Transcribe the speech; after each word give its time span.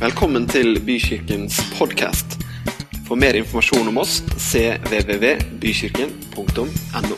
Velkommen 0.00 0.46
til 0.48 0.78
Bykirkens 0.80 1.58
podkast. 1.76 2.40
For 3.04 3.20
mer 3.20 3.36
informasjon 3.36 3.84
om 3.90 3.98
oss 4.00 4.22
cvvvbykirken.no. 4.32 7.16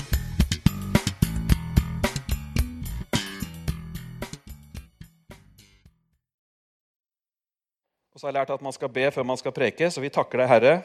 Og 8.11 8.19
så 8.19 8.27
har 8.27 8.33
jeg 8.33 8.39
lært 8.41 8.51
at 8.51 8.65
man 8.67 8.75
skal 8.75 8.91
be 8.99 9.07
før 9.15 9.31
man 9.31 9.39
skal 9.39 9.55
preke, 9.55 9.87
så 9.87 10.03
vi 10.03 10.11
takker 10.11 10.43
deg, 10.43 10.51
Herre, 10.51 10.83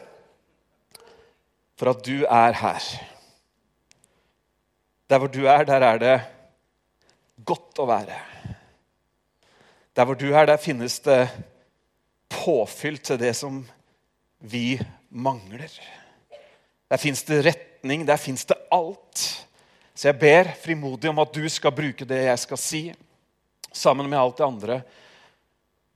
for 1.81 1.89
at 1.95 2.05
du 2.05 2.29
er 2.29 2.53
her. 2.61 2.81
Der 5.09 5.17
hvor 5.17 5.33
du 5.33 5.49
er, 5.49 5.65
der 5.65 5.81
er 5.89 5.97
det 6.05 6.21
godt 7.41 7.73
å 7.81 7.89
være. 7.89 8.21
Der 9.97 10.05
hvor 10.05 10.13
du 10.13 10.29
er, 10.29 10.45
der 10.45 10.61
finnes 10.61 11.01
det 11.01 11.25
påfyll 12.37 12.99
til 13.01 13.19
det 13.21 13.33
som 13.37 13.63
vi 14.39 14.77
mangler. 15.09 15.71
Der 16.87 17.01
fins 17.01 17.23
det 17.27 17.41
retning, 17.45 18.05
der 18.07 18.21
fins 18.21 18.45
det 18.45 18.59
alt. 18.71 19.23
Så 19.97 20.11
jeg 20.11 20.19
ber 20.21 20.53
frimodig 20.61 21.09
om 21.09 21.19
at 21.23 21.33
du 21.33 21.43
skal 21.49 21.73
bruke 21.75 22.05
det 22.05 22.21
jeg 22.27 22.43
skal 22.45 22.61
si, 22.61 22.81
sammen 23.73 24.09
med 24.09 24.19
alt 24.19 24.37
det 24.37 24.47
andre 24.47 24.81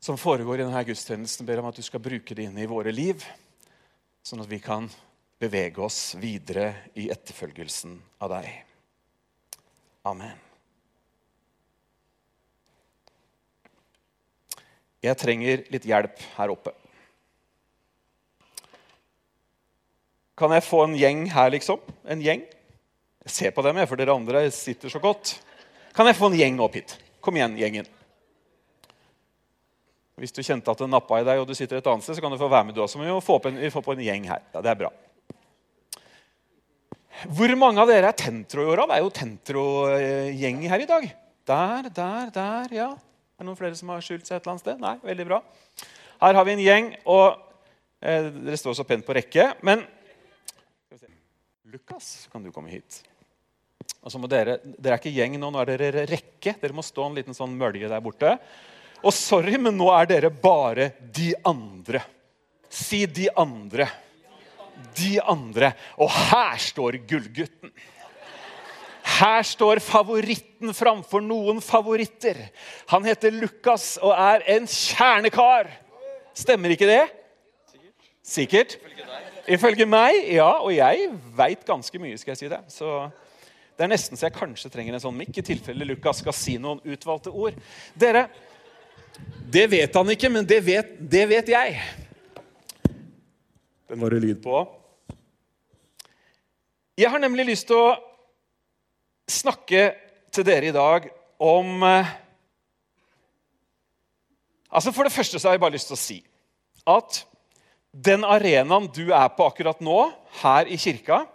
som 0.01 0.17
foregår 0.17 0.59
i 0.59 0.65
denne 0.65 0.83
gudstjenesten. 0.83 1.45
ber 1.45 1.61
om 1.61 1.69
at 1.69 1.77
du 1.77 1.85
skal 1.85 2.01
bruke 2.01 2.35
det 2.35 2.49
inn 2.49 2.57
i 2.57 2.69
våre 2.69 2.91
liv, 2.91 3.21
sånn 4.25 4.41
at 4.41 4.49
vi 4.49 4.59
kan 4.59 4.89
bevege 5.41 5.81
oss 5.81 6.15
videre 6.21 6.89
i 6.97 7.09
etterfølgelsen 7.13 7.99
av 8.21 8.33
deg. 8.33 8.49
Amen. 10.09 10.50
Jeg 15.01 15.17
trenger 15.17 15.63
litt 15.73 15.85
hjelp 15.89 16.19
her 16.37 16.53
oppe. 16.53 16.73
Kan 20.37 20.53
jeg 20.55 20.65
få 20.65 20.83
en 20.85 20.97
gjeng 20.97 21.25
her, 21.33 21.49
liksom? 21.53 21.81
En 22.09 22.21
gjeng? 22.21 22.43
Jeg 23.25 23.33
ser 23.33 23.53
på 23.53 23.63
dem, 23.65 23.77
jeg, 23.77 23.89
for 23.89 23.99
dere 23.99 24.13
andre 24.13 24.43
sitter 24.53 24.89
så 24.89 25.01
godt. 25.01 25.35
Kan 25.93 26.07
jeg 26.09 26.17
få 26.17 26.31
en 26.31 26.37
gjeng 26.37 26.61
opp 26.63 26.77
hit? 26.77 26.95
Kom 27.21 27.37
igjen, 27.37 27.57
gjengen. 27.59 27.89
Hvis 30.21 30.33
du 30.33 30.41
kjente 30.45 30.69
at 30.69 30.81
det 30.81 30.89
nappa 30.89 31.17
i 31.21 31.25
deg, 31.25 31.41
og 31.41 31.49
du 31.49 31.53
sitter 31.57 31.79
et 31.79 31.87
annet 31.89 32.05
sted, 32.05 32.17
så 32.17 32.23
kan 32.23 32.33
du 32.33 32.37
få 32.41 32.49
være 32.49 32.69
med 32.69 32.77
du 32.77 32.81
også. 32.83 32.99
Men 32.99 33.09
vi 33.09 33.15
må 33.15 33.21
få 33.25 33.39
på 33.41 33.49
en, 33.49 33.61
få 33.73 33.81
på 33.85 33.95
en 33.95 34.03
gjeng 34.05 34.27
her. 34.29 34.43
Ja, 34.53 34.61
det 34.61 34.73
er 34.73 34.81
bra. 34.83 34.91
Hvor 37.29 37.53
mange 37.57 37.81
av 37.81 37.89
dere 37.89 38.09
er 38.09 38.17
Tentro 38.17 38.65
i 38.65 38.69
år? 38.69 38.83
Det 38.85 38.97
er 38.97 39.05
jo 39.05 39.13
Tentro-gjeng 39.17 40.61
her 40.69 40.83
i 40.83 40.89
dag. 40.89 41.07
Der, 41.49 41.89
der, 41.93 42.33
der, 42.33 42.75
ja. 42.77 42.89
Er 43.41 43.43
det 43.43 43.49
noen 43.49 43.57
flere 43.57 43.73
som 43.73 43.89
har 43.89 44.03
skjult 44.05 44.27
seg 44.27 44.35
et 44.35 44.43
eller 44.43 44.51
annet 44.51 44.61
sted? 44.61 44.81
Nei, 44.83 44.91
veldig 45.01 45.23
bra. 45.25 45.37
Her 46.21 46.37
har 46.37 46.45
vi 46.45 46.53
en 46.53 46.59
gjeng, 46.61 46.89
og 47.09 47.39
eh, 47.97 48.27
dere 48.35 48.57
står 48.61 48.75
så 48.77 48.83
pent 48.85 49.01
på 49.07 49.15
rekke. 49.17 49.47
Men 49.65 49.81
Lukas, 51.73 52.27
kan 52.29 52.45
du 52.45 52.51
komme 52.53 52.69
hit? 52.69 52.99
Og 54.05 54.13
så 54.13 54.21
må 54.21 54.29
dere, 54.29 54.59
dere 54.61 54.93
er 54.93 55.01
ikke 55.01 55.15
gjeng 55.15 55.39
nå, 55.41 55.49
nå 55.49 55.57
er 55.63 55.71
dere 55.73 56.03
rekke. 56.11 56.53
Dere 56.61 56.77
må 56.77 56.85
stå 56.85 57.07
en 57.07 57.17
liten 57.17 57.33
sånn 57.33 57.57
mølje 57.57 57.89
der 57.89 58.03
borte. 58.05 58.35
Og 59.01 59.17
sorry, 59.17 59.57
men 59.57 59.73
nå 59.73 59.89
er 59.95 60.11
dere 60.13 60.29
bare 60.29 60.91
de 61.01 61.31
andre. 61.41 62.03
Si 62.69 63.07
de 63.09 63.25
andre. 63.41 63.89
De 65.01 65.15
andre. 65.33 65.73
Og 65.97 66.13
her 66.29 66.61
står 66.61 67.01
gullgutten. 67.09 67.73
Her 69.21 69.43
står 69.45 69.77
favoritten 69.85 70.73
framfor 70.73 71.21
noen 71.21 71.59
favoritter. 71.61 72.39
Han 72.89 73.05
heter 73.05 73.33
Lukas 73.35 73.99
og 74.01 74.15
er 74.15 74.41
en 74.55 74.65
kjernekar. 74.65 75.69
Stemmer 76.33 76.73
ikke 76.73 76.89
det? 76.89 77.03
Sikkert. 78.25 78.79
Ifølge 79.51 79.85
meg, 79.85 80.17
ja. 80.33 80.49
Og 80.63 80.73
jeg 80.73 81.11
veit 81.37 81.61
ganske 81.67 82.01
mye, 82.01 82.17
skal 82.17 82.33
jeg 82.33 82.41
si 82.41 82.49
det. 82.49 82.63
Så 82.73 82.89
det 83.77 83.85
er 83.85 83.93
nesten 83.93 84.17
så 84.17 84.27
jeg 84.27 84.37
kanskje 84.39 84.73
trenger 84.73 84.97
en 84.97 85.05
sånn 85.05 85.17
mikk 85.17 85.37
i 85.41 85.45
tilfelle 85.45 85.85
Lukas 85.89 86.23
skal 86.23 86.35
si 86.37 86.57
noen 86.61 86.81
utvalgte 86.81 87.29
ord. 87.29 87.57
Dere, 87.93 88.25
det 89.53 89.67
vet 89.69 90.01
han 90.01 90.13
ikke, 90.15 90.33
men 90.33 90.49
det 90.49 90.63
vet, 90.65 90.95
det 90.97 91.27
vet 91.29 91.49
jeg. 91.51 91.81
Den 93.91 94.01
var 94.01 94.13
det 94.15 94.25
lyd 94.25 94.41
på. 94.41 94.63
Jeg 96.97 97.09
har 97.11 97.21
nemlig 97.21 97.51
lyst 97.53 97.69
til 97.69 97.77
å 97.77 98.10
snakke 99.31 99.91
til 100.33 100.47
dere 100.47 100.69
i 100.69 100.75
dag 100.75 101.07
om 101.41 101.83
eh, 101.87 102.17
Altså 104.71 104.93
For 104.95 105.03
det 105.03 105.11
første 105.11 105.35
så 105.35 105.49
har 105.49 105.57
jeg 105.57 105.61
bare 105.65 105.75
lyst 105.75 105.89
til 105.91 105.97
å 105.97 105.99
si 105.99 106.15
at 106.87 107.17
den 107.91 108.23
arenaen 108.23 108.87
du 108.95 109.09
er 109.11 109.27
på 109.35 109.49
akkurat 109.51 109.81
nå, 109.83 109.97
her 110.39 110.69
i 110.71 110.77
kirka, 110.79 111.25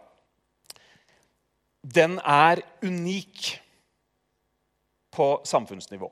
den 1.85 2.17
er 2.25 2.63
unik 2.81 3.51
på 5.13 5.29
samfunnsnivå. 5.45 6.09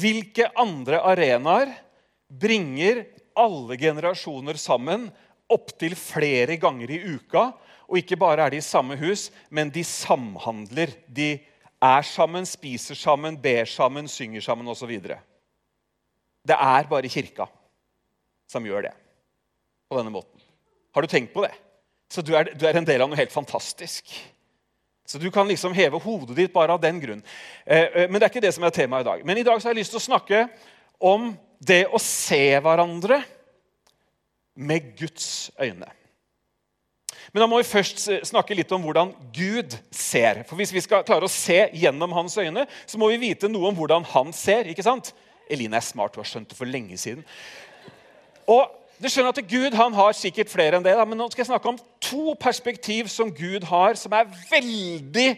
Hvilke 0.00 0.48
andre 0.58 1.02
arenaer 1.04 1.74
bringer 2.30 3.04
alle 3.38 3.76
generasjoner 3.80 4.58
sammen 4.60 5.08
opptil 5.50 5.96
flere 5.98 6.56
ganger 6.62 6.96
i 6.96 7.00
uka? 7.16 7.50
Og 7.90 7.98
ikke 7.98 8.18
bare 8.20 8.46
er 8.46 8.54
de 8.54 8.60
i 8.60 8.64
samme 8.64 8.96
hus, 9.00 9.28
men 9.50 9.70
de 9.74 9.82
samhandler. 9.84 10.92
De 11.10 11.32
er 11.82 12.06
sammen, 12.06 12.46
spiser 12.46 12.94
sammen, 12.94 13.38
ber 13.40 13.66
sammen, 13.66 14.08
synger 14.08 14.44
sammen 14.44 14.68
osv. 14.70 14.92
Det 15.00 16.56
er 16.56 16.90
bare 16.90 17.10
kirka 17.10 17.48
som 18.50 18.66
gjør 18.66 18.88
det 18.88 18.94
på 19.90 19.98
denne 19.98 20.14
måten. 20.14 20.38
Har 20.94 21.02
du 21.02 21.10
tenkt 21.10 21.34
på 21.34 21.42
det? 21.42 21.52
Så 22.10 22.22
du 22.26 22.32
er, 22.34 22.52
du 22.54 22.66
er 22.66 22.78
en 22.78 22.86
del 22.86 23.02
av 23.02 23.10
noe 23.10 23.18
helt 23.18 23.34
fantastisk. 23.34 24.10
Så 25.06 25.18
du 25.18 25.26
kan 25.34 25.48
liksom 25.50 25.74
heve 25.74 25.98
hodet 26.02 26.36
ditt 26.38 26.54
bare 26.54 26.74
av 26.74 26.82
den 26.82 26.98
grunn. 27.02 27.22
Eh, 27.64 27.86
eh, 27.86 28.10
men 28.10 28.18
det 28.18 28.26
er 28.26 28.32
ikke 28.32 28.42
det 28.44 28.54
som 28.54 28.66
er 28.66 28.74
temaet 28.74 29.06
i 29.06 29.10
dag. 29.10 29.22
Men 29.26 29.38
i 29.38 29.46
dag 29.46 29.58
har 29.58 29.72
jeg 29.72 29.80
lyst 29.80 29.94
til 29.94 30.02
å 30.02 30.06
snakke 30.06 30.44
om 31.02 31.32
det 31.58 31.84
å 31.90 31.98
se 32.02 32.42
hverandre 32.62 33.18
med 34.54 34.92
Guds 34.98 35.50
øyne. 35.58 35.88
Men 37.32 37.44
da 37.44 37.48
må 37.50 37.60
vi 37.60 37.68
først 37.68 38.02
snakke 38.28 38.56
litt 38.58 38.72
om 38.74 38.82
hvordan 38.84 39.12
Gud 39.34 39.76
ser. 39.94 40.42
For 40.48 40.58
Hvis 40.58 40.74
vi 40.74 40.82
skal 40.84 41.04
klare 41.06 41.28
å 41.28 41.32
se 41.32 41.62
gjennom 41.76 42.14
hans 42.16 42.36
øyne, 42.40 42.66
så 42.86 43.00
må 43.00 43.10
vi 43.12 43.20
vite 43.28 43.50
noe 43.50 43.70
om 43.70 43.78
hvordan 43.78 44.06
han 44.12 44.32
ser. 44.36 44.70
ikke 44.70 44.86
sant? 44.86 45.12
Eline 45.50 45.78
er 45.78 45.84
smart, 45.84 46.16
hun 46.16 46.24
har 46.24 46.30
skjønt 46.30 46.52
det 46.52 46.58
for 46.58 46.70
lenge 46.70 46.98
siden. 47.00 47.24
Og 48.50 48.70
du 49.00 49.08
skjønner 49.08 49.32
at 49.32 49.48
Gud 49.48 49.76
han 49.78 49.94
har 49.96 50.16
sikkert 50.16 50.50
flere 50.52 50.76
enn 50.76 50.84
det, 50.84 50.96
men 51.08 51.18
nå 51.18 51.30
skal 51.30 51.44
jeg 51.44 51.50
snakke 51.52 51.70
om 51.70 51.78
to 52.04 52.34
perspektiv 52.40 53.08
som 53.08 53.30
Gud 53.32 53.64
har, 53.70 53.96
som 53.96 54.12
er 54.12 54.28
veldig 54.50 55.30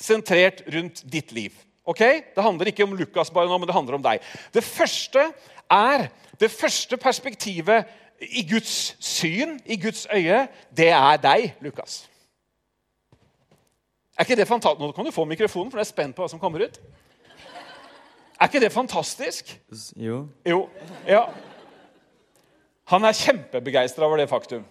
sentrert 0.00 0.64
rundt 0.74 1.04
ditt 1.06 1.30
liv. 1.36 1.54
Ok? 1.86 2.00
Det 2.34 2.42
handler 2.42 2.72
ikke 2.72 2.86
om 2.86 2.96
Lukas 2.98 3.30
bare 3.30 3.46
nå, 3.50 3.58
men 3.60 3.70
det 3.70 3.76
handler 3.76 3.98
om 3.98 4.04
deg. 4.04 4.24
Det 4.54 4.64
første 4.66 5.28
er 5.70 6.08
det 6.40 6.50
første 6.50 6.98
perspektivet 6.98 7.86
i 8.30 8.46
Guds 8.50 8.96
syn, 9.00 9.60
i 9.66 9.76
Guds 9.80 10.06
øye, 10.14 10.48
det 10.76 10.88
er 10.88 11.16
deg, 11.16 11.54
Lukas. 11.60 12.10
Er 14.18 14.22
ikke 14.22 14.36
det 14.36 14.48
fantastisk? 14.48 14.80
Nå 14.80 14.92
kan 14.92 15.04
du 15.04 15.10
få 15.10 15.24
mikrofonen, 15.24 15.70
for 15.70 15.78
jeg 15.78 15.84
er 15.84 15.90
spent 15.90 16.16
på 16.16 16.22
hva 16.22 16.28
som 16.30 16.38
kommer 16.38 16.64
ut. 16.64 16.78
Er 18.40 18.46
ikke 18.46 18.60
det 18.60 18.72
fantastisk? 18.72 19.60
Jo. 19.96 20.28
Jo. 20.46 20.68
Ja. 21.06 21.24
Han 22.84 23.04
er 23.04 23.12
kjempebegeistra 23.12 24.04
over 24.04 24.16
det 24.16 24.28
faktum. 24.28 24.64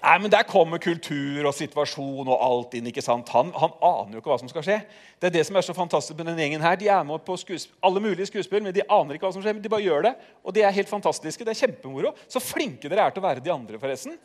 Nei, 0.00 0.16
men 0.18 0.32
Der 0.32 0.46
kommer 0.48 0.80
kultur 0.80 1.44
og 1.44 1.54
situasjon 1.54 2.28
og 2.28 2.40
alt 2.40 2.74
inn. 2.78 2.88
ikke 2.88 3.04
sant? 3.04 3.28
Han, 3.34 3.52
han, 3.52 3.72
aner 3.84 4.16
jo 4.16 4.22
ikke 4.22 4.32
hva 4.32 4.38
som 4.40 4.48
skal 4.48 4.64
skje. 4.64 4.78
Det 5.20 5.28
er 5.28 5.34
det 5.34 5.44
som 5.46 5.56
er 5.60 5.66
så 5.66 5.76
fantastisk 5.76 6.16
med 6.16 6.30
denne 6.30 6.40
gjengen 6.40 6.64
her. 6.64 6.78
De 6.80 6.88
er 6.88 7.04
med 7.04 7.24
på 7.26 7.36
alle 7.84 8.00
mulige 8.00 8.30
skuespill, 8.30 8.64
men 8.64 8.74
de 8.76 8.86
aner 8.88 9.16
ikke 9.18 9.28
hva 9.28 9.34
som 9.36 9.44
skjer. 9.44 9.58
men 9.58 9.62
De 9.64 9.72
bare 9.72 9.84
gjør 9.84 10.08
det, 10.08 10.14
og 10.44 10.56
de 10.56 10.64
er 10.64 10.76
helt 10.76 10.88
fantastiske. 10.88 11.44
Det 11.44 11.52
er 11.52 11.60
kjempemoro. 11.66 12.14
Så 12.28 12.40
flinke 12.40 12.88
dere 12.88 13.04
er 13.04 13.12
til 13.12 13.20
å 13.20 13.28
være 13.28 13.44
de 13.44 13.52
andre, 13.52 13.80
forresten. 13.82 14.16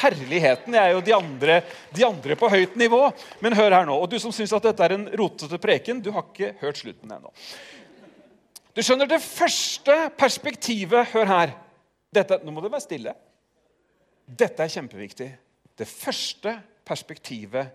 Herligheten 0.00 0.76
Jeg 0.76 0.86
er 0.86 0.94
jo 0.94 1.02
de 1.02 1.14
andre, 1.16 1.60
de 1.92 2.04
andre 2.06 2.36
på 2.38 2.48
høyt 2.48 2.76
nivå. 2.80 3.02
Men 3.44 3.58
hør 3.58 3.76
her 3.76 3.88
nå. 3.88 4.00
Og 4.00 4.08
du 4.08 4.16
som 4.22 4.32
syns 4.32 4.54
at 4.56 4.70
dette 4.70 4.86
er 4.86 4.96
en 4.96 5.08
rotete 5.20 5.60
preken, 5.60 6.00
du 6.00 6.12
har 6.14 6.24
ikke 6.30 6.54
hørt 6.62 6.80
slutten 6.80 7.12
ennå. 7.12 7.32
Du 8.72 8.80
skjønner, 8.86 9.08
det 9.10 9.18
første 9.20 9.96
perspektivet 10.16 11.10
Hør 11.12 11.26
her. 11.28 11.58
Dette, 12.14 12.38
nå 12.40 12.54
må 12.54 12.62
det 12.64 12.70
være 12.72 12.86
stille. 12.86 13.12
Dette 14.30 14.62
er 14.62 14.72
kjempeviktig. 14.72 15.30
Det 15.78 15.88
første 15.88 16.54
perspektivet, 16.86 17.70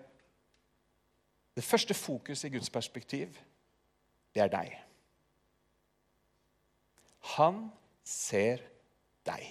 det 1.56 1.64
første 1.64 1.96
fokuset 1.96 2.50
i 2.50 2.56
Guds 2.56 2.70
perspektiv, 2.70 3.36
det 4.36 4.44
er 4.44 4.52
deg. 4.52 4.74
Han 7.36 7.68
ser 8.06 8.62
deg. 9.26 9.46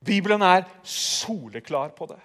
Bibelen 0.00 0.42
er 0.42 0.64
soleklar 0.86 1.92
på 1.96 2.08
det. 2.08 2.20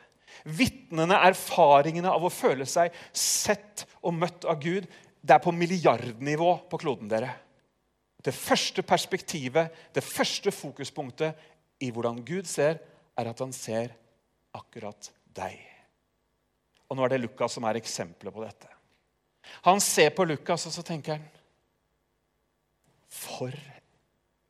Vitnene, 0.46 1.18
erfaringene 1.28 2.12
av 2.12 2.24
å 2.24 2.32
føle 2.32 2.68
seg 2.70 2.94
sett 3.12 3.84
og 4.06 4.16
møtt 4.16 4.46
av 4.48 4.62
Gud, 4.62 4.86
det 5.26 5.34
er 5.34 5.42
på 5.44 5.52
milliardnivå 5.52 6.52
på 6.70 6.80
kloden. 6.80 7.10
dere. 7.10 7.34
Det 8.26 8.34
første 8.34 8.82
perspektivet, 8.82 9.70
det 9.94 10.04
første 10.04 10.52
fokuspunktet 10.52 11.36
i 11.84 11.92
hvordan 11.92 12.22
Gud 12.26 12.48
ser, 12.50 12.80
er 13.16 13.30
at 13.32 13.42
han 13.44 13.54
ser 13.56 13.94
akkurat 14.56 15.10
deg. 15.36 15.60
Og 16.90 16.98
nå 16.98 17.06
er 17.06 17.16
det 17.16 17.24
Lukas 17.24 17.56
som 17.58 17.66
er 17.68 17.80
eksempelet 17.80 18.34
på 18.34 18.44
dette. 18.44 18.70
Han 19.66 19.82
ser 19.84 20.12
på 20.16 20.26
Lukas, 20.28 20.66
og 20.68 20.74
så 20.74 20.84
tenker 20.86 21.18
han 21.18 21.26
For, 23.10 23.54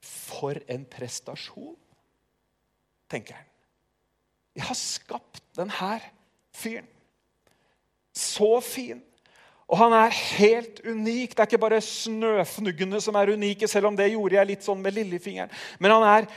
for 0.01 0.57
en 0.71 0.85
prestasjon, 0.89 1.75
tenker 3.11 3.37
han. 3.37 3.51
Jeg 4.55 4.65
har 4.69 4.77
skapt 4.79 5.43
denne 5.57 5.97
fyren. 6.55 6.87
Så 8.15 8.61
fin. 8.63 9.03
Og 9.65 9.79
han 9.79 9.93
er 9.97 10.13
helt 10.37 10.81
unik. 10.85 11.33
Det 11.33 11.41
er 11.41 11.49
ikke 11.49 11.61
bare 11.63 11.81
snøfnuggene 11.81 12.99
som 13.01 13.17
er 13.17 13.33
unike, 13.33 13.67
selv 13.67 13.89
om 13.89 13.97
det 13.97 14.11
gjorde 14.11 14.37
jeg 14.37 14.49
litt 14.51 14.65
sånn 14.65 14.83
med 14.83 14.93
lillefingeren. 14.97 15.53
Men 15.81 15.95
han 15.95 16.05
er 16.09 16.27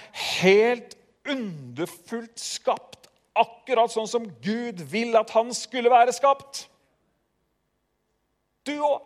helt 0.41 0.97
underfullt 1.29 2.41
skapt, 2.41 3.11
akkurat 3.37 3.93
sånn 3.93 4.09
som 4.09 4.25
Gud 4.43 4.81
vil 4.91 5.13
at 5.21 5.31
han 5.37 5.53
skulle 5.55 5.93
være 5.93 6.15
skapt. 6.17 6.65
Du 8.65 8.75
òg. 8.81 9.05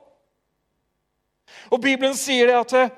Og 1.75 1.83
Bibelen 1.83 2.15
sier 2.17 2.49
det 2.49 2.57
at 2.57 2.77
eh, 2.79 2.95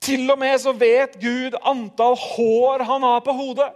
til 0.00 0.28
og 0.32 0.38
med 0.40 0.54
så 0.62 0.72
vet 0.76 1.16
Gud 1.20 1.56
antall 1.66 2.14
hår 2.16 2.84
han 2.88 3.04
har 3.04 3.24
på 3.24 3.34
hodet. 3.36 3.72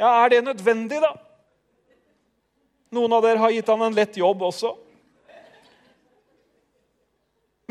Ja, 0.00 0.24
Er 0.24 0.32
det 0.32 0.44
nødvendig, 0.44 0.98
da? 1.02 1.12
Noen 2.92 3.12
av 3.12 3.22
dere 3.24 3.40
har 3.40 3.52
gitt 3.54 3.68
han 3.70 3.84
en 3.86 3.94
lett 3.96 4.16
jobb 4.18 4.42
også. 4.42 4.72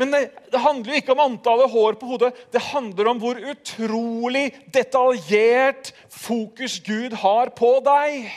Men 0.02 0.10
det, 0.10 0.22
det, 0.50 0.58
handler 0.58 0.90
jo 0.90 0.98
ikke 0.98 1.14
om 1.14 1.20
antallet 1.22 1.70
hår 1.70 1.98
på 2.00 2.08
hodet. 2.10 2.32
Det 2.50 2.62
handler 2.72 3.12
om 3.12 3.20
hvor 3.22 3.38
utrolig 3.52 4.48
detaljert 4.74 5.92
fokus 6.10 6.80
Gud 6.82 7.14
har 7.22 7.52
på 7.54 7.76
deg. 7.86 8.32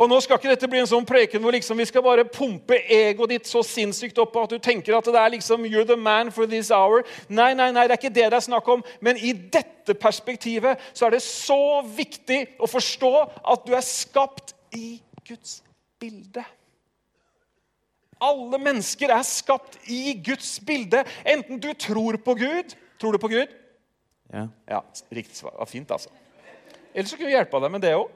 Og 0.00 0.08
Nå 0.08 0.16
skal 0.24 0.38
ikke 0.40 0.48
dette 0.48 0.68
bli 0.72 0.80
en 0.80 0.88
sånn 0.88 1.04
preken 1.04 1.42
hvor 1.44 1.52
liksom 1.52 1.76
vi 1.76 1.84
skal 1.90 2.00
bare 2.06 2.24
pumpe 2.24 2.78
egoet 2.88 3.34
ditt 3.34 3.50
så 3.50 3.60
sinnssykt 3.66 4.16
opp 4.22 4.38
at 4.40 4.54
du 4.54 4.62
tenker 4.62 4.96
at 4.96 5.04
det 5.04 5.20
er 5.20 5.34
liksom 5.34 5.66
you're 5.68 5.84
the 5.84 5.98
man 5.98 6.32
for 6.32 6.48
this 6.48 6.70
hour. 6.72 7.04
Nei, 7.28 7.50
nei, 7.52 7.68
nei, 7.76 7.84
det 7.84 7.98
er 7.98 8.00
ikke 8.00 8.14
det 8.14 8.30
det 8.32 8.38
er 8.38 8.46
snakk 8.46 8.70
om. 8.72 8.84
Men 9.04 9.20
i 9.20 9.34
dette 9.36 9.92
perspektivet 10.00 10.80
så 10.94 11.10
er 11.10 11.18
det 11.18 11.20
så 11.26 11.82
viktig 11.84 12.40
å 12.56 12.70
forstå 12.70 13.12
at 13.52 13.68
du 13.68 13.76
er 13.76 13.84
skapt 13.84 14.54
i 14.72 14.94
Guds 15.28 15.60
bilde. 16.00 16.46
Alle 18.20 18.60
mennesker 18.60 19.12
er 19.14 19.24
skapt 19.26 19.78
i 19.88 20.14
Guds 20.24 20.58
bilde, 20.66 21.04
enten 21.24 21.60
du 21.62 21.72
tror 21.74 22.20
på 22.20 22.36
Gud 22.38 22.76
Tror 23.00 23.16
du 23.16 23.18
på 23.18 23.30
Gud? 23.32 23.48
Ja. 24.28 24.48
Ja, 24.68 24.82
Riktig 25.08 25.38
svar. 25.38 25.54
Fint, 25.66 25.90
altså. 25.90 26.10
Ellers 26.92 27.10
så 27.10 27.16
kunne 27.16 27.30
vi 27.30 27.36
hjelpe 27.38 27.60
deg 27.62 27.72
med 27.72 27.80
det 27.80 27.94
òg. 27.96 28.10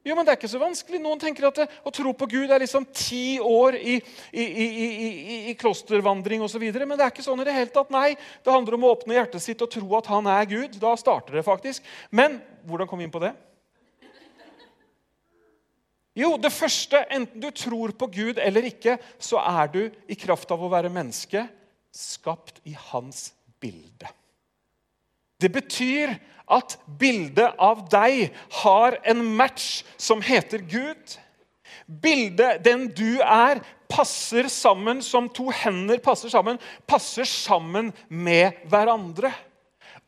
Jo, 0.00 0.14
men 0.16 0.24
Det 0.24 0.32
er 0.32 0.38
ikke 0.38 0.48
så 0.48 0.58
vanskelig. 0.58 0.98
Noen 1.04 1.20
tenker 1.20 1.44
at 1.46 1.58
det, 1.60 1.66
å 1.84 1.92
tro 1.92 2.12
på 2.16 2.26
Gud 2.32 2.50
er 2.50 2.62
liksom 2.62 2.86
ti 2.88 3.36
år 3.38 3.76
i, 3.76 3.98
i, 4.32 4.44
i, 4.64 5.36
i 5.52 5.54
klostervandring 5.60 6.40
osv. 6.42 6.64
Men 6.72 6.96
det 6.96 7.04
er 7.04 7.12
ikke 7.12 7.26
sånn 7.26 7.44
i 7.44 7.46
det 7.46 7.54
hele 7.54 7.72
tatt. 7.74 7.92
Nei, 7.92 8.16
Det 8.42 8.54
handler 8.54 8.78
om 8.78 8.88
å 8.88 8.94
åpne 8.96 9.18
hjertet 9.18 9.44
sitt 9.44 9.62
og 9.62 9.70
tro 9.70 9.86
at 10.00 10.08
han 10.10 10.26
er 10.32 10.48
Gud. 10.48 10.80
Da 10.80 10.96
starter 10.98 11.36
det 11.36 11.44
faktisk. 11.46 11.84
Men 12.10 12.40
hvordan 12.64 12.88
kom 12.88 12.98
vi 12.98 13.06
inn 13.06 13.14
på 13.14 13.22
det? 13.22 13.34
Jo, 16.18 16.34
det 16.42 16.50
første, 16.50 16.98
enten 17.12 17.42
du 17.42 17.50
tror 17.54 17.92
på 17.94 18.08
Gud 18.10 18.40
eller 18.42 18.66
ikke, 18.66 18.96
så 19.22 19.38
er 19.38 19.70
du 19.70 19.82
i 20.10 20.16
kraft 20.18 20.50
av 20.50 20.62
å 20.62 20.70
være 20.72 20.90
menneske 20.92 21.44
skapt 21.94 22.58
i 22.66 22.74
hans 22.90 23.30
bilde. 23.62 24.08
Det 25.40 25.50
betyr 25.52 26.16
at 26.50 26.76
bildet 27.00 27.54
av 27.62 27.84
deg 27.90 28.34
har 28.60 28.98
en 29.08 29.22
match 29.38 29.84
som 30.00 30.22
heter 30.24 30.64
Gud. 30.66 31.16
Bildet, 31.86 32.60
den 32.66 32.88
du 32.94 33.22
er, 33.22 33.62
passer 33.90 34.50
sammen 34.52 35.00
som 35.02 35.30
to 35.32 35.48
hender 35.54 36.02
passer 36.02 36.30
sammen. 36.32 36.58
Passer 36.90 37.26
sammen 37.28 37.94
med 38.08 38.58
hverandre. 38.70 39.32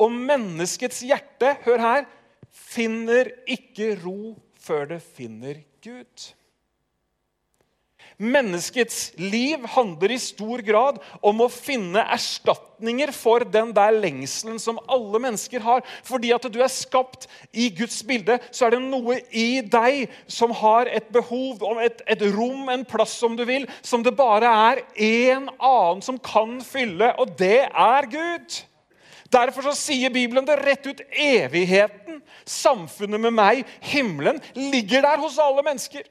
Og 0.03 0.13
menneskets 0.13 1.03
hjerte, 1.07 1.57
hør 1.65 1.83
her, 1.83 2.09
finner 2.51 3.31
ikke 3.51 3.95
ro 4.03 4.35
før 4.63 4.91
det 4.95 5.03
finner 5.03 5.63
Gud. 5.83 6.33
Menneskets 8.23 9.13
liv 9.19 9.65
handler 9.75 10.13
i 10.15 10.19
stor 10.21 10.61
grad 10.63 11.01
om 11.27 11.41
å 11.43 11.49
finne 11.51 12.05
erstatninger 12.15 13.11
for 13.17 13.43
den 13.43 13.73
der 13.75 13.95
lengselen 13.97 14.61
som 14.63 14.79
alle 14.87 15.19
mennesker 15.25 15.65
har. 15.65 15.83
Fordi 16.07 16.31
at 16.37 16.47
du 16.53 16.61
er 16.63 16.71
skapt 16.71 17.27
i 17.51 17.67
Guds 17.75 17.99
bilde, 18.07 18.39
så 18.55 18.69
er 18.69 18.77
det 18.77 18.83
noe 18.85 19.19
i 19.35 19.63
deg 19.67 20.13
som 20.31 20.55
har 20.63 20.87
et 20.87 21.09
behov, 21.15 21.65
et, 21.83 22.05
et 22.07 22.27
rom, 22.37 22.69
en 22.71 22.87
plass 22.87 23.17
om 23.27 23.35
du 23.39 23.43
vil, 23.49 23.67
som 23.83 24.07
det 24.07 24.15
bare 24.19 24.55
er 24.71 24.85
én 24.95 25.49
annen 25.59 26.05
som 26.05 26.21
kan 26.23 26.61
fylle, 26.63 27.11
og 27.19 27.35
det 27.41 27.65
er 27.67 28.13
Gud. 28.13 28.63
Derfor 29.33 29.65
så 29.65 29.73
sier 29.77 30.13
Bibelen 30.13 30.45
det 30.45 30.59
rett 30.61 30.87
ut. 30.87 30.99
Evigheten, 31.11 32.02
samfunnet 32.49 33.21
med 33.21 33.35
meg, 33.37 33.63
himmelen, 33.93 34.41
ligger 34.57 35.05
der 35.07 35.23
hos 35.23 35.39
alle 35.43 35.65
mennesker. 35.67 36.05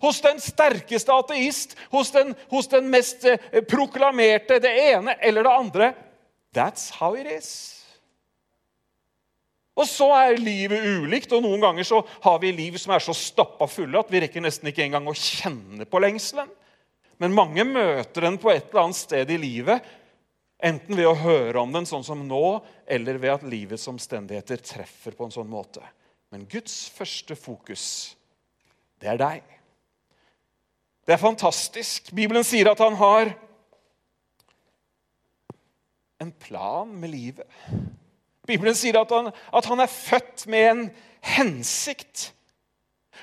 Hos 0.00 0.22
den 0.24 0.40
sterkeste 0.40 1.12
ateist, 1.12 1.76
hos 1.92 2.12
den, 2.14 2.32
hos 2.48 2.70
den 2.72 2.88
mest 2.92 3.26
eh, 3.28 3.60
proklamerte, 3.68 4.60
det 4.62 4.72
ene 4.90 5.18
eller 5.20 5.44
det 5.44 5.52
andre. 5.52 5.90
That's 6.56 6.88
how 6.96 7.14
it 7.18 7.28
is. 7.28 7.50
Og 9.80 9.86
så 9.88 10.08
er 10.12 10.40
livet 10.40 10.82
ulikt, 11.00 11.32
og 11.32 11.44
noen 11.44 11.62
ganger 11.62 11.86
så 11.86 12.00
har 12.24 12.40
vi 12.42 12.50
liv 12.52 12.76
som 12.80 12.92
er 12.94 13.04
så 13.04 13.14
stappa 13.16 13.68
fulle 13.70 14.00
at 14.00 14.10
vi 14.12 14.20
rekker 14.24 14.42
nesten 14.44 14.68
ikke 14.68 14.84
engang 14.84 15.06
å 15.08 15.16
kjenne 15.16 15.86
på 15.88 16.02
lengselen. 16.02 16.50
Men 17.20 17.36
mange 17.36 17.64
møter 17.68 18.24
den 18.24 18.38
på 18.40 18.50
et 18.52 18.70
eller 18.70 18.86
annet 18.86 18.98
sted 18.98 19.30
i 19.32 19.38
livet 19.40 19.84
Enten 20.62 20.96
ved 20.98 21.08
å 21.08 21.16
høre 21.16 21.62
om 21.62 21.72
den 21.72 21.86
sånn 21.88 22.04
som 22.04 22.20
nå, 22.28 22.60
eller 22.84 23.20
ved 23.20 23.32
at 23.38 23.46
livets 23.48 23.88
omstendigheter 23.88 24.60
treffer 24.60 25.16
på 25.16 25.26
en 25.26 25.34
sånn 25.34 25.48
måte. 25.48 25.82
Men 26.30 26.44
Guds 26.50 26.90
første 26.94 27.36
fokus, 27.38 27.84
det 29.00 29.08
er 29.14 29.20
deg. 29.20 29.54
Det 31.08 31.16
er 31.16 31.22
fantastisk. 31.22 32.12
Bibelen 32.14 32.44
sier 32.46 32.70
at 32.70 32.82
han 32.84 32.98
har 33.00 33.32
en 36.20 36.32
plan 36.44 36.90
med 36.92 37.10
livet. 37.14 37.48
Bibelen 38.46 38.76
sier 38.76 39.00
at 39.00 39.12
han, 39.14 39.30
at 39.32 39.68
han 39.70 39.80
er 39.80 39.90
født 39.90 40.44
med 40.52 40.68
en 40.68 40.82
hensikt. 41.24 42.28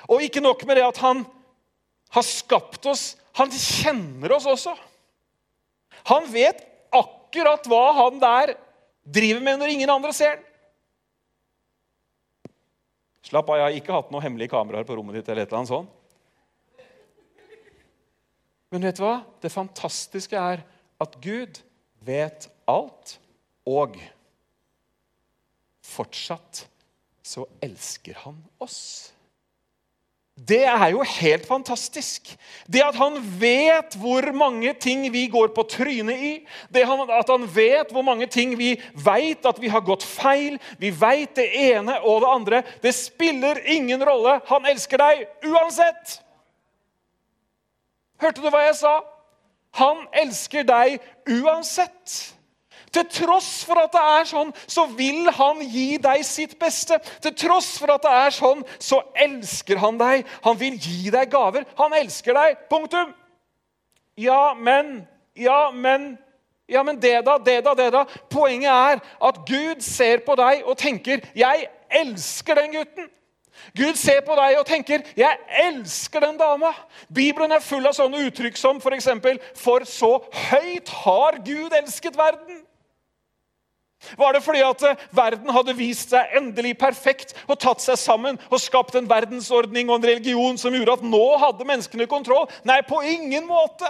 Og 0.09 0.25
ikke 0.25 0.41
nok 0.41 0.65
med 0.65 0.79
det 0.79 0.87
at 0.87 1.01
han 1.03 1.23
har 2.15 2.25
skapt 2.25 2.85
oss, 2.89 3.11
han 3.37 3.51
kjenner 3.53 4.33
oss 4.33 4.47
også. 4.49 4.73
Han 6.09 6.25
vet 6.31 6.63
akkurat 7.27 7.67
hva 7.67 7.85
han 7.99 8.19
der 8.23 8.55
driver 9.03 9.43
med 9.43 9.59
når 9.59 9.73
ingen 9.75 9.91
andre 9.91 10.13
ser 10.15 10.37
den. 10.37 10.43
Slapp 13.27 13.49
av, 13.51 13.59
jeg 13.59 13.65
har 13.65 13.77
ikke 13.81 13.95
hatt 13.95 14.11
noen 14.13 14.23
hemmelige 14.23 14.53
kameraer 14.53 14.87
på 14.87 14.95
rommet 14.95 15.17
ditt. 15.19 15.27
eller 15.27 15.43
et 15.43 15.51
eller 15.51 15.59
annet 15.59 15.73
sånt. 15.73 15.89
Men 18.71 18.83
vet 18.87 18.99
du 18.99 19.03
hva? 19.03 19.17
Det 19.43 19.51
fantastiske 19.51 20.39
er 20.39 20.63
at 21.03 21.17
Gud 21.23 21.59
vet 22.07 22.47
alt, 22.67 23.17
og 23.67 23.99
fortsatt 25.83 26.65
så 27.23 27.43
elsker 27.63 28.15
han 28.23 28.39
oss. 28.63 29.11
Det 30.37 30.61
er 30.69 30.91
jo 30.93 31.01
helt 31.01 31.47
fantastisk. 31.49 32.29
Det 32.69 32.83
at 32.85 32.95
han 32.95 33.17
vet 33.39 33.95
hvor 33.97 34.21
mange 34.37 34.69
ting 34.77 35.07
vi 35.09 35.25
går 35.33 35.49
på 35.55 35.63
trynet 35.65 36.21
i. 36.21 36.33
Det 36.69 36.83
at 36.85 37.31
han 37.31 37.47
vet 37.55 37.89
hvor 37.91 38.05
mange 38.05 38.27
ting 38.29 38.53
vi 38.57 38.75
veit 38.93 39.45
at 39.49 39.57
vi 39.57 39.71
har 39.73 39.81
gått 39.81 40.05
feil. 40.05 40.59
Vi 40.77 40.93
veit 40.93 41.33
det 41.35 41.49
ene 41.57 41.97
og 42.03 42.21
det 42.21 42.29
andre. 42.29 42.61
Det 42.83 42.93
spiller 42.93 43.63
ingen 43.65 44.03
rolle. 44.05 44.37
Han 44.45 44.69
elsker 44.69 45.01
deg 45.01 45.25
uansett. 45.49 46.19
Hørte 48.21 48.41
du 48.41 48.49
hva 48.53 48.61
jeg 48.67 48.77
sa? 48.77 48.95
Han 49.81 50.05
elsker 50.21 50.65
deg 50.69 51.01
uansett. 51.41 52.36
Til 52.91 53.07
tross 53.11 53.65
for 53.67 53.79
at 53.81 53.91
det 53.93 54.01
er 54.01 54.27
sånn, 54.29 54.53
så 54.67 54.85
vil 54.97 55.27
han 55.35 55.59
gi 55.61 55.97
deg 56.01 56.23
sitt 56.25 56.55
beste. 56.59 56.99
Til 57.23 57.35
tross 57.35 57.73
for 57.81 57.91
at 57.93 58.05
det 58.05 58.13
er 58.15 58.35
sånn, 58.35 58.63
så 58.79 59.01
elsker 59.17 59.81
han 59.81 59.99
deg. 59.99 60.27
Han 60.45 60.59
vil 60.59 60.77
gi 60.79 61.11
deg 61.13 61.31
gaver. 61.31 61.67
Han 61.79 61.95
elsker 61.97 62.37
deg. 62.37 62.63
Punktum. 62.71 63.13
Ja, 64.17 64.53
men 64.53 65.07
Ja, 65.37 65.71
men 65.71 66.17
Ja, 66.67 66.81
men 66.83 66.97
det 66.99 67.21
da, 67.23 67.37
det 67.37 67.61
da, 67.63 67.73
det 67.73 67.91
da. 67.93 68.03
Poenget 68.29 68.67
er 68.67 68.99
at 69.23 69.37
Gud 69.47 69.79
ser 69.79 70.19
på 70.25 70.35
deg 70.35 70.65
og 70.65 70.77
tenker 70.77 71.21
'Jeg 71.33 71.69
elsker 71.89 72.55
den 72.55 72.73
gutten'. 72.73 73.07
Gud 73.75 73.95
ser 73.95 74.21
på 74.21 74.35
deg 74.35 74.59
og 74.59 74.65
tenker 74.65 74.99
'Jeg 75.15 75.37
elsker 75.63 76.19
den 76.19 76.37
dama'. 76.37 76.73
Bibelen 77.13 77.51
er 77.51 77.59
full 77.59 77.87
av 77.87 77.93
sånne 77.93 78.17
uttrykk 78.27 78.57
som 78.57 78.81
f.eks.: 78.81 79.05
For, 79.05 79.37
for 79.55 79.85
så 79.85 80.23
høyt 80.51 80.89
har 80.89 81.39
Gud 81.45 81.71
elsket 81.71 82.17
verden. 82.17 82.66
Var 84.17 84.33
det 84.33 84.43
fordi 84.45 84.61
at 84.61 84.83
eh, 84.85 85.05
verden 85.15 85.49
hadde 85.51 85.75
vist 85.77 86.13
seg 86.13 86.35
endelig 86.37 86.75
perfekt 86.77 87.33
og 87.47 87.57
tatt 87.59 87.81
seg 87.81 87.97
sammen 87.99 88.37
og 88.51 88.61
skapt 88.61 88.95
en 88.95 89.09
verdensordning 89.09 89.89
og 89.89 89.97
en 89.99 90.09
religion 90.11 90.59
som 90.61 90.75
gjorde 90.75 90.99
at 90.99 91.07
nå 91.07 91.23
hadde 91.41 91.67
menneskene 91.67 92.07
kontroll? 92.09 92.45
Nei, 92.67 92.79
på 92.85 93.01
ingen 93.01 93.47
måte. 93.49 93.89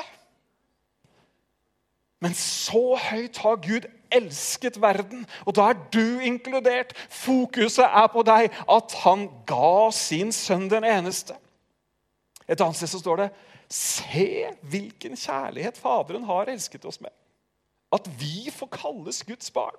Men 2.23 2.33
så 2.33 2.95
høyt 2.97 3.37
har 3.43 3.59
Gud 3.61 3.85
elsket 4.11 4.79
verden, 4.81 5.25
og 5.45 5.57
da 5.57 5.67
er 5.69 5.81
du 5.93 6.23
inkludert. 6.23 6.95
Fokuset 7.13 7.85
er 7.85 8.07
på 8.09 8.23
deg, 8.25 8.47
at 8.49 8.95
han 9.03 9.27
ga 9.49 9.91
sin 9.93 10.31
sønn 10.33 10.65
den 10.71 10.87
eneste. 10.87 11.35
Et 12.47 12.59
annet 12.63 12.79
sted 12.79 12.89
så 12.95 13.03
står 13.03 13.21
det 13.21 13.29
Se 13.67 14.47
hvilken 14.71 15.17
kjærlighet 15.19 15.75
Faderen 15.77 16.23
har 16.23 16.47
elsket 16.47 16.85
oss 16.87 17.01
med. 17.03 17.11
At 17.91 18.07
vi 18.19 18.47
får 18.55 18.71
kalles 18.71 19.19
Guds 19.27 19.51
barn. 19.51 19.75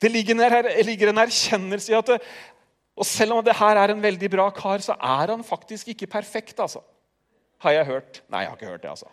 Det 0.00 0.12
ligger 0.12 1.10
en 1.10 1.22
erkjennelse 1.24 1.92
i 1.92 1.96
at 1.98 2.14
det, 2.14 2.20
og 2.96 3.04
selv 3.04 3.36
om 3.36 3.44
det 3.44 3.56
her 3.58 3.76
er 3.76 3.92
en 3.92 4.02
veldig 4.02 4.30
bra 4.32 4.48
kar, 4.56 4.80
så 4.84 4.96
er 4.96 5.32
han 5.34 5.44
faktisk 5.44 5.92
ikke 5.92 6.08
perfekt. 6.08 6.60
altså. 6.60 6.80
Har 7.60 7.76
jeg 7.76 7.86
hørt? 7.86 8.22
Nei, 8.28 8.40
jeg 8.40 8.50
har 8.50 8.56
ikke 8.56 8.72
hørt 8.72 8.82
det. 8.82 8.90
altså. 8.90 9.06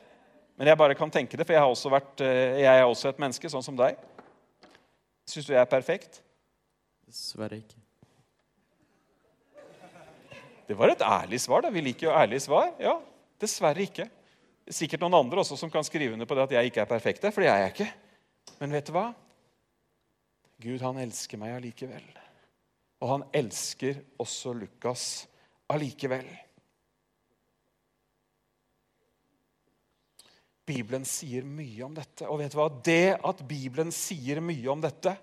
Men 0.57 0.67
jeg 0.67 0.77
bare 0.77 0.95
kan 0.95 1.11
tenke 1.11 1.37
det, 1.37 1.45
for 1.47 1.53
jeg, 1.53 1.91
vært, 1.91 2.21
eh, 2.21 2.61
jeg 2.63 2.79
er 2.79 2.83
også 2.85 3.09
et 3.09 3.19
menneske, 3.19 3.49
sånn 3.49 3.65
som 3.65 3.75
deg. 3.75 3.97
Syns 5.27 5.47
du 5.47 5.53
jeg 5.53 5.61
er 5.61 5.71
perfekt? 5.71 6.21
Dessverre 7.07 7.59
ikke. 7.59 7.79
Det 10.67 10.77
var 10.79 10.93
et 10.93 11.03
ærlig 11.03 11.41
svar. 11.41 11.61
da. 11.61 11.69
Vi 11.69 11.81
liker 11.81 12.07
jo 12.07 12.15
ærlige 12.15 12.45
svar. 12.45 12.71
Ja, 12.79 12.95
dessverre 13.41 13.83
ikke. 13.83 14.07
Sikkert 14.71 15.03
noen 15.03 15.17
andre 15.19 15.43
også 15.43 15.57
som 15.59 15.71
kan 15.71 15.83
skrive 15.83 16.15
under 16.15 16.25
på 16.25 16.35
det 16.35 16.43
at 16.43 16.55
jeg 16.55 16.71
ikke 16.71 16.81
er 16.85 16.89
perfekt. 16.89 17.25
For 17.33 17.43
det 17.43 17.51
er 17.51 17.65
jeg 17.65 17.73
ikke. 17.73 17.89
Men 18.61 18.71
vet 18.71 18.87
du 18.87 18.93
hva? 18.95 19.09
Gud, 20.63 20.81
han 20.81 21.01
elsker 21.03 21.39
meg 21.41 21.57
allikevel. 21.57 22.05
Og 23.03 23.09
han 23.11 23.27
elsker 23.35 23.99
også 24.21 24.53
Lukas 24.55 25.25
allikevel. 25.71 26.27
Bibelen 30.63 31.03
sier 31.07 31.43
mye 31.43 31.83
om 31.83 31.95
dette. 31.95 32.27
Og 32.31 32.39
vet 32.39 32.53
du 32.53 32.59
hva? 32.61 32.69
Det 32.85 33.15
at 33.19 33.43
Bibelen 33.47 33.91
sier 33.91 34.39
mye 34.43 34.69
om 34.71 34.83
dette, 34.83 35.17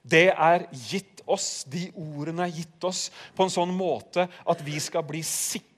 det 0.00 0.30
er 0.32 0.64
gitt 0.88 1.20
oss. 1.28 1.66
De 1.68 1.90
ordene 1.98 2.46
er 2.46 2.56
gitt 2.62 2.86
oss 2.88 3.08
på 3.36 3.44
en 3.44 3.52
sånn 3.52 3.74
måte 3.76 4.24
at 4.24 4.64
vi 4.64 4.80
skal 4.80 5.04
bli 5.06 5.20
sikre 5.26 5.69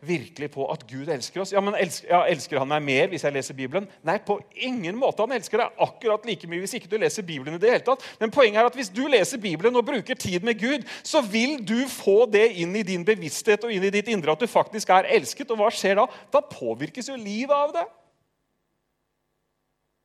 virkelig 0.00 0.50
på 0.50 0.66
at 0.72 0.82
Gud 0.86 1.08
elsker 1.08 1.40
oss. 1.40 1.52
Ja, 1.52 1.60
men 1.60 1.74
elsker, 1.74 2.08
ja, 2.10 2.24
elsker 2.28 2.58
han 2.58 2.68
meg 2.68 2.82
mer 2.82 3.08
hvis 3.08 3.24
jeg 3.24 3.32
leser 3.32 3.54
Bibelen? 3.54 3.88
Nei, 4.02 4.18
på 4.18 4.38
ingen 4.54 4.96
måte. 4.96 5.22
Han 5.22 5.32
elsker 5.32 5.58
deg 5.58 5.80
akkurat 5.80 6.26
like 6.26 6.48
mye 6.50 6.60
hvis 6.60 6.74
ikke 6.74 6.90
du 6.90 6.98
leser 6.98 7.22
Bibelen 7.24 7.56
i 7.56 7.60
det 7.62 7.70
hele 7.70 7.84
tatt. 7.86 8.04
Men 8.20 8.32
poenget 8.34 8.60
er 8.60 8.68
at 8.68 8.76
hvis 8.76 8.92
du 8.92 9.06
leser 9.08 9.40
Bibelen 9.40 9.76
og 9.76 9.86
bruker 9.86 10.14
tid 10.14 10.44
med 10.44 10.58
Gud, 10.60 10.84
så 11.02 11.22
vil 11.22 11.60
du 11.64 11.86
få 11.88 12.26
det 12.30 12.50
inn 12.60 12.74
i 12.76 12.84
din 12.86 13.04
bevissthet 13.04 13.64
og 13.64 13.72
inn 13.72 13.84
i 13.86 13.92
ditt 13.94 14.10
indre 14.12 14.34
at 14.34 14.42
du 14.42 14.50
faktisk 14.50 14.92
er 14.94 15.08
elsket. 15.16 15.50
Og 15.50 15.62
hva 15.62 15.70
skjer 15.72 16.00
da? 16.02 16.08
Da 16.34 16.44
påvirkes 16.44 17.08
jo 17.08 17.18
livet 17.18 17.54
av 17.54 17.74
det. 17.74 17.86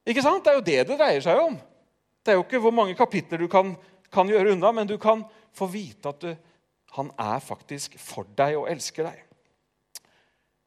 Ikke 0.10 0.24
sant? 0.26 0.44
Det 0.46 0.54
er 0.54 0.60
jo 0.60 0.68
det 0.68 0.84
det 0.90 1.00
dreier 1.00 1.26
seg 1.26 1.42
om. 1.42 1.58
Det 2.24 2.34
er 2.34 2.40
jo 2.40 2.46
ikke 2.46 2.62
hvor 2.64 2.76
mange 2.76 2.96
kapitler 2.98 3.42
du 3.42 3.50
kan, 3.52 3.74
kan 4.14 4.30
gjøre 4.30 4.54
unna, 4.54 4.72
men 4.76 4.88
du 4.88 4.98
kan 5.02 5.24
få 5.56 5.68
vite 5.72 6.12
at 6.12 6.22
du, 6.24 6.32
han 6.96 7.12
er 7.20 7.42
faktisk 7.44 7.98
for 8.02 8.28
deg 8.38 8.58
og 8.60 8.70
elsker 8.72 9.10
deg. 9.10 9.26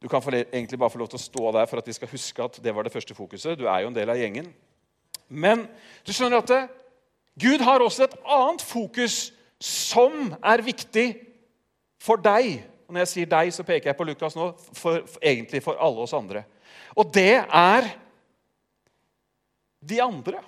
Du 0.03 0.09
kan 0.11 0.21
egentlig 0.35 0.79
bare 0.79 0.91
få 0.91 0.99
lov 0.99 1.07
til 1.13 1.15
å 1.21 1.23
stå 1.23 1.51
der 1.55 1.67
for 1.71 1.79
at 1.79 1.87
de 1.87 1.93
skal 1.95 2.11
huske 2.11 2.43
at 2.43 2.57
det 2.59 2.73
var 2.75 2.83
det 2.83 2.91
første 2.91 3.15
fokuset. 3.15 3.55
Du 3.55 3.69
er 3.71 3.85
jo 3.85 3.91
en 3.91 3.95
del 3.95 4.09
av 4.11 4.19
gjengen. 4.19 4.49
Men 5.31 5.63
du 6.03 6.11
skjønner 6.11 6.43
at 6.43 6.51
det, 6.51 6.63
Gud 7.39 7.63
har 7.63 7.79
også 7.79 8.03
et 8.03 8.17
annet 8.27 8.61
fokus 8.61 9.31
som 9.63 10.33
er 10.43 10.65
viktig 10.65 11.07
for 12.03 12.19
deg. 12.19 12.59
Og 12.83 12.91
når 12.91 13.05
jeg 13.05 13.11
sier 13.13 13.31
deg, 13.31 13.53
så 13.55 13.63
peker 13.63 13.89
jeg 13.89 13.97
på 13.97 14.07
Lukas 14.09 14.35
nå, 14.35 14.49
for, 14.75 15.05
for, 15.07 15.21
egentlig 15.23 15.63
for 15.63 15.79
alle 15.79 16.03
oss 16.03 16.13
andre. 16.17 16.43
Og 16.99 17.07
det 17.15 17.39
er 17.47 17.87
de 19.87 20.01
andre. 20.03 20.43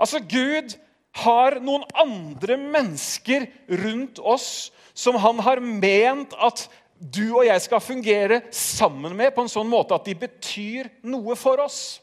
Altså, 0.00 0.24
Gud 0.24 0.78
har 1.18 1.58
noen 1.64 1.82
andre 1.98 2.56
mennesker 2.60 3.48
rundt 3.82 4.20
oss 4.22 4.70
som 4.94 5.18
han 5.18 5.40
har 5.42 5.62
ment 5.62 6.34
at 6.38 6.68
du 7.00 7.30
og 7.32 7.46
jeg 7.48 7.64
skal 7.64 7.80
fungere 7.80 8.42
sammen 8.54 9.14
med 9.16 9.32
på 9.34 9.44
en 9.44 9.50
sånn 9.50 9.68
måte 9.70 9.96
at 9.96 10.04
de 10.04 10.14
betyr 10.20 10.90
noe 11.08 11.36
for 11.38 11.62
oss. 11.64 12.00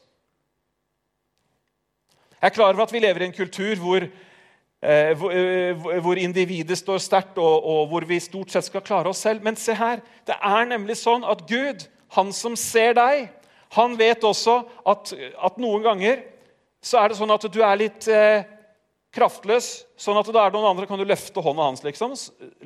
Jeg 2.38 2.50
er 2.50 2.54
klar 2.54 2.74
over 2.74 2.84
at 2.84 2.94
vi 2.94 3.02
lever 3.02 3.22
i 3.22 3.28
en 3.28 3.34
kultur 3.34 3.78
hvor, 3.82 4.02
eh, 4.02 5.12
hvor, 5.18 5.32
eh, 5.34 6.00
hvor 6.02 6.18
individet 6.18 6.78
står 6.78 6.98
sterkt, 7.02 7.38
og, 7.38 7.64
og, 7.64 7.88
hvor 7.90 8.06
vi 8.06 8.18
stort 8.22 8.50
sett 8.50 8.66
skal 8.66 8.82
klare 8.82 9.10
oss 9.10 9.22
selv. 9.22 9.42
Men 9.42 9.58
se 9.58 9.74
her, 9.74 10.02
det 10.26 10.36
er 10.38 10.68
nemlig 10.70 10.98
sånn 10.98 11.26
at 11.26 11.46
Gud, 11.50 11.86
han 12.14 12.30
som 12.34 12.54
ser 12.58 12.94
deg, 12.98 13.30
han 13.74 13.98
vet 13.98 14.24
også 14.24 14.60
at, 14.86 15.12
at, 15.14 15.58
noen 15.60 15.82
ganger 15.84 16.22
så 16.82 17.02
er 17.02 17.10
det 17.10 17.18
sånn 17.18 17.34
at 17.34 17.46
du 17.52 17.58
er 17.62 17.80
litt 17.82 18.06
eh, 18.10 18.46
kraftløs. 19.18 19.68
Sånn 19.98 20.18
at 20.20 20.30
det 20.30 20.40
er 20.40 20.54
noen 20.54 20.70
andre 20.72 20.88
kan 20.88 21.00
du 21.00 21.06
løfte 21.06 21.42
hånda 21.44 21.70
hans, 21.72 21.84
liksom. 21.84 22.14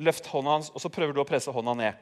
Løft 0.05 0.29
hånda 0.31 0.57
hans, 0.57 0.71
og 0.73 0.83
så 0.83 0.91
prøver 0.93 1.15
du 1.15 1.23
å 1.23 1.27
presse 1.27 1.53
hånda 1.53 1.75
ned. 1.81 2.01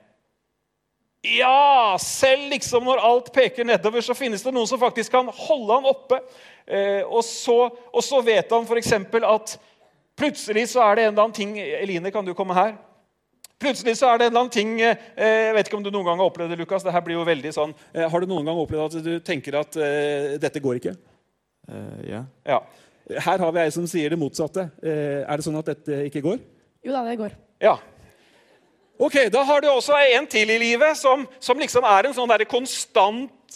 Ja! 1.21 1.97
Selv 2.01 2.49
liksom 2.51 2.85
når 2.87 3.01
alt 3.05 3.33
peker 3.33 3.67
nedover, 3.67 4.03
så 4.03 4.17
finnes 4.17 4.43
det 4.43 4.53
noen 4.53 4.69
som 4.69 4.81
faktisk 4.81 5.13
kan 5.13 5.29
holde 5.29 5.79
han 5.79 5.89
oppe. 5.91 6.21
Eh, 6.65 7.01
og, 7.05 7.23
så, 7.25 7.57
og, 7.91 8.01
så, 8.05 8.21
vet 8.25 8.51
han 8.53 8.65
f.eks. 8.65 8.93
at 9.21 9.57
plutselig 10.17 10.67
så 10.73 10.83
er 10.85 10.97
det 10.97 11.05
en 11.05 11.13
eller 11.13 11.25
annen 11.27 11.35
ting 11.35 11.53
Eline, 11.57 12.11
kan 12.13 12.25
du 12.25 12.33
komme 12.37 12.57
her? 12.57 12.75
Plutselig 13.61 13.99
så 13.99 14.09
er 14.09 14.17
det 14.17 14.27
en 14.27 14.31
eller 14.31 14.41
annen 14.41 14.53
ting 14.53 14.69
eh, 14.81 14.97
Jeg 15.17 15.53
vet 15.53 15.67
ikke 15.69 15.77
om 15.77 15.83
du 15.85 15.91
noen 15.93 16.07
gang 16.07 16.21
har 16.21 16.31
opplevd 16.31 16.53
det, 16.53 16.57
Lukas. 16.63 16.85
Det 16.85 16.93
her 16.93 17.03
blir 17.05 17.19
jo 17.19 17.25
veldig 17.27 17.51
sånn. 17.53 17.75
Eh, 17.93 18.07
har 18.09 18.21
du 18.21 18.29
noen 18.29 18.47
gang 18.47 18.57
opplevd 18.57 18.97
at 18.97 19.05
du 19.05 19.11
tenker 19.25 19.59
at 19.59 19.77
uh, 19.77 20.37
dette 20.41 20.61
går 20.63 20.79
ikke? 20.79 20.95
Uh, 21.69 21.99
ja. 22.07 22.23
ja. 22.47 22.57
Her 23.11 23.43
har 23.43 23.55
vi 23.55 23.63
ei 23.63 23.71
som 23.73 23.87
sier 23.89 24.13
det 24.13 24.19
motsatte. 24.19 24.67
Uh, 24.83 25.21
er 25.25 25.35
det 25.35 25.45
sånn 25.45 25.59
at 25.59 25.71
dette 25.73 26.03
ikke 26.07 26.23
går? 26.25 26.39
Jo 26.85 26.95
da, 26.95 27.03
det 27.05 27.17
går. 27.19 27.35
Ja. 27.61 27.75
Ok, 29.01 29.17
Da 29.33 29.43
har 29.43 29.61
du 29.61 29.67
også 29.71 29.97
en 30.13 30.27
til 30.29 30.49
i 30.53 30.57
livet 30.61 30.97
som, 30.97 31.25
som 31.41 31.57
liksom 31.57 31.85
er 31.89 32.07
en 32.07 32.13
sånn 32.13 32.29
der 32.29 32.43
konstant 32.45 33.55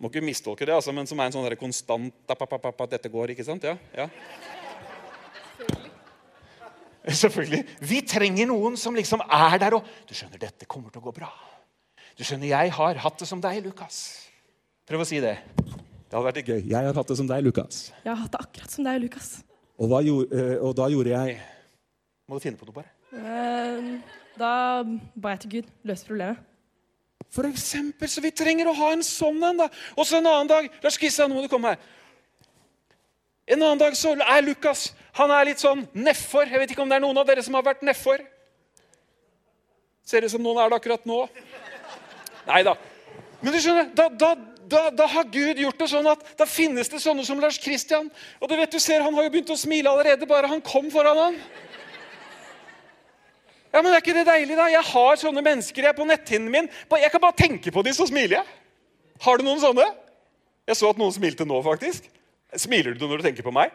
Må 0.00 0.08
ikke 0.10 0.24
mistolke 0.24 0.66
det, 0.66 0.74
altså, 0.74 0.90
men 0.96 1.06
som 1.06 1.20
er 1.20 1.28
en 1.28 1.34
sånn 1.36 1.46
der 1.46 1.58
konstant 1.60 2.14
Dette 2.90 3.12
går, 3.12 3.30
ikke 3.30 3.46
sant? 3.46 3.66
Ja. 3.68 3.76
ja. 3.94 4.08
Selvfølgelig. 7.06 7.62
Vi 7.86 8.00
trenger 8.02 8.50
noen 8.50 8.76
som 8.80 8.96
liksom 8.98 9.22
er 9.24 9.58
der 9.62 9.78
og 9.78 9.86
Du 10.08 10.14
skjønner, 10.16 10.42
dette 10.42 10.66
kommer 10.66 10.90
til 10.90 11.02
å 11.02 11.06
gå 11.06 11.14
bra. 11.20 11.30
Du 12.18 12.24
skjønner, 12.26 12.50
jeg 12.50 12.74
har 12.76 12.98
hatt 13.00 13.22
det 13.22 13.28
som 13.30 13.40
deg, 13.40 13.62
Lukas. 13.64 14.02
Prøv 14.90 15.04
å 15.04 15.08
si 15.08 15.22
det. 15.22 15.38
Det 16.10 16.18
hadde 16.18 16.26
vært 16.26 16.48
gøy. 16.50 16.62
Jeg 16.66 16.74
har 16.74 16.96
hatt 16.96 17.10
det 17.12 17.16
som 17.20 17.28
deg, 17.30 17.44
Lukas. 17.46 17.76
Jeg 18.02 18.10
har 18.10 18.18
hatt 18.18 18.32
det 18.34 18.40
akkurat 18.42 18.72
som 18.74 18.86
deg, 18.86 18.96
Lukas. 19.04 19.28
Og, 19.78 19.92
gjorde, 20.02 20.40
eh, 20.42 20.56
og 20.58 20.74
da 20.76 20.88
gjorde 20.92 21.12
jeg 21.14 21.36
Må 22.28 22.36
du 22.36 22.42
finne 22.42 22.58
på 22.58 22.66
noe, 22.66 22.74
bare? 22.74 22.90
Eh, 23.14 23.86
da 24.38 24.50
ba 25.14 25.36
jeg 25.36 25.40
til 25.44 25.52
Gud. 25.54 25.70
Løse 25.86 26.06
problemet. 26.06 26.42
For 27.30 27.46
eksempel, 27.46 28.10
så 28.10 28.22
vi 28.24 28.32
trenger 28.34 28.66
å 28.66 28.74
ha 28.74 28.90
en 28.96 29.06
sånn 29.06 29.38
en. 29.46 29.62
da. 29.62 29.68
Og 29.94 30.06
så 30.06 30.18
en 30.18 30.26
annen 30.26 30.50
dag 30.50 30.66
Lars 30.82 30.98
Kristian, 30.98 31.30
nå 31.30 31.38
må 31.38 31.46
du 31.46 31.50
komme 31.52 31.74
her. 31.74 31.78
En 33.46 33.62
annen 33.62 33.78
dag 33.78 33.94
så 33.98 34.16
er 34.18 34.42
Lukas 34.42 34.90
han 35.18 35.30
er 35.34 35.48
litt 35.50 35.62
sånn 35.62 35.86
nedfor. 35.94 36.46
Jeg 36.46 36.62
vet 36.62 36.74
ikke 36.74 36.82
om 36.84 36.90
det 36.90 36.98
er 36.98 37.06
noen 37.06 37.18
av 37.18 37.26
dere 37.26 37.42
som 37.42 37.54
har 37.58 37.66
vært 37.66 37.82
nedfor. 37.86 38.22
Ser 40.06 40.22
det 40.22 40.30
ut 40.30 40.34
som 40.34 40.42
noen 40.42 40.58
er 40.58 40.70
det 40.70 40.78
akkurat 40.78 41.06
nå? 41.06 41.24
Nei 42.46 42.62
da. 42.66 42.76
Men 43.40 43.54
du 43.54 43.58
skjønner, 43.62 43.90
da, 43.96 44.06
da, 44.10 44.34
da, 44.70 44.82
da, 44.94 45.06
har 45.10 45.26
Gud 45.32 45.58
gjort 45.58 45.80
det 45.80 45.88
sånn 45.90 46.08
at 46.10 46.22
da 46.38 46.46
finnes 46.48 46.90
det 46.92 47.00
sånne 47.02 47.24
som 47.26 47.40
Lars 47.42 47.58
Kristian. 47.60 48.10
Og 48.40 48.50
du 48.50 48.54
vet, 48.56 48.70
du 48.70 48.78
ser, 48.82 49.02
Han 49.02 49.14
har 49.16 49.26
jo 49.26 49.32
begynt 49.34 49.52
å 49.52 49.58
smile 49.58 49.90
allerede, 49.90 50.28
bare 50.30 50.50
han 50.50 50.62
kom 50.64 50.90
foran 50.92 51.18
han. 51.18 51.40
Ja, 53.72 53.82
men 53.82 53.92
Er 53.92 54.00
ikke 54.02 54.14
det 54.14 54.26
deilig? 54.26 54.56
da? 54.56 54.66
Jeg 54.70 54.82
har 54.82 55.16
sånne 55.16 55.42
mennesker 55.46 55.82
jeg 55.82 55.90
er 55.92 55.98
på 55.98 56.06
netthinnen 56.06 56.50
min. 56.50 56.70
Jeg 56.90 57.10
kan 57.10 57.22
bare 57.22 57.38
tenke 57.38 57.70
på 57.70 57.82
dem, 57.82 57.94
så 57.94 58.06
smiler 58.06 58.40
jeg. 58.40 58.46
Har 59.20 59.38
du 59.38 59.44
noen 59.44 59.60
sånne? 59.62 59.86
Jeg 60.66 60.78
så 60.78 60.90
at 60.90 60.98
noen 60.98 61.14
smilte 61.14 61.46
nå, 61.46 61.60
faktisk. 61.62 62.08
Smiler 62.58 62.96
du 62.98 63.06
når 63.06 63.20
du 63.20 63.28
tenker 63.28 63.46
på 63.46 63.54
meg? 63.54 63.70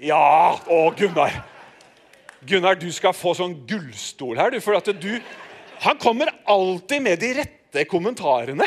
Ja! 0.00 0.58
Å, 0.66 0.80
Gunnar. 0.96 1.42
Gunnar, 2.46 2.78
du 2.80 2.88
skal 2.94 3.14
få 3.14 3.34
sånn 3.36 3.54
gullstol 3.68 4.38
her, 4.40 4.54
du. 4.54 4.62
For 4.64 4.78
at 4.78 4.88
du 4.96 5.12
Han 5.80 5.98
kommer 5.98 6.28
alltid 6.44 7.02
med 7.02 7.18
de 7.22 7.32
rette 7.40 7.84
kommentarene. 7.88 8.66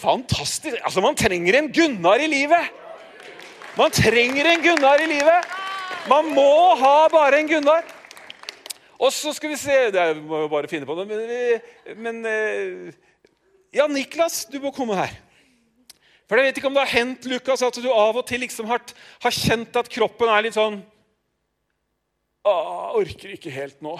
Fantastisk. 0.00 0.76
Altså, 0.82 1.02
man 1.04 1.14
trenger 1.18 1.58
en 1.58 1.70
Gunnar 1.72 2.22
i 2.24 2.28
livet. 2.30 2.70
Man 3.78 3.92
trenger 3.94 4.48
en 4.50 4.62
Gunnar 4.64 5.02
i 5.04 5.08
livet. 5.10 5.46
Man 6.10 6.32
må 6.34 6.74
ha 6.80 6.94
bare 7.12 7.38
en 7.38 7.50
Gunnar. 7.50 7.84
Og 9.00 9.12
så 9.14 9.32
skal 9.32 9.52
vi 9.52 9.56
se 9.60 9.72
er- 9.72 10.14
må 10.14 10.42
jo 10.42 10.48
bare 10.52 10.68
finne 10.68 10.86
på 10.88 10.96
noe. 10.96 11.06
Men, 11.06 11.60
men 11.96 12.26
eh, 12.26 12.92
Ja, 13.72 13.86
Niklas, 13.86 14.46
du 14.50 14.58
må 14.58 14.72
komme 14.74 14.96
her. 14.98 15.12
For 16.26 16.38
jeg 16.38 16.46
vet 16.48 16.58
ikke 16.58 16.66
om 16.66 16.74
det 16.74 16.82
har 16.82 16.98
hendt 16.98 17.24
Lukas, 17.30 17.62
at 17.62 17.74
du 17.78 17.86
av 17.90 18.16
og 18.16 18.26
til 18.26 18.40
liksom 18.42 18.66
har, 18.66 18.82
har 19.22 19.30
kjent 19.34 19.76
at 19.78 19.88
kroppen 19.90 20.28
er 20.30 20.42
litt 20.46 20.54
sånn 20.54 20.80
å, 22.46 22.52
orker 22.98 23.34
ikke 23.34 23.50
helt 23.54 23.78
nå. 23.82 23.96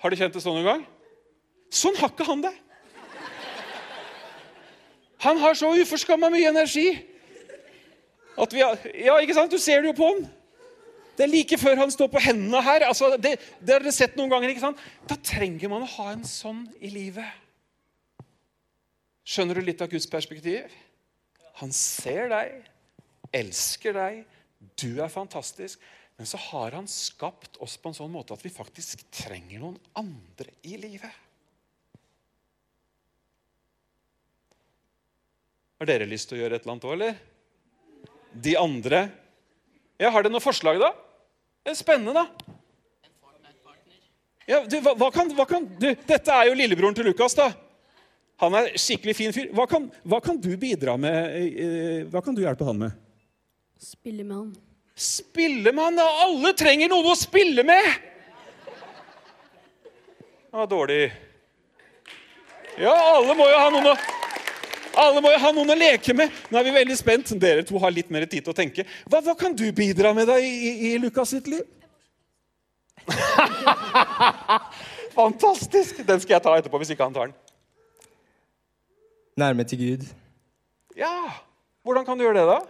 Har 0.00 0.12
du 0.12 0.16
kjent 0.16 0.32
det 0.36 0.42
sånn 0.44 0.56
noen 0.56 0.68
gang? 0.68 0.82
Sånn 1.72 1.96
har 1.98 2.12
ikke 2.12 2.26
han 2.28 2.44
det. 2.44 2.52
Han 5.22 5.38
har 5.38 5.54
så 5.56 5.70
uforskamma 5.78 6.28
mye 6.34 6.50
energi. 6.50 6.88
At 8.42 8.54
vi 8.54 8.62
har, 8.64 8.78
ja, 8.96 9.18
ikke 9.22 9.36
sant? 9.36 9.52
Du 9.52 9.60
ser 9.60 9.82
det 9.82 9.92
jo 9.92 9.96
på 9.96 10.08
han. 10.10 10.24
Det 11.16 11.26
er 11.26 11.30
like 11.30 11.58
før 11.60 11.78
han 11.82 11.92
står 11.92 12.08
på 12.12 12.22
hendene 12.24 12.62
her. 12.64 12.86
Altså, 12.88 13.12
det, 13.20 13.36
det 13.60 13.76
har 13.76 13.84
dere 13.84 13.94
sett 13.94 14.16
noen 14.18 14.32
ganger. 14.32 14.50
ikke 14.50 14.64
sant? 14.64 14.82
Da 15.08 15.18
trenger 15.20 15.70
man 15.70 15.84
å 15.86 15.90
ha 15.98 16.08
en 16.14 16.26
sånn 16.26 16.64
i 16.80 16.90
livet. 16.92 17.40
Skjønner 19.22 19.60
du 19.60 19.66
litt 19.68 19.82
av 19.84 19.92
Guds 19.92 20.08
perspektiv? 20.10 20.72
Han 21.60 21.70
ser 21.76 22.32
deg, 22.32 22.62
elsker 23.36 23.94
deg, 23.94 24.22
du 24.80 25.02
er 25.04 25.12
fantastisk. 25.12 25.82
Men 26.18 26.28
så 26.28 26.40
har 26.50 26.74
han 26.74 26.88
skapt 26.90 27.60
oss 27.62 27.76
på 27.78 27.92
en 27.92 27.96
sånn 27.96 28.10
måte 28.12 28.34
at 28.34 28.42
vi 28.42 28.50
faktisk 28.52 29.04
trenger 29.14 29.62
noen 29.62 29.78
andre 29.98 30.56
i 30.66 30.80
livet. 30.80 31.21
Har 35.82 35.88
dere 35.90 36.06
lyst 36.06 36.28
til 36.30 36.36
å 36.38 36.44
gjøre 36.44 36.60
et 36.60 36.62
eller 36.62 36.76
annet 36.76 36.84
òg, 36.86 36.92
eller? 36.94 37.16
De 38.44 38.52
andre? 38.54 38.98
Ja, 39.98 40.12
Har 40.14 40.22
dere 40.22 40.30
noe 40.30 40.44
forslag, 40.44 40.78
da? 40.78 40.92
Det 41.66 41.72
er 41.72 41.78
spennende, 41.80 42.14
da. 42.14 42.28
Ja, 44.46 44.60
du, 44.62 44.76
hva, 44.78 44.92
hva 44.98 45.08
kan, 45.10 45.32
hva 45.34 45.42
kan, 45.50 45.66
du, 45.82 45.88
dette 46.06 46.30
er 46.38 46.52
jo 46.52 46.54
lillebroren 46.54 46.94
til 46.94 47.08
Lukas. 47.10 47.34
da. 47.34 47.48
Han 48.44 48.54
er 48.60 48.70
skikkelig 48.78 49.16
fin 49.18 49.34
fyr. 49.34 49.50
Hva 49.58 49.66
kan, 49.70 49.90
hva 50.06 50.22
kan 50.22 50.38
du 50.38 50.52
bidra 50.54 50.94
med? 51.02 51.34
eh, 51.50 52.06
Hva 52.14 52.22
kan 52.22 52.38
du 52.38 52.44
hjelpe 52.44 52.66
han 52.70 52.78
med? 52.84 52.94
Spille 53.82 54.22
med 54.22 54.36
han. 54.38 54.54
Spille 54.94 55.74
med 55.74 55.82
han! 55.82 55.98
da. 55.98 56.06
Alle 56.28 56.54
trenger 56.62 56.94
noen 56.94 57.10
å 57.10 57.18
spille 57.18 57.66
med! 57.66 57.90
Det 60.46 60.62
var 60.62 60.70
dårlig. 60.78 61.04
Ja, 62.78 62.94
alle 63.18 63.34
må 63.34 63.50
jo 63.50 63.58
ha 63.66 63.70
noen 63.74 63.96
å 63.96 64.00
alle 64.98 65.22
må 65.24 65.32
jo 65.32 65.42
ha 65.42 65.52
noen 65.54 65.74
å 65.74 65.78
leke 65.78 66.14
med. 66.16 66.32
Nå 66.50 66.58
er 66.58 66.66
vi 66.66 66.74
veldig 66.78 66.96
spent. 66.98 67.32
Dere 67.40 67.64
to 67.66 67.78
har 67.82 67.94
litt 67.94 68.10
mer 68.12 68.26
tid 68.26 68.44
til 68.44 68.52
å 68.52 68.56
tenke. 68.56 68.86
Hva, 69.08 69.22
hva 69.24 69.36
kan 69.38 69.54
du 69.56 69.64
bidra 69.72 70.12
med 70.16 70.28
da 70.30 70.36
i, 70.40 70.50
i, 70.50 70.72
i 70.90 70.98
Lukas 71.02 71.32
sitt 71.34 71.48
liv? 71.50 71.62
Fantastisk! 75.18 76.02
Den 76.06 76.20
skal 76.22 76.38
jeg 76.38 76.44
ta 76.44 76.58
etterpå 76.58 76.80
hvis 76.82 76.92
ikke 76.94 77.06
han 77.08 77.16
tar 77.16 77.30
den. 77.30 77.38
Nærme 79.40 79.64
til 79.68 79.80
Gud. 79.80 80.04
Ja, 80.96 81.14
Hvordan 81.82 82.04
kan 82.06 82.18
du 82.18 82.22
gjøre 82.22 82.38
det, 82.38 82.46
da? 82.46 82.60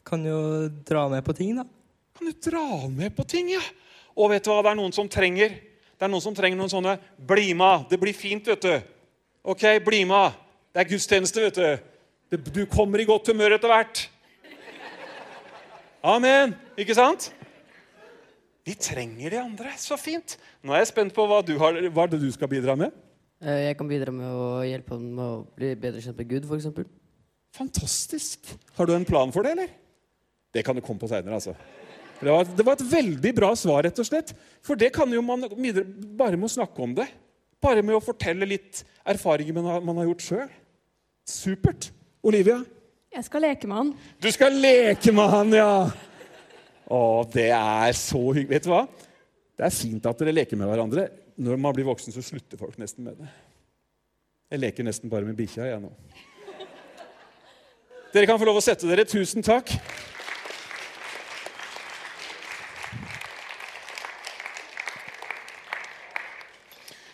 Jeg 0.00 0.04
kan 0.08 0.24
jo 0.26 0.38
dra 0.82 1.04
med 1.12 1.22
på 1.22 1.34
ting, 1.38 1.54
da. 1.54 1.62
Kan 2.18 2.26
du 2.26 2.34
dra 2.50 2.88
med 2.90 3.14
på 3.14 3.22
ting, 3.28 3.52
ja? 3.54 3.60
Og 4.18 4.32
vet 4.32 4.42
du 4.42 4.50
hva 4.50 4.64
det 4.66 4.72
er 4.72 4.78
noen 4.80 4.94
som 4.94 5.06
trenger? 5.06 5.54
Det 5.94 6.02
er 6.02 6.10
noen 6.10 6.24
som 6.24 6.34
trenger 6.34 6.58
noen 6.58 6.72
sånne 6.72 6.96
'bli 7.16 7.54
med'. 7.54 7.86
Det 7.88 8.00
blir 8.00 8.12
fint, 8.12 8.42
vet 8.46 8.60
du. 8.60 8.82
Ok, 9.44 9.62
bli 9.84 10.02
med. 10.04 10.34
Det 10.72 10.80
er 10.80 10.88
gudstjeneste, 10.88 11.42
vet 11.44 11.58
du. 12.32 12.50
Du 12.52 12.62
kommer 12.70 13.02
i 13.02 13.04
godt 13.08 13.28
humør 13.28 13.58
etter 13.58 13.68
hvert. 13.68 14.06
Amen. 16.02 16.54
Ikke 16.80 16.96
sant? 16.96 17.28
Vi 18.66 18.74
trenger 18.78 19.34
de 19.34 19.40
andre. 19.42 19.74
Så 19.78 19.98
fint. 20.00 20.38
Nå 20.64 20.72
er 20.72 20.82
jeg 20.82 20.92
spent 20.94 21.14
på 21.14 21.26
hva, 21.28 21.42
du 21.44 21.54
har, 21.60 21.76
hva 21.92 22.06
er 22.06 22.14
det 22.14 22.22
du 22.22 22.30
skal 22.34 22.50
bidra 22.50 22.76
med. 22.78 22.94
Eh, 23.42 23.68
Jeg 23.68 23.76
kan 23.78 23.90
bidra 23.90 24.14
med 24.14 24.26
å 24.32 24.48
hjelpe 24.64 24.96
ham 24.96 25.04
med 25.18 25.24
å 25.26 25.36
bli 25.58 25.74
bedre 25.76 26.02
kjent 26.02 26.18
med 26.18 26.30
Gud, 26.30 26.48
f.eks. 26.48 26.70
Fantastisk. 27.58 28.54
Har 28.78 28.88
du 28.88 28.94
en 28.96 29.04
plan 29.06 29.32
for 29.34 29.44
det, 29.44 29.52
eller? 29.56 29.72
Det 30.54 30.64
kan 30.64 30.76
du 30.78 30.82
komme 30.84 31.02
på 31.02 31.10
seinere, 31.10 31.36
altså. 31.36 31.52
Det 32.22 32.30
var, 32.30 32.46
det 32.46 32.64
var 32.64 32.78
et 32.78 32.86
veldig 32.86 33.32
bra 33.34 33.50
svar, 33.58 33.82
rett 33.84 33.98
og 33.98 34.06
slett. 34.06 34.30
For 34.62 34.78
det 34.78 34.92
kan 34.94 35.10
jo 35.10 35.20
man 35.26 35.42
bare 35.50 36.38
med 36.38 36.46
å 36.48 36.52
snakke 36.54 36.84
om 36.84 36.94
det. 36.96 37.08
Bare 37.62 37.82
med 37.82 37.98
å 37.98 38.02
fortelle 38.02 38.46
litt 38.46 38.84
erfaringer 39.10 39.56
man 39.58 39.68
har, 39.68 39.82
man 39.84 39.98
har 40.00 40.08
gjort 40.08 40.24
sjøl. 40.24 40.52
Supert. 41.28 41.90
Olivia? 42.22 42.60
Jeg 43.12 43.26
skal 43.26 43.44
leke 43.44 43.68
med 43.68 43.76
han. 43.76 43.92
Du 44.22 44.30
skal 44.32 44.54
leke 44.56 45.12
med 45.14 45.30
han, 45.32 45.54
ja! 45.56 45.72
Å, 46.92 47.00
det 47.32 47.48
er 47.54 47.94
så 47.96 48.20
hyggelig. 48.32 48.50
Vet 48.56 48.66
du 48.66 48.72
hva? 48.72 48.82
Det 49.58 49.66
er 49.66 49.74
fint 49.74 50.06
at 50.08 50.20
dere 50.20 50.34
leker 50.34 50.58
med 50.60 50.70
hverandre. 50.70 51.06
Når 51.42 51.60
man 51.60 51.74
blir 51.76 51.88
voksen, 51.88 52.14
så 52.14 52.24
slutter 52.24 52.60
folk 52.60 52.76
nesten 52.80 53.06
med 53.06 53.18
det. 53.20 53.28
Jeg 54.52 54.60
leker 54.60 54.86
nesten 54.86 55.12
bare 55.12 55.28
med 55.28 55.36
bikkja, 55.38 55.70
jeg 55.70 55.80
nå. 55.80 55.92
Dere 58.12 58.28
kan 58.28 58.40
få 58.40 58.48
lov 58.48 58.60
å 58.60 58.64
sette 58.64 58.88
dere. 58.88 59.06
Tusen 59.08 59.44
takk. 59.44 59.72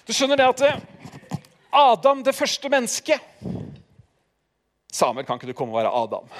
Du 0.08 0.14
skjønner 0.16 0.40
det 0.40 0.48
at 0.48 0.64
eh, 0.64 1.38
Adam, 1.78 2.24
det 2.24 2.34
første 2.34 2.70
mennesket 2.72 3.67
Samuel, 4.92 5.26
kan 5.28 5.36
ikke 5.38 5.50
du 5.50 5.56
komme 5.56 5.74
og 5.74 5.82
være 5.82 5.92
Adam? 5.92 6.30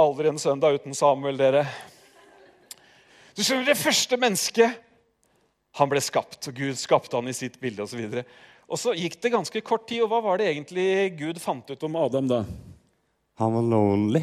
Aldri 0.00 0.28
en 0.30 0.38
søndag 0.40 0.76
uten 0.78 0.94
Samuel, 0.96 1.38
dere. 1.40 1.64
Du 3.36 3.42
skjønner, 3.44 3.66
Det 3.72 3.78
første 3.80 4.16
mennesket 4.20 4.78
han 5.78 5.88
ble 5.90 6.00
skapt, 6.02 6.48
og 6.50 6.56
Gud 6.56 6.74
skapte 6.80 7.16
han 7.16 7.28
i 7.30 7.34
sitt 7.36 7.60
bilde 7.62 7.84
osv. 7.84 8.00
Og, 8.02 8.12
så 8.12 8.24
og 8.70 8.78
så 8.80 8.94
gikk 8.98 9.16
det 9.22 9.32
ganske 9.34 9.62
kort 9.66 9.86
tid, 9.88 10.02
og 10.04 10.10
hva 10.12 10.20
var 10.24 10.40
det 10.40 10.48
egentlig 10.50 10.86
Gud 11.18 11.40
fant 11.42 11.70
ut 11.70 11.86
om 11.86 11.96
Adam 12.00 12.28
da? 12.30 12.40
Han 13.40 13.54
var 13.56 13.66
lonely. 13.70 14.22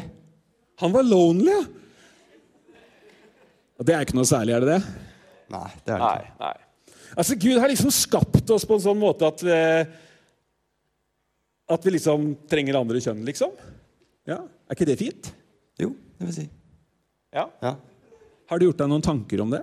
Han 0.78 0.94
var 0.94 1.02
lonely, 1.08 1.52
ja. 1.52 1.64
Det 3.78 3.94
er 3.94 4.02
ikke 4.02 4.16
noe 4.18 4.26
særlig, 4.26 4.56
er 4.56 4.64
det 4.64 4.72
det? 4.74 4.80
Nei, 5.54 5.68
det 5.86 5.92
er 5.94 6.00
det 6.00 6.02
Nei, 6.02 6.14
ikke. 6.24 6.38
nei. 6.42 6.67
Altså, 7.16 7.36
Gud 7.40 7.58
har 7.60 7.70
liksom 7.70 7.92
skapt 7.94 8.50
oss 8.54 8.66
på 8.68 8.76
en 8.76 8.84
sånn 8.84 9.00
måte 9.00 9.28
at 9.28 9.42
vi, 9.44 9.58
At 11.68 11.84
vi 11.84 11.94
liksom 11.96 12.30
trenger 12.48 12.78
andre 12.80 13.00
kjønn, 13.04 13.24
liksom. 13.28 13.52
Ja, 14.28 14.42
Er 14.68 14.76
ikke 14.76 14.88
det 14.88 14.98
fint? 15.00 15.30
Jo, 15.80 15.92
det 16.18 16.28
vil 16.28 16.36
si. 16.36 16.46
Ja. 17.32 17.46
Ja. 17.62 17.74
Har 18.48 18.60
du 18.60 18.66
gjort 18.68 18.80
deg 18.80 18.88
noen 18.90 19.04
tanker 19.04 19.40
om 19.44 19.52
det? 19.52 19.62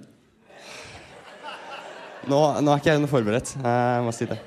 Nå, 2.25 2.37
nå 2.65 2.71
er 2.73 2.81
ikke 2.81 2.93
jeg 2.93 3.01
noe 3.03 3.09
forberedt. 3.11 3.51
Jeg 3.61 4.05
må 4.05 4.13
si 4.15 4.25
det. 4.29 4.37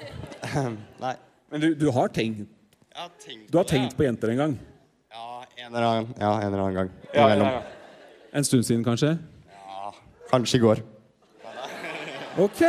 Nei. 1.04 1.14
Men 1.52 1.62
du, 1.62 1.68
du 1.78 1.87
har 1.94 2.11
tenkt 2.12 2.44
Jeg 2.44 2.98
har 3.00 3.12
tenkt 3.22 3.50
Du 3.52 3.56
har 3.56 3.66
tenkt 3.68 3.94
på 3.96 4.04
jenter 4.04 4.32
en 4.34 4.40
gang? 4.42 4.54
Ja, 5.14 5.28
en 5.62 5.68
eller 5.70 5.87
annen, 5.87 6.08
ja, 6.18 6.32
en 6.42 6.46
eller 6.50 6.62
annen 6.64 6.78
gang. 6.78 6.90
Ja, 7.14 7.28
ja, 7.32 7.50
ja. 7.58 7.62
En 8.38 8.44
stund 8.44 8.66
siden, 8.66 8.82
kanskje? 8.84 9.14
Kanskje 10.28 10.58
i 10.58 10.62
går. 10.62 10.82
Ok. 12.38 12.62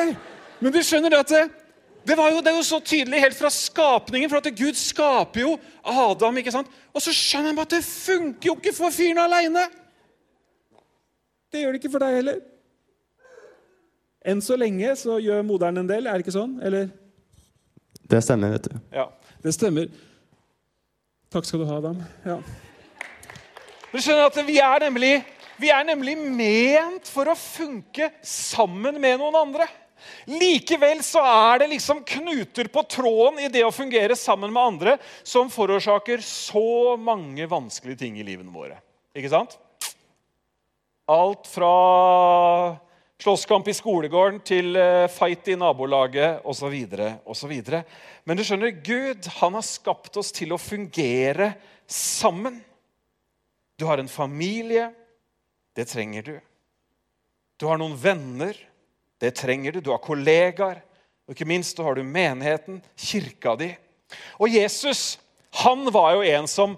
Men 0.60 0.74
du 0.74 0.80
skjønner 0.84 1.14
det 1.14 1.20
at 1.24 1.34
det, 1.34 1.44
det, 2.10 2.16
var 2.18 2.32
jo, 2.34 2.42
det 2.44 2.52
er 2.52 2.58
jo 2.58 2.66
så 2.68 2.80
tydelig 2.82 3.22
helt 3.22 3.38
fra 3.38 3.52
skapningen, 3.54 4.30
for 4.32 4.42
at 4.42 4.56
Gud 4.58 4.78
skaper 4.78 5.44
jo 5.44 5.56
Adam. 5.86 6.38
ikke 6.42 6.54
sant? 6.56 6.72
Og 6.94 7.04
så 7.06 7.14
skjønner 7.16 7.54
han 7.54 7.62
at 7.64 7.76
det 7.78 7.84
funker 7.86 8.52
jo 8.52 8.58
ikke 8.58 8.74
for 8.76 8.94
fyren 8.94 9.22
aleine. 9.24 9.68
Det 11.50 11.64
gjør 11.64 11.74
det 11.74 11.82
ikke 11.82 11.94
for 11.94 12.06
deg 12.06 12.18
heller. 12.20 12.42
Enn 14.30 14.42
så 14.44 14.58
lenge 14.60 14.92
så 15.00 15.18
gjør 15.24 15.46
moderen 15.48 15.80
en 15.82 15.90
del, 15.90 16.10
er 16.10 16.18
det 16.18 16.26
ikke 16.26 16.36
sånn? 16.36 16.58
Eller? 16.66 16.90
Det 18.10 18.20
stemmer, 18.26 18.58
vet 18.58 18.68
du. 18.68 18.76
Ja. 18.94 19.08
Det 19.44 19.54
stemmer. 19.56 19.88
Takk 21.32 21.46
skal 21.48 21.62
du 21.62 21.70
ha, 21.70 21.78
Adam. 21.80 22.02
Ja. 22.26 22.40
Du 23.90 23.98
skjønner 24.02 24.28
at 24.28 24.40
vi 24.46 24.58
er 24.62 24.84
nemlig 24.84 25.14
vi 25.60 25.70
er 25.74 25.86
nemlig 25.88 26.16
ment 26.18 27.10
for 27.10 27.30
å 27.30 27.38
funke 27.38 28.12
sammen 28.26 29.00
med 29.02 29.20
noen 29.22 29.38
andre. 29.40 29.68
Likevel 30.30 31.02
så 31.04 31.22
er 31.26 31.64
det 31.64 31.72
liksom 31.74 32.04
knuter 32.08 32.70
på 32.72 32.84
tråden 32.88 33.42
i 33.44 33.50
det 33.52 33.66
å 33.68 33.74
fungere 33.74 34.16
sammen 34.18 34.54
med 34.56 34.74
andre 34.74 34.98
som 35.28 35.52
forårsaker 35.52 36.24
så 36.24 36.96
mange 37.00 37.48
vanskelige 37.50 38.06
ting 38.06 38.20
i 38.20 38.26
livene 38.26 38.54
våre. 38.54 38.80
Ikke 39.18 39.32
sant? 39.32 39.58
Alt 41.10 41.50
fra 41.50 41.74
slåsskamp 43.20 43.68
i 43.68 43.76
skolegården 43.76 44.40
til 44.48 44.78
eh, 44.80 45.10
fight 45.12 45.50
i 45.52 45.58
nabolaget 45.60 46.46
osv. 46.48 46.76
osv. 47.26 47.56
Men 48.24 48.40
du 48.40 48.46
skjønner, 48.46 48.78
Gud 48.86 49.28
han 49.42 49.58
har 49.58 49.66
skapt 49.66 50.22
oss 50.22 50.32
til 50.36 50.54
å 50.56 50.62
fungere 50.62 51.52
sammen. 51.90 52.62
Du 53.80 53.88
har 53.90 54.00
en 54.00 54.12
familie. 54.12 54.92
Det 55.80 55.86
trenger 55.88 56.26
du. 56.28 56.34
Du 57.56 57.70
har 57.70 57.80
noen 57.80 57.96
venner. 57.96 58.58
Det 59.16 59.32
trenger 59.40 59.72
du. 59.72 59.80
Du 59.80 59.94
har 59.94 60.02
kollegaer. 60.04 60.82
Og 61.24 61.32
ikke 61.32 61.48
minst 61.48 61.80
har 61.80 61.96
du 61.96 62.02
menigheten, 62.04 62.82
kirka 63.00 63.54
di. 63.56 63.70
Og 64.44 64.52
Jesus 64.52 65.16
han 65.62 65.88
var 65.96 66.18
jo 66.18 66.26
en 66.28 66.50
som 66.52 66.76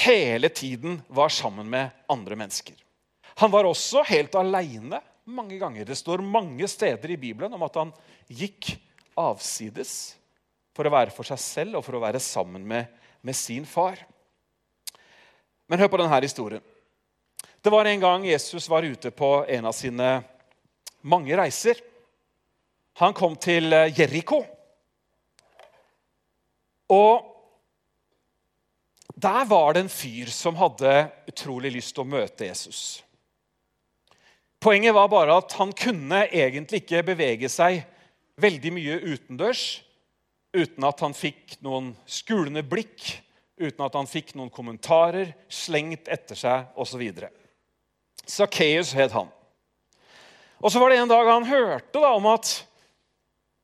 hele 0.00 0.48
tiden 0.48 1.02
var 1.12 1.28
sammen 1.28 1.68
med 1.68 1.92
andre 2.08 2.38
mennesker. 2.40 2.74
Han 3.44 3.52
var 3.52 3.68
også 3.68 4.06
helt 4.08 4.34
aleine 4.40 5.02
mange 5.28 5.60
ganger. 5.60 5.84
Det 5.84 6.00
står 6.00 6.24
mange 6.24 6.68
steder 6.68 7.12
i 7.12 7.20
Bibelen 7.20 7.52
om 7.54 7.68
at 7.68 7.76
han 7.76 7.92
gikk 8.24 8.72
avsides 9.20 10.14
for 10.72 10.88
å 10.88 10.96
være 10.96 11.12
for 11.12 11.28
seg 11.28 11.44
selv 11.44 11.76
og 11.76 11.84
for 11.84 12.00
å 12.00 12.04
være 12.08 12.24
sammen 12.24 12.64
med, 12.64 12.88
med 13.20 13.36
sin 13.36 13.68
far. 13.68 14.00
Men 15.68 15.84
hør 15.84 15.92
på 15.92 16.00
denne 16.00 16.24
historien. 16.24 16.69
Det 17.62 17.70
var 17.70 17.84
en 17.84 18.00
gang 18.00 18.24
Jesus 18.24 18.68
var 18.68 18.82
ute 18.82 19.10
på 19.10 19.44
en 19.48 19.66
av 19.68 19.72
sine 19.76 20.22
mange 21.00 21.36
reiser. 21.36 21.76
Han 22.96 23.12
kom 23.12 23.36
til 23.36 23.68
Jeriko. 23.72 24.38
Og 26.88 27.26
der 29.12 29.44
var 29.44 29.74
det 29.74 29.82
en 29.84 29.92
fyr 29.92 30.30
som 30.32 30.56
hadde 30.56 30.94
utrolig 31.28 31.74
lyst 31.74 31.92
til 31.94 32.06
å 32.06 32.08
møte 32.08 32.48
Jesus. 32.48 33.02
Poenget 34.60 34.96
var 34.96 35.10
bare 35.12 35.36
at 35.42 35.52
han 35.60 35.74
kunne 35.76 36.22
egentlig 36.28 36.82
ikke 36.82 37.02
bevege 37.12 37.48
seg 37.52 37.82
veldig 38.40 38.72
mye 38.72 38.96
utendørs 39.04 39.64
uten 40.56 40.88
at 40.88 41.04
han 41.04 41.12
fikk 41.16 41.58
noen 41.64 41.92
skulende 42.08 42.64
blikk, 42.64 43.04
uten 43.60 43.84
at 43.84 44.00
han 44.00 44.08
fikk 44.08 44.32
noen 44.36 44.52
kommentarer 44.52 45.34
slengt 45.52 46.08
etter 46.08 46.40
seg 46.40 46.80
osv. 46.80 47.04
Sakkeus 48.30 48.94
het 48.94 49.12
han. 49.14 49.28
Og 50.60 50.72
så 50.72 50.80
var 50.80 50.92
det 50.92 51.00
en 51.00 51.10
dag 51.10 51.28
han 51.28 51.48
hørte 51.48 51.98
da, 51.98 52.12
om 52.14 52.28
at 52.30 52.52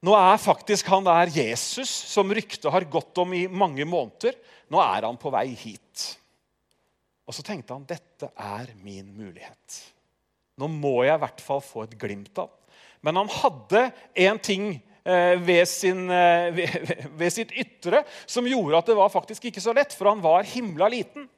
nå 0.07 0.15
er 0.17 0.39
faktisk 0.41 0.89
han 0.93 1.07
der 1.07 1.31
Jesus, 1.33 1.91
som 1.91 2.33
ryktet 2.35 2.69
har 2.73 2.87
gått 2.91 3.19
om 3.21 3.33
i 3.37 3.47
mange 3.49 3.85
måneder, 3.89 4.37
nå 4.73 4.81
er 4.83 5.07
han 5.07 5.19
på 5.21 5.33
vei 5.35 5.49
hit. 5.57 6.07
Og 7.27 7.35
så 7.35 7.45
tenkte 7.47 7.75
han 7.75 7.87
dette 7.89 8.31
er 8.33 8.71
min 8.85 9.09
mulighet. 9.17 9.81
Nå 10.57 10.69
må 10.73 11.01
jeg 11.05 11.19
i 11.19 11.23
hvert 11.25 11.43
fall 11.45 11.63
få 11.65 11.85
et 11.85 11.97
glimt 12.01 12.39
av 12.41 12.49
Men 13.05 13.19
han 13.21 13.29
hadde 13.29 13.83
en 14.25 14.39
ting 14.41 14.69
eh, 15.05 15.35
ved, 15.43 15.67
sin, 15.69 16.07
eh, 16.11 16.49
ved, 16.55 16.93
ved 17.21 17.35
sitt 17.35 17.53
ytre 17.53 18.05
som 18.25 18.49
gjorde 18.49 18.79
at 18.81 18.89
det 18.89 18.97
var 18.99 19.13
faktisk 19.13 19.51
ikke 19.51 19.63
så 19.63 19.75
lett, 19.77 19.95
for 19.95 20.09
han 20.11 20.23
var 20.25 20.49
himla 20.49 20.89
liten. 20.93 21.29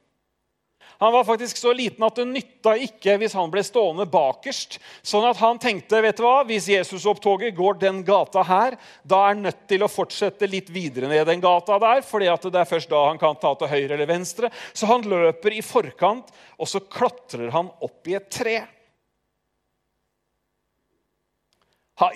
Han 0.99 1.13
var 1.13 1.23
faktisk 1.23 1.57
så 1.57 1.71
liten 1.73 2.03
at 2.03 2.17
det 2.19 2.25
nytta 2.27 2.73
ikke 2.83 3.13
hvis 3.21 3.35
han 3.37 3.51
ble 3.51 3.61
stående 3.63 4.03
bakerst. 4.11 4.81
Sånn 4.99 5.23
at 5.29 5.39
han 5.39 5.59
tenkte 5.61 6.01
vet 6.03 6.17
du 6.19 6.25
hva, 6.25 6.41
hvis 6.47 6.67
Jesusopptoget 6.73 7.55
går 7.55 7.77
den 7.79 8.01
gata 8.03 8.43
her, 8.43 8.75
da 9.07 9.21
er 9.23 9.31
han 9.31 9.45
nødt 9.47 9.61
til 9.71 9.85
å 9.85 9.91
fortsette 9.91 10.49
litt 10.51 10.67
videre 10.75 11.07
ned 11.07 11.23
den 11.29 11.39
gata 11.39 11.77
der, 11.79 12.03
fordi 12.03 12.27
det 12.27 12.59
er 12.59 12.67
først 12.67 12.91
da 12.91 13.05
han 13.07 13.21
kan 13.21 13.39
ta 13.39 13.53
til 13.55 13.71
høyre 13.71 13.95
eller 13.95 14.11
venstre. 14.11 14.51
Så 14.75 14.89
han 14.91 15.07
løper 15.07 15.55
i 15.55 15.63
forkant, 15.63 16.33
og 16.59 16.67
så 16.67 16.83
klatrer 16.83 17.47
han 17.55 17.71
opp 17.79 18.11
i 18.11 18.19
et 18.19 18.27
tre. 18.35 18.57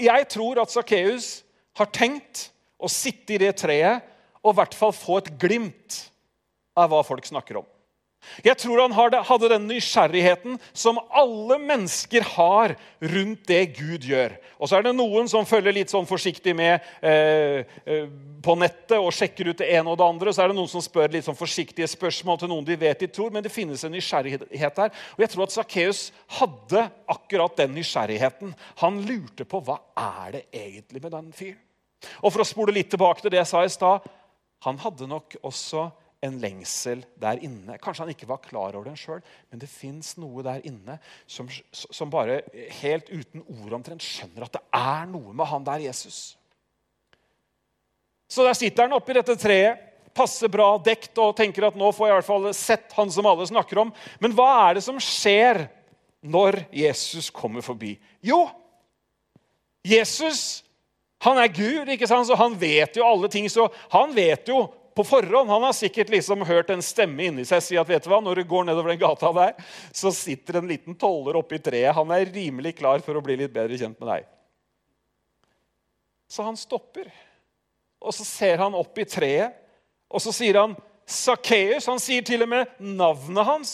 Jeg 0.04 0.28
tror 0.32 0.60
at 0.60 0.72
Sakkeus 0.76 1.38
har 1.80 1.88
tenkt 1.96 2.50
å 2.84 2.92
sitte 2.92 3.36
i 3.36 3.40
det 3.40 3.56
treet 3.64 4.04
og 4.44 4.52
i 4.52 4.60
hvert 4.60 4.76
fall 4.76 4.92
få 4.96 5.22
et 5.22 5.32
glimt 5.40 6.02
av 6.76 6.92
hva 6.92 7.00
folk 7.08 7.24
snakker 7.28 7.64
om. 7.64 7.73
Jeg 8.46 8.58
tror 8.62 8.82
han 8.84 8.96
hadde 8.96 9.50
den 9.52 9.68
nysgjerrigheten 9.70 10.58
som 10.74 11.00
alle 11.14 11.58
mennesker 11.62 12.26
har 12.34 12.76
rundt 13.14 13.44
det 13.50 13.62
Gud 13.78 14.08
gjør. 14.08 14.36
Og 14.58 14.70
så 14.70 14.78
er 14.78 14.88
det 14.88 14.96
noen 14.96 15.28
som 15.32 15.48
følger 15.48 15.76
litt 15.76 15.92
sånn 15.92 16.08
forsiktig 16.08 16.56
med 16.56 16.86
eh, 17.04 17.66
eh, 17.84 18.06
på 18.44 18.56
nettet 18.60 18.96
og 18.98 19.12
sjekker 19.16 19.52
ut 19.52 19.60
det 19.60 19.70
ene 19.76 19.92
og 19.92 20.00
det 20.00 20.08
andre. 20.08 20.34
Så 20.34 20.44
er 20.44 20.52
det 20.52 20.58
noen 20.58 20.72
som 20.72 20.84
spør 20.84 21.12
litt 21.14 21.28
sånn 21.28 21.38
forsiktige 21.40 21.90
spørsmål 21.92 22.42
til 22.42 22.52
noen 22.52 22.68
de 22.68 22.78
vet 22.80 23.04
de 23.04 23.12
tror. 23.12 23.34
Men 23.34 23.46
det 23.46 23.54
finnes 23.54 23.84
en 23.84 23.94
nysgjerrighet 23.94 24.80
der. 24.80 24.96
Og 25.16 25.26
jeg 25.26 25.34
tror 25.34 25.46
at 25.48 25.58
Sakkeus 25.58 26.06
hadde 26.40 26.88
akkurat 27.12 27.60
den 27.60 27.76
nysgjerrigheten. 27.78 28.56
Han 28.84 29.04
lurte 29.08 29.48
på 29.48 29.64
hva 29.68 29.80
er 30.00 30.40
det 30.40 30.44
egentlig 30.64 31.04
med 31.04 31.16
den 31.16 31.32
fyren. 31.36 31.62
Og 32.20 32.34
for 32.34 32.44
å 32.44 32.48
spole 32.48 32.74
litt 32.76 32.90
tilbake 32.92 33.24
til 33.24 33.32
det 33.32 33.40
jeg 33.40 33.48
sa 33.48 33.62
i 33.64 33.72
stad 33.72 34.04
Han 34.66 34.80
hadde 34.84 35.08
nok 35.08 35.38
også 35.40 35.86
en 36.24 36.38
lengsel 36.40 37.04
der 37.20 37.42
inne. 37.44 37.78
Kanskje 37.82 38.06
han 38.06 38.14
ikke 38.14 38.30
var 38.30 38.42
klar 38.44 38.78
over 38.78 38.88
den 38.88 39.00
sjøl, 39.00 39.22
men 39.52 39.62
det 39.62 39.70
fins 39.72 40.14
noe 40.22 40.44
der 40.46 40.64
inne 40.68 40.98
som, 41.28 41.50
som, 41.72 42.12
bare 42.14 42.42
helt 42.80 43.12
uten 43.12 43.44
ord 43.44 43.76
omtrent 43.80 44.06
skjønner 44.06 44.48
at 44.48 44.56
det 44.56 44.64
er 44.80 45.10
noe 45.12 45.36
med 45.36 45.50
han 45.52 45.68
der 45.68 45.84
Jesus. 45.84 46.22
Så 48.32 48.46
der 48.48 48.58
sitter 48.58 48.88
han 48.88 48.96
oppi 48.96 49.18
dette 49.18 49.36
treet, 49.38 49.90
passer 50.14 50.52
bra 50.52 50.76
dekt 50.82 51.18
og 51.22 51.36
tenker 51.38 51.68
at 51.68 51.78
nå 51.78 51.90
får 51.94 52.08
jeg 52.08 52.14
i 52.14 52.18
hvert 52.20 52.30
fall 52.30 52.50
sett 52.56 52.94
han 52.98 53.12
som 53.12 53.28
alle 53.30 53.48
snakker 53.50 53.82
om. 53.82 53.94
Men 54.22 54.36
hva 54.38 54.50
er 54.68 54.78
det 54.78 54.86
som 54.86 55.00
skjer 55.02 55.66
når 56.22 56.62
Jesus 56.72 57.32
kommer 57.34 57.66
forbi? 57.66 57.96
Jo, 58.22 58.46
Jesus 59.84 60.64
han 61.24 61.40
er 61.40 61.52
Gud, 61.56 61.88
ikke 61.88 62.08
sant? 62.08 62.28
så 62.28 62.36
han 62.36 62.56
vet 62.60 62.98
jo 63.00 63.06
alle 63.08 63.30
ting. 63.32 63.48
Så 63.52 63.70
han 63.94 64.12
vet 64.16 64.50
jo 64.52 64.66
på 64.96 65.06
forhånd. 65.08 65.50
Han 65.50 65.66
har 65.66 65.74
sikkert 65.76 66.12
liksom 66.14 66.46
hørt 66.48 66.70
en 66.74 66.84
stemme 66.86 67.28
inni 67.28 67.46
seg 67.48 67.64
si 67.66 67.78
at 67.80 67.90
vet 67.90 68.06
du 68.06 68.12
hva, 68.12 68.22
når 68.24 68.42
du 68.42 68.50
går 68.50 68.68
nedover 68.68 68.94
den 68.94 69.02
gata 69.02 69.32
der, 69.36 69.58
så 69.96 70.12
sitter 70.14 70.60
en 70.60 70.70
liten 70.70 70.98
toller 71.00 71.40
oppi 71.40 71.60
treet. 71.64 71.96
Han 71.98 72.14
er 72.16 72.30
rimelig 72.30 72.76
klar 72.80 73.04
for 73.06 73.18
å 73.18 73.24
bli 73.26 73.38
litt 73.42 73.54
bedre 73.54 73.80
kjent 73.80 74.00
med 74.00 74.10
deg. 74.12 74.30
Så 76.30 76.46
han 76.46 76.58
stopper, 76.58 77.12
og 78.02 78.16
så 78.16 78.26
ser 78.26 78.64
han 78.64 78.78
opp 78.78 78.98
i 78.98 79.06
treet, 79.06 79.60
og 80.14 80.22
så 80.22 80.34
sier 80.34 80.62
han 80.62 80.78
Sakkeus. 81.10 81.90
Han 81.90 82.00
sier 82.02 82.24
til 82.26 82.46
og 82.46 82.50
med 82.52 82.80
navnet 82.80 83.48
hans. 83.48 83.74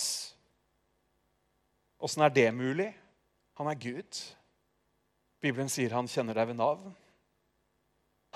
Åssen 1.99 2.23
er 2.25 2.33
det 2.33 2.49
mulig? 2.55 2.89
Han 3.59 3.67
er 3.67 3.79
Gud. 3.79 4.19
Bibelen 5.43 5.71
sier 5.71 5.93
han 5.95 6.07
kjenner 6.07 6.35
deg 6.35 6.51
ved 6.51 6.59
navn. 6.59 6.93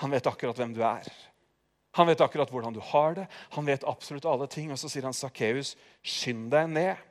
Han 0.02 0.12
vet 0.12 0.26
akkurat 0.28 0.58
hvem 0.58 0.74
du 0.76 0.82
er. 0.84 1.08
Han 1.94 2.08
vet 2.10 2.22
akkurat 2.24 2.50
hvordan 2.50 2.74
du 2.74 2.80
har 2.82 3.14
det. 3.14 3.24
Han 3.54 3.66
vet 3.66 3.86
absolutt 3.86 4.26
alle 4.26 4.48
ting. 4.50 4.72
Og 4.74 4.78
så 4.80 4.90
sier 4.90 5.06
han, 5.06 5.14
'Sakkeus, 5.14 5.74
skynd 6.02 6.50
deg 6.50 6.70
ned.' 6.70 7.10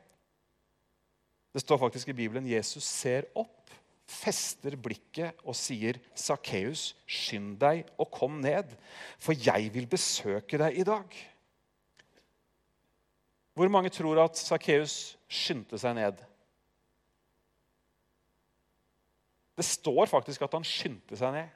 Det 1.53 1.61
står 1.61 1.77
faktisk 1.77 2.09
i 2.09 2.17
Bibelen 2.17 2.49
Jesus 2.49 2.83
ser 2.83 3.27
opp, 3.37 3.69
fester 4.09 4.75
blikket 4.75 5.39
og 5.45 5.55
sier, 5.55 6.01
'Sakkeus, 6.17 6.95
skynd 7.07 7.59
deg 7.61 7.85
og 7.97 8.11
kom 8.11 8.41
ned, 8.41 8.73
for 9.21 9.37
jeg 9.37 9.71
vil 9.73 9.87
besøke 9.87 10.59
deg 10.59 10.81
i 10.81 10.87
dag.' 10.87 11.19
Hvor 13.53 13.69
mange 13.69 13.91
tror 13.93 14.17
at 14.17 14.35
Sakkeus 14.35 15.15
skyndte 15.29 15.77
seg 15.77 15.93
ned? 15.93 16.17
Det 19.53 19.65
står 19.65 20.09
faktisk 20.09 20.41
at 20.41 20.55
han 20.57 20.65
skyndte 20.65 21.15
seg 21.15 21.35
ned. 21.35 21.51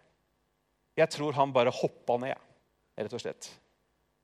Jeg 0.98 1.10
tror 1.10 1.34
han 1.34 1.52
bare 1.54 1.74
hoppa 1.74 2.20
ned 2.22 2.47
rett 2.98 3.14
og 3.14 3.22
slett. 3.22 3.50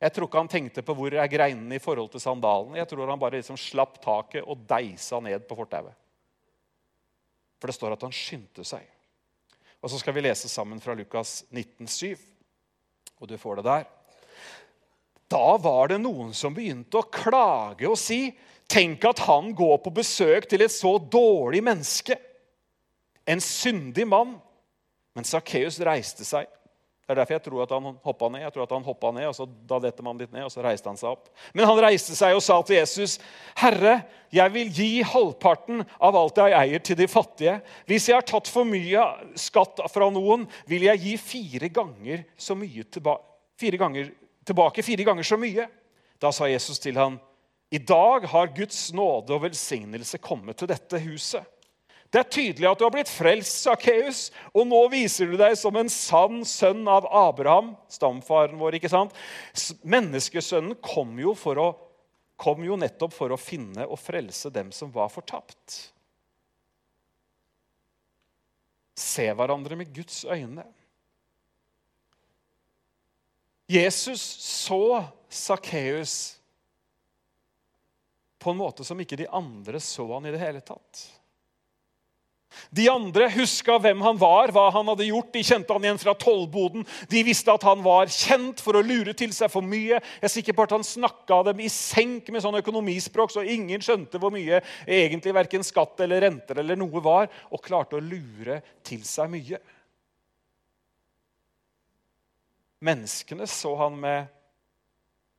Jeg 0.03 0.11
tror 0.11 0.27
ikke 0.27 0.41
han 0.41 0.51
tenkte 0.51 0.83
på 0.83 0.95
hvor 0.97 1.15
er 1.15 1.29
greinene 1.31 1.77
i 1.77 1.83
forhold 1.83 2.09
til 2.11 2.23
sandalen. 2.23 2.75
Jeg 2.75 2.89
tror 2.89 3.07
han 3.07 3.21
bare 3.21 3.37
liksom 3.39 3.59
slapp 3.59 4.01
taket 4.03 4.43
og 4.43 4.65
deisa 4.67 5.21
ned 5.23 5.45
på 5.47 5.55
fortauet. 5.55 5.95
For 7.61 7.71
det 7.71 7.77
står 7.77 7.95
at 7.95 8.03
han 8.03 8.15
skyndte 8.15 8.65
seg. 8.67 8.83
Og 9.83 9.91
så 9.91 9.99
skal 9.99 10.15
vi 10.15 10.25
lese 10.25 10.49
sammen 10.51 10.81
fra 10.83 10.95
Lukas 10.97 11.45
19,7. 11.51 12.19
Og 13.21 13.29
du 13.29 13.37
får 13.39 13.61
det 13.61 13.67
der. 13.69 13.85
Da 15.31 15.55
var 15.61 15.93
det 15.93 16.01
noen 16.03 16.33
som 16.35 16.55
begynte 16.55 16.99
å 16.99 17.07
klage 17.11 17.87
og 17.89 17.99
si 17.99 18.25
Tenk 18.73 19.03
at 19.05 19.19
han 19.27 19.51
går 19.53 19.75
på 19.83 19.91
besøk 19.93 20.47
til 20.49 20.63
et 20.63 20.71
så 20.71 20.95
dårlig 20.97 21.59
menneske. 21.61 22.15
En 23.27 23.41
syndig 23.43 24.05
mann. 24.07 24.37
Men 25.13 25.27
Sakkeus 25.27 25.77
reiste 25.83 26.25
seg 26.25 26.47
det 27.13 27.21
er 27.21 27.23
derfor 27.23 27.35
jeg 27.35 27.43
tror 27.45 27.63
at 27.63 27.73
han 27.75 27.97
hoppa 28.03 28.29
ned. 28.31 28.41
Jeg 28.43 28.53
tror 28.53 28.63
at 28.63 28.73
han 28.73 29.15
ned, 29.15 29.27
og 29.27 29.35
så 29.35 29.47
Da 29.69 29.79
detter 29.79 30.05
man 30.05 30.17
litt 30.17 30.31
ned, 30.33 30.45
og 30.47 30.51
så 30.51 30.63
reiste 30.65 30.89
han 30.89 30.97
seg 30.99 31.11
opp. 31.11 31.29
Men 31.53 31.67
han 31.69 31.81
reiste 31.85 32.15
seg 32.17 32.35
og 32.35 32.41
sa 32.41 32.61
til 32.61 32.75
Jesus, 32.75 33.19
'Herre, 33.55 34.01
jeg 34.31 34.53
vil 34.53 34.71
gi 34.73 35.03
halvparten 35.03 35.85
av 35.99 36.15
alt 36.15 36.37
jeg 36.37 36.53
eier, 36.57 36.79
til 36.79 36.95
de 36.95 37.07
fattige.' 37.07 37.61
'Hvis 37.85 38.07
jeg 38.09 38.15
har 38.15 38.21
tatt 38.21 38.47
for 38.47 38.63
mye 38.63 39.05
skatt 39.35 39.79
fra 39.91 40.09
noen, 40.09 40.47
vil 40.67 40.83
jeg 40.83 40.99
gi 40.99 41.17
fire 41.17 41.69
ganger, 41.69 42.25
tilba 42.37 43.17
fire 43.57 43.77
ganger, 43.77 44.11
tilbake 44.45 44.83
fire 44.83 45.03
ganger 45.03 45.23
så 45.23 45.37
mye.' 45.37 45.69
Da 46.19 46.31
sa 46.31 46.45
Jesus 46.45 46.79
til 46.79 46.95
ham, 46.95 47.19
'I 47.71 47.77
dag 47.77 48.27
har 48.27 48.47
Guds 48.47 48.93
nåde 48.93 49.33
og 49.33 49.41
velsignelse 49.43 50.17
kommet 50.17 50.57
til 50.57 50.67
dette 50.67 50.99
huset.' 50.99 51.52
Det 52.13 52.21
er 52.21 52.29
tydelig 52.29 52.67
at 52.69 52.77
du 52.77 52.85
har 52.85 52.93
blitt 52.93 53.09
frelst, 53.09 53.63
Sakkeus, 53.63 54.27
og 54.53 54.67
nå 54.69 54.83
viser 54.93 55.31
du 55.31 55.37
deg 55.39 55.55
som 55.57 55.73
en 55.79 55.87
sann 55.89 56.43
sønn 56.45 56.83
av 56.85 57.07
Abraham, 57.09 57.71
stamfaren 57.89 58.59
vår. 58.59 58.77
ikke 58.77 58.91
sant? 58.93 59.15
Menneskesønnen 59.81 60.77
kom 60.85 61.15
jo, 61.17 61.33
å, 61.33 61.65
kom 62.37 62.61
jo 62.67 62.77
nettopp 62.77 63.15
for 63.15 63.33
å 63.33 63.39
finne 63.41 63.87
og 63.87 63.97
frelse 63.97 64.51
dem 64.53 64.69
som 64.75 64.93
var 64.93 65.09
fortapt. 65.09 65.79
Se 68.93 69.25
hverandre 69.33 69.79
med 69.81 69.89
Guds 69.95 70.21
øyne. 70.29 70.67
Jesus 73.73 74.21
så 74.21 75.01
Sakkeus 75.33 76.37
på 78.37 78.53
en 78.53 78.61
måte 78.61 78.85
som 78.85 79.01
ikke 79.01 79.17
de 79.17 79.31
andre 79.33 79.81
så 79.81 80.05
han 80.13 80.29
i 80.29 80.37
det 80.37 80.45
hele 80.45 80.61
tatt. 80.61 81.07
De 82.73 82.87
andre 82.91 83.27
huska 83.33 83.77
hvem 83.81 84.01
han 84.05 84.17
var, 84.21 84.51
hva 84.53 84.67
han 84.73 84.89
hadde 84.91 85.07
gjort. 85.07 85.31
De 85.33 85.43
kjente 85.45 85.73
han 85.75 85.85
igjen 85.85 86.01
fra 86.01 86.15
tollboden. 86.19 86.85
De 87.11 87.23
visste 87.25 87.53
at 87.53 87.65
han 87.67 87.83
var 87.85 88.11
kjent 88.11 88.63
for 88.63 88.77
å 88.77 88.83
lure 88.85 89.15
til 89.17 89.33
seg 89.35 89.51
for 89.53 89.65
mye. 89.65 89.99
Jeg 89.99 90.27
er 90.29 90.33
sikker 90.33 90.57
på 90.57 90.65
at 90.65 90.73
Han 90.73 90.85
snakka 90.85 91.43
dem 91.49 91.61
i 91.61 91.69
senk 91.69 92.31
med 92.33 92.41
sånn 92.43 92.57
økonomispråk, 92.57 93.31
så 93.33 93.45
ingen 93.45 93.81
skjønte 93.83 94.17
hvor 94.21 94.33
mye 94.33 94.63
egentlig 94.87 95.35
verken 95.35 95.65
skatt 95.65 96.01
eller 96.03 96.23
renter 96.25 96.61
eller 96.63 96.79
noe 96.79 97.03
var, 97.03 97.29
og 97.53 97.61
klarte 97.63 97.99
å 97.99 98.03
lure 98.03 98.61
til 98.85 99.03
seg 99.05 99.29
mye. 99.33 99.61
Menneskene 102.83 103.47
så 103.47 103.75
han 103.79 103.95
med 103.99 104.31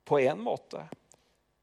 på 0.05 0.19
én 0.23 0.39
måte, 0.41 0.81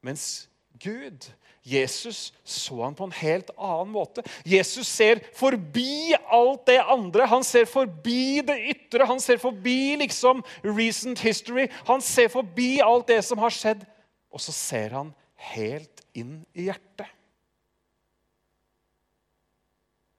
mens 0.03 0.45
Gud 0.83 1.31
Jesus 1.63 2.33
så 2.43 2.81
han 2.83 2.95
på 2.95 3.05
en 3.07 3.15
helt 3.15 3.49
annen 3.55 3.91
måte. 3.93 4.23
Jesus 4.43 4.87
ser 4.91 5.21
forbi 5.35 6.11
alt 6.27 6.65
det 6.67 6.81
andre. 6.81 7.27
Han 7.31 7.45
ser 7.47 7.65
forbi 7.69 8.43
det 8.43 8.57
ytre. 8.73 9.07
Han 9.07 9.21
ser 9.23 9.39
forbi 9.39 9.95
liksom 10.03 10.43
recent 10.65 11.23
history. 11.23 11.69
Han 11.87 12.03
ser 12.03 12.27
forbi 12.33 12.81
alt 12.83 13.07
det 13.07 13.21
som 13.23 13.39
har 13.39 13.55
skjedd. 13.55 13.87
Og 14.33 14.43
så 14.43 14.51
ser 14.55 14.97
han 14.97 15.13
helt 15.55 16.03
inn 16.19 16.41
i 16.51 16.67
hjertet. 16.67 17.07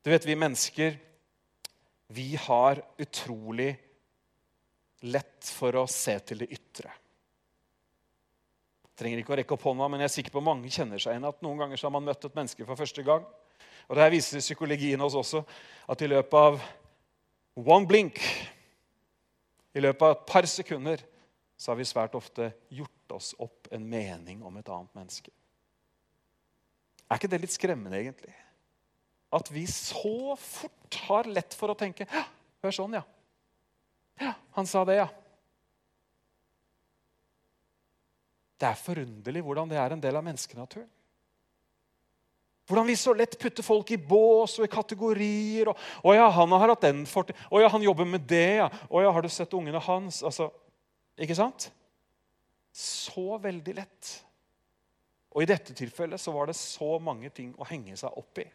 Du 0.05 0.13
vet, 0.13 0.25
vi 0.29 0.37
mennesker, 0.37 0.97
vi 2.13 2.35
har 2.41 2.81
utrolig 3.01 3.73
lett 5.05 5.49
for 5.49 5.77
å 5.77 5.89
se 5.89 6.17
til 6.25 6.45
det 6.45 6.53
ytre 6.57 6.93
trenger 8.99 9.21
ikke 9.21 9.35
å 9.35 9.39
rekke 9.41 9.57
opp 9.57 9.65
hånda, 9.67 9.89
men 9.91 10.03
jeg 10.03 10.11
er 10.11 10.15
sikker 10.17 10.35
på 10.35 10.43
mange 10.45 10.71
kjenner 10.73 11.03
seg 11.03 11.17
igjen 11.17 11.29
at 11.29 11.41
noen 11.45 11.61
ganger 11.65 11.81
så 11.81 11.89
har 11.89 11.95
man 11.97 12.07
møtt 12.07 12.27
et 12.27 12.37
menneske 12.37 12.67
for 12.67 12.79
første 12.79 13.05
gang. 13.07 13.25
Og 13.89 13.97
det 13.97 14.05
her 14.05 14.15
viser 14.15 14.43
psykologien 14.43 15.03
oss 15.05 15.17
også 15.19 15.43
at 15.91 16.05
i 16.05 16.11
løpet 16.11 16.37
av 16.39 16.61
one 17.59 17.89
blink, 17.91 18.21
i 19.75 19.83
løpet 19.83 20.07
av 20.07 20.15
et 20.15 20.27
par 20.31 20.47
sekunder, 20.49 21.03
så 21.59 21.73
har 21.73 21.79
vi 21.79 21.87
svært 21.89 22.15
ofte 22.19 22.51
gjort 22.75 23.15
oss 23.15 23.33
opp 23.43 23.69
en 23.75 23.85
mening 23.89 24.43
om 24.47 24.57
et 24.59 24.71
annet 24.71 24.97
menneske. 24.97 25.33
Er 27.11 27.19
ikke 27.19 27.31
det 27.31 27.43
litt 27.45 27.55
skremmende, 27.55 27.99
egentlig? 27.99 28.33
At 29.35 29.51
vi 29.53 29.67
så 29.71 30.35
fort 30.39 30.99
har 31.09 31.29
lett 31.31 31.57
for 31.59 31.73
å 31.73 31.79
tenke 31.79 32.07
Hør 32.65 32.73
sånn, 32.73 32.95
ja. 32.97 33.03
Ja, 34.23 34.31
han 34.57 34.69
sa 34.71 34.87
det, 34.89 34.95
ja. 35.03 35.09
Det 38.61 38.69
er 38.69 38.79
forunderlig 38.79 39.43
hvordan 39.45 39.71
det 39.71 39.79
er 39.81 39.95
en 39.95 40.03
del 40.03 40.17
av 40.17 40.25
menneskenaturen. 40.27 40.91
Hvordan 42.65 42.87
vi 42.89 42.97
så 42.97 43.13
lett 43.13 43.37
putter 43.41 43.65
folk 43.67 43.91
i 43.93 44.01
bås 44.01 44.57
og 44.57 44.65
i 44.65 44.73
kategorier. 44.73 45.69
Og, 45.69 45.77
'Å 45.77 46.15
ja, 46.17 46.29
han 46.33 46.53
har 46.53 46.73
hatt 46.73 46.87
den 46.87 47.05
fortid. 47.05 47.37
Å 47.53 47.61
ja, 47.61 47.69
han 47.69 47.83
jobber 47.83 48.09
med 48.09 48.25
det, 48.25 48.57
ja. 48.63 48.71
Å 48.89 49.03
ja, 49.03 49.11
har 49.13 49.23
du 49.23 49.29
sett 49.29 49.53
ungene 49.53 49.81
hans?' 49.81 50.23
Altså, 50.23 50.51
Ikke 51.19 51.37
sant? 51.37 51.71
Så 52.73 53.39
veldig 53.39 53.75
lett. 53.77 54.25
Og 55.31 55.43
i 55.43 55.47
dette 55.47 55.75
tilfellet 55.75 56.19
så 56.19 56.33
var 56.33 56.47
det 56.47 56.57
så 56.57 56.99
mange 56.99 57.31
ting 57.31 57.55
å 57.55 57.67
henge 57.69 57.95
seg 57.97 58.11
opp 58.19 58.39
i. 58.39 58.47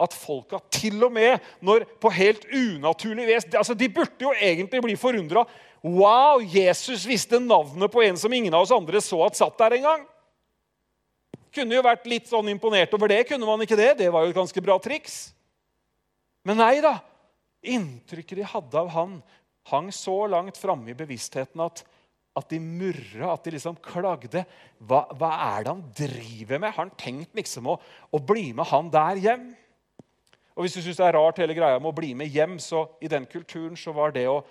At 0.00 0.14
folka 0.16 0.60
til 0.72 0.96
og 1.04 1.12
med 1.12 1.42
når 1.64 1.84
på 2.00 2.12
helt 2.16 2.46
unaturlig 2.48 3.26
vis 3.28 3.48
altså 3.52 3.76
De 3.76 3.90
burde 3.92 4.24
jo 4.24 4.32
egentlig 4.32 4.80
bli 4.84 4.96
forundra 5.00 5.44
Wow, 5.80 6.42
Jesus 6.44 7.06
visste 7.08 7.40
navnet 7.40 7.92
på 7.92 8.02
en 8.04 8.18
som 8.20 8.32
ingen 8.32 8.52
av 8.52 8.66
oss 8.66 8.74
andre 8.74 9.00
så 9.00 9.22
at 9.24 9.38
satt 9.38 9.56
der 9.62 9.78
engang. 9.78 10.02
Kunne 11.56 11.78
jo 11.78 11.84
vært 11.84 12.04
litt 12.10 12.28
sånn 12.28 12.50
imponert 12.52 12.92
over 12.94 13.08
det. 13.10 13.22
Kunne 13.30 13.48
man 13.48 13.64
ikke 13.64 13.78
det? 13.78 13.94
Det 14.02 14.10
var 14.12 14.26
jo 14.26 14.34
et 14.34 14.36
ganske 14.36 14.62
bra 14.62 14.76
triks. 14.82 15.30
Men 16.44 16.60
nei 16.60 16.82
da. 16.84 16.98
Inntrykket 17.60 18.38
de 18.38 18.50
hadde 18.52 18.80
av 18.80 18.92
han, 18.94 19.16
hang 19.68 19.90
så 19.92 20.22
langt 20.30 20.60
framme 20.60 20.92
i 20.92 20.96
bevisstheten 20.96 21.60
at, 21.64 21.82
at 22.36 22.52
de 22.52 22.60
murra, 22.60 23.34
at 23.34 23.44
de 23.44 23.52
liksom 23.56 23.76
klagde. 23.84 24.44
Hva, 24.78 25.02
hva, 25.16 25.32
er 25.56 25.64
det 25.64 25.74
han 25.74 25.82
driver 25.96 26.62
med? 26.62 26.72
Har 26.72 26.86
han 26.86 26.94
tenkt 27.00 27.36
liksom 27.36 27.68
å, 27.72 27.76
å 28.12 28.20
bli 28.20 28.50
med 28.56 28.68
han 28.70 28.88
der 28.92 29.20
hjem? 29.20 29.50
Og 30.60 30.66
Hvis 30.66 30.74
du 30.76 30.82
syns 30.84 30.98
det 30.98 31.06
er 31.06 31.16
rart 31.16 31.38
hele 31.40 31.54
greia 31.56 31.78
med 31.80 31.88
å 31.88 31.96
bli 31.96 32.10
med 32.12 32.28
hjem, 32.28 32.58
så 32.60 32.82
i 33.00 33.08
den 33.08 33.24
kulturen 33.24 33.78
så 33.80 33.94
var 33.96 34.12
det 34.12 34.26
å 34.28 34.42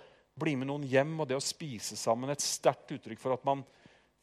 bli 0.42 0.56
med 0.58 0.66
noen 0.66 0.88
hjem 0.90 1.12
og 1.22 1.28
det 1.30 1.36
å 1.38 1.44
spise 1.44 1.94
sammen 2.00 2.32
et 2.34 2.42
sterkt 2.42 2.96
uttrykk 2.96 3.20
for 3.22 3.36
at 3.36 3.44
man 3.46 3.62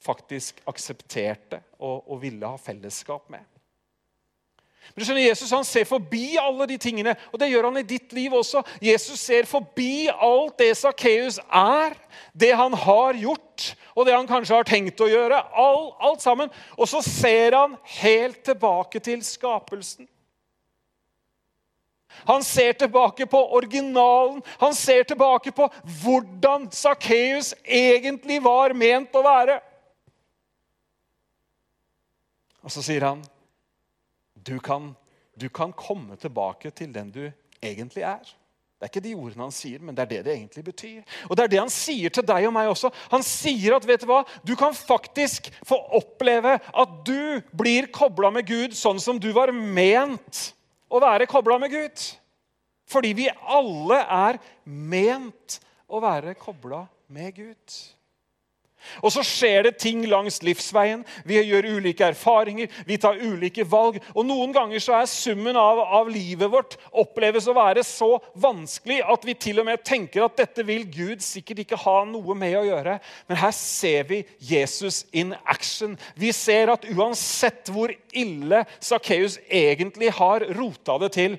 faktisk 0.03 0.59
aksepterte 0.66 1.61
og, 1.79 2.01
og 2.11 2.18
ville 2.25 2.51
ha 2.51 2.59
fellesskap 2.59 3.31
med. 3.31 3.44
Men 4.88 4.99
du 4.99 5.07
skjønner, 5.07 5.29
Jesus 5.29 5.55
han 5.55 5.68
ser 5.68 5.87
forbi 5.87 6.25
alle 6.42 6.66
de 6.72 6.81
tingene, 6.83 7.14
og 7.31 7.38
det 7.38 7.53
gjør 7.53 7.70
han 7.70 7.79
i 7.79 7.87
ditt 7.87 8.11
liv 8.18 8.35
også. 8.35 8.64
Jesus 8.83 9.22
ser 9.22 9.46
forbi 9.46 10.09
alt 10.11 10.59
det 10.59 10.72
Sakkeus 10.83 11.38
er, 11.46 11.94
det 12.35 12.51
han 12.59 12.75
har 12.83 13.22
gjort, 13.22 13.70
og 13.94 14.11
det 14.11 14.18
han 14.18 14.27
kanskje 14.27 14.59
har 14.59 14.66
tenkt 14.66 15.07
å 15.07 15.11
gjøre. 15.11 15.38
All, 15.55 15.92
alt 16.03 16.27
sammen. 16.27 16.51
Og 16.75 16.90
så 16.90 16.99
ser 17.07 17.55
han 17.61 17.79
helt 18.03 18.42
tilbake 18.51 19.07
til 19.07 19.22
skapelsen. 19.22 20.11
Han 22.25 22.45
ser 22.45 22.73
tilbake 22.73 23.27
på 23.27 23.41
originalen. 23.57 24.43
Han 24.59 24.75
ser 24.75 25.05
tilbake 25.05 25.53
på 25.53 25.69
hvordan 26.03 26.69
Sakkeus 26.73 27.55
egentlig 27.65 28.41
var 28.45 28.75
ment 28.75 29.15
å 29.17 29.25
være. 29.27 29.61
Og 32.67 32.73
så 32.75 32.83
sier 32.83 33.05
han, 33.07 33.23
du 34.35 34.59
kan, 34.59 34.91
du 35.39 35.49
kan 35.49 35.73
komme 35.73 36.17
tilbake 36.19 36.73
til 36.75 36.91
den 36.95 37.13
du 37.15 37.25
egentlig 37.63 38.03
er. 38.03 38.27
Det 38.77 38.85
er 38.85 38.91
ikke 38.91 39.05
de 39.07 39.15
ordene 39.17 39.47
han 39.47 39.55
sier, 39.55 39.81
men 39.81 39.97
det 39.97 40.03
er 40.05 40.09
det 40.11 40.19
det 40.27 40.33
egentlig 40.35 40.63
betyr. 40.67 41.05
Og 41.31 41.37
det 41.39 41.47
er 41.47 41.53
det 41.55 41.61
han 41.63 41.73
sier 41.73 42.13
til 42.13 42.27
deg 42.29 42.45
og 42.45 42.53
meg 42.53 42.69
også. 42.69 42.91
Han 43.15 43.23
sier 43.25 43.73
at 43.73 43.87
vet 43.89 44.03
du 44.05 44.11
hva? 44.11 44.19
Du 44.45 44.53
kan 44.59 44.77
faktisk 44.77 45.49
få 45.65 45.79
oppleve 45.97 46.59
at 46.61 46.99
du 47.09 47.41
blir 47.57 47.89
kobla 47.95 48.29
med 48.35 48.45
Gud 48.51 48.77
sånn 48.77 49.01
som 49.01 49.17
du 49.23 49.31
var 49.33 49.55
ment 49.55 50.43
å 50.88 51.01
være 51.03 51.29
kobla 51.31 51.59
med 51.62 51.72
Gud. 51.75 52.07
Fordi 52.87 53.12
vi 53.18 53.27
alle 53.31 53.99
er 54.03 54.38
ment 54.64 55.59
å 55.87 56.01
være 56.03 56.37
kobla 56.38 56.85
med 57.12 57.35
Gud. 57.35 57.79
Og 59.03 59.12
så 59.12 59.23
skjer 59.27 59.67
det 59.67 59.73
ting 59.83 60.05
langs 60.09 60.39
livsveien. 60.45 61.03
Vi 61.27 61.39
gjør 61.41 61.69
ulike 61.77 62.07
erfaringer, 62.07 62.71
vi 62.87 62.99
tar 63.01 63.19
ulike 63.19 63.65
valg. 63.69 63.99
Og 64.15 64.27
noen 64.29 64.53
ganger 64.55 64.83
så 64.83 64.97
er 64.99 65.11
summen 65.11 65.59
av, 65.59 65.81
av, 65.81 66.11
livet 66.12 66.51
vårt 66.53 66.77
oppleves 66.97 67.49
å 67.49 67.57
være 67.57 67.83
så 67.87 68.17
vanskelig 68.41 69.01
at 69.05 69.27
vi 69.27 69.37
til 69.47 69.62
og 69.62 69.69
med 69.69 69.83
tenker 69.87 70.27
at 70.27 70.39
dette 70.39 70.65
vil 70.67 70.87
Gud 70.93 71.25
sikkert 71.25 71.65
ikke 71.65 71.81
ha 71.83 71.99
noe 72.09 72.37
med 72.39 72.59
å 72.61 72.67
gjøre. 72.69 72.99
Men 73.29 73.43
her 73.43 73.55
ser 73.57 74.07
vi 74.11 74.23
Jesus 74.39 75.05
in 75.12 75.35
action. 75.45 75.99
Vi 76.15 76.33
ser 76.37 76.73
at 76.73 76.87
uansett 76.93 77.73
hvor 77.75 77.93
ille 78.17 78.65
Sakkeus 78.79 79.41
egentlig 79.51 80.12
har 80.17 80.47
rota 80.57 80.99
det 81.03 81.12
til, 81.17 81.37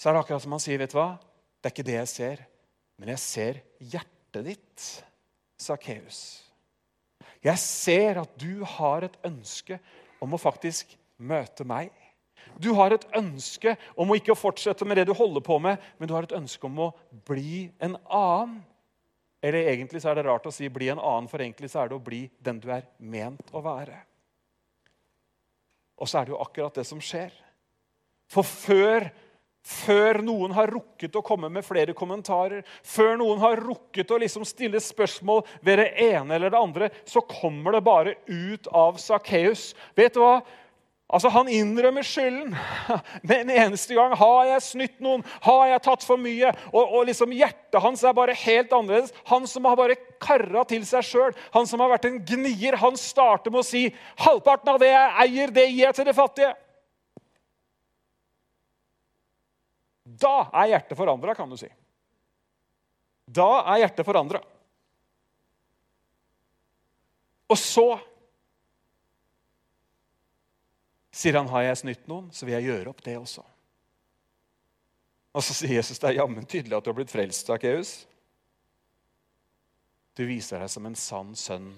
så 0.00 0.08
er 0.08 0.16
det 0.16 0.22
akkurat 0.22 0.42
som 0.42 0.54
han 0.56 0.62
sier, 0.62 0.80
vet 0.80 0.94
du 0.94 0.96
hva? 0.96 1.10
Det 1.60 1.68
er 1.68 1.74
ikke 1.74 1.88
det 1.90 1.98
jeg 1.98 2.08
ser, 2.14 2.42
men 2.96 3.12
jeg 3.12 3.20
ser 3.20 3.62
hjertet 3.92 4.46
ditt. 4.46 4.84
Sakkeus. 5.60 6.20
Jeg 7.44 7.60
ser 7.60 8.20
at 8.20 8.32
du 8.40 8.64
har 8.76 9.06
et 9.06 9.16
ønske 9.24 9.78
om 10.20 10.36
å 10.36 10.40
faktisk 10.40 10.92
møte 11.20 11.64
meg. 11.68 11.92
Du 12.60 12.72
har 12.76 12.92
et 12.92 13.06
ønske 13.16 13.76
om 13.96 14.10
å 14.10 14.16
ikke 14.18 14.36
fortsette 14.36 14.84
med 14.88 14.98
det 15.00 15.06
du 15.08 15.14
holder 15.16 15.44
på 15.44 15.58
med, 15.62 15.80
men 15.98 16.08
du 16.08 16.14
har 16.16 16.26
et 16.26 16.36
ønske 16.36 16.66
om 16.68 16.86
å 16.88 16.90
bli 17.28 17.70
en 17.80 17.96
annen. 18.06 18.60
Eller 19.40 19.70
egentlig 19.70 20.02
så 20.02 20.10
er 20.10 20.18
det 20.18 20.26
rart 20.26 20.46
å 20.48 20.52
si 20.52 20.68
'bli 20.68 20.90
en 20.92 21.00
annen', 21.00 21.28
for 21.28 21.40
egentlig 21.40 21.70
så 21.70 21.80
er 21.80 21.88
det 21.88 21.96
å 21.96 22.04
bli 22.04 22.30
den 22.40 22.60
du 22.60 22.68
er 22.70 22.84
ment 22.98 23.52
å 23.52 23.62
være. 23.64 23.96
Og 25.96 26.08
så 26.08 26.18
er 26.18 26.24
det 26.24 26.32
jo 26.34 26.42
akkurat 26.42 26.74
det 26.74 26.86
som 26.86 27.00
skjer. 27.00 27.32
For 28.28 28.42
før 28.42 29.10
før 29.66 30.20
noen 30.24 30.54
har 30.56 30.72
rukket 30.72 31.16
å 31.16 31.24
komme 31.24 31.50
med 31.52 31.66
flere 31.66 31.94
kommentarer, 31.96 32.64
før 32.86 33.18
noen 33.20 33.42
har 33.42 33.60
rukket 33.60 34.10
å 34.10 34.20
liksom 34.22 34.46
stille 34.48 34.80
spørsmål 34.82 35.44
ved 35.66 35.82
det 35.82 35.90
ene 36.10 36.36
eller 36.36 36.52
det 36.52 36.62
andre, 36.62 36.90
så 37.04 37.20
kommer 37.20 37.76
det 37.76 37.84
bare 37.84 38.16
ut 38.26 38.70
av 38.72 38.98
Sakkeus. 39.02 39.70
Vet 39.98 40.16
du 40.16 40.22
hva? 40.24 40.40
Altså, 41.10 41.28
Han 41.28 41.48
innrømmer 41.50 42.06
skylden. 42.06 42.54
Men 43.28 43.50
en 43.50 43.50
eneste 43.50 43.96
gang 43.98 44.14
har 44.16 44.44
jeg 44.52 44.62
snytt 44.62 45.00
noen, 45.02 45.24
har 45.42 45.66
jeg 45.72 45.84
tatt 45.86 46.06
for 46.06 46.20
mye. 46.22 46.52
Og, 46.70 46.84
og 46.84 47.08
liksom 47.08 47.34
Hjertet 47.34 47.82
hans 47.82 48.04
er 48.06 48.16
bare 48.16 48.36
helt 48.44 48.72
annerledes. 48.72 49.12
Han 49.30 49.48
som 49.50 49.66
har 49.66 49.78
bare 49.78 49.98
karra 50.22 50.64
til 50.70 50.86
seg 50.86 51.06
sjøl, 51.06 51.36
han 51.54 51.66
som 51.66 51.82
har 51.82 51.90
vært 51.96 52.06
en 52.08 52.20
gnier, 52.22 52.78
han 52.78 52.98
starter 52.98 53.52
med 53.52 53.64
å 53.64 53.66
si 53.66 53.88
halvparten 54.22 54.74
av 54.74 54.82
det 54.82 54.92
jeg 54.92 55.14
eier, 55.26 55.54
det 55.54 55.68
gir 55.68 55.86
jeg 55.88 55.98
til 55.98 56.10
det 56.10 56.16
fattige. 56.16 56.54
Da 60.20 60.50
er 60.62 60.74
hjertet 60.74 60.98
forandra, 60.98 61.34
kan 61.34 61.50
du 61.50 61.56
si. 61.58 61.68
Da 63.30 63.62
er 63.62 63.84
hjertet 63.84 64.06
forandra. 64.06 64.40
Og 67.50 67.58
så 67.58 67.86
sier 71.20 71.38
han, 71.40 71.50
har 71.50 71.66
jeg 71.66 71.80
snytt 71.82 72.04
noen, 72.10 72.28
så 72.32 72.46
vil 72.46 72.58
jeg 72.58 72.70
gjøre 72.70 72.92
opp 72.92 73.02
det 73.04 73.16
også. 73.18 73.44
Og 75.34 75.44
så 75.46 75.54
sier 75.54 75.76
Jesus, 75.78 75.98
det 76.02 76.10
er 76.10 76.20
jammen 76.20 76.46
tydelig 76.46 76.76
at 76.76 76.86
du 76.86 76.90
har 76.90 76.98
blitt 76.98 77.12
frelst, 77.12 77.46
Sakkeus. 77.46 77.94
Du 80.18 80.24
viser 80.26 80.62
deg 80.62 80.70
som 80.72 80.86
en 80.86 80.98
sann 80.98 81.34
sønn 81.38 81.72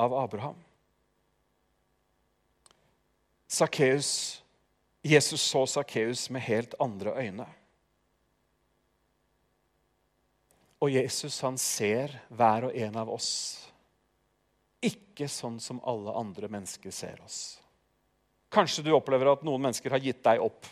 av 0.00 0.12
Abraham. 0.16 0.58
Sakkeus, 3.48 4.42
Jesus 5.04 5.44
så 5.44 5.64
Sakkeus 5.68 6.26
med 6.32 6.44
helt 6.44 6.74
andre 6.82 7.14
øyne. 7.20 7.46
Og 10.84 10.92
Jesus 10.92 11.38
han 11.40 11.56
ser 11.60 12.12
hver 12.28 12.68
og 12.68 12.74
en 12.76 12.96
av 13.00 13.10
oss 13.14 13.30
ikke 14.84 15.24
sånn 15.32 15.56
som 15.62 15.80
alle 15.88 16.12
andre 16.12 16.50
mennesker 16.52 16.92
ser 16.92 17.22
oss. 17.24 17.56
Kanskje 18.52 18.84
du 18.84 18.90
opplever 18.92 19.30
at 19.32 19.44
noen 19.46 19.62
mennesker 19.64 19.94
har 19.94 20.02
gitt 20.04 20.20
deg 20.26 20.42
opp. 20.44 20.68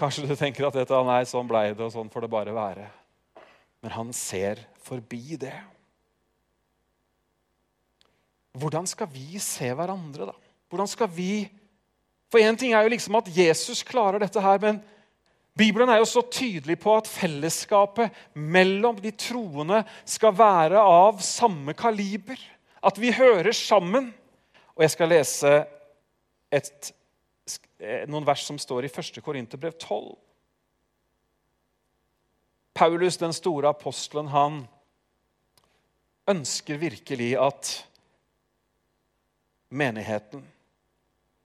Kanskje 0.00 0.24
du 0.24 0.32
tenker 0.32 0.64
at 0.64 0.78
dette, 0.78 1.02
nei, 1.04 1.20
sånn 1.28 1.50
blei 1.50 1.66
det, 1.74 1.84
og 1.84 1.92
sånn 1.92 2.08
får 2.08 2.24
det 2.24 2.32
bare 2.32 2.56
være. 2.56 2.86
Men 3.84 3.92
han 3.92 4.14
ser 4.16 4.64
forbi 4.80 5.36
det. 5.40 5.54
Hvordan 8.56 8.88
skal 8.88 9.10
vi 9.12 9.36
se 9.44 9.68
hverandre, 9.76 10.30
da? 10.32 10.36
Hvordan 10.72 10.88
skal 10.88 11.10
vi 11.12 11.44
For 12.30 12.38
én 12.38 12.56
ting 12.58 12.72
er 12.74 12.86
jo 12.86 12.92
liksom 12.92 13.18
at 13.18 13.28
Jesus 13.34 13.82
klarer 13.86 14.22
dette 14.22 14.42
her, 14.42 14.60
men 14.62 14.78
Bibelen 15.58 15.90
er 15.90 15.98
jo 15.98 16.06
så 16.08 16.22
tydelig 16.30 16.78
på 16.80 16.94
at 16.96 17.10
fellesskapet 17.10 18.14
mellom 18.38 19.00
de 19.02 19.10
troende 19.18 19.82
skal 20.08 20.36
være 20.38 20.78
av 20.78 21.18
samme 21.26 21.74
kaliber. 21.76 22.38
At 22.80 22.96
vi 23.00 23.10
hører 23.12 23.52
sammen. 23.52 24.12
Og 24.76 24.86
jeg 24.86 24.94
skal 24.94 25.10
lese 25.12 25.50
et, 26.54 26.92
noen 28.08 28.24
vers 28.24 28.46
som 28.46 28.58
står 28.62 28.86
i 28.86 28.92
1. 28.92 29.18
Korinterbrev 29.24 29.74
12. 29.76 30.14
Paulus, 32.74 33.18
den 33.20 33.34
store 33.36 33.74
apostelen, 33.74 34.30
han 34.32 34.62
ønsker 36.30 36.78
virkelig 36.80 37.34
at 37.42 37.74
menigheten 39.68 40.46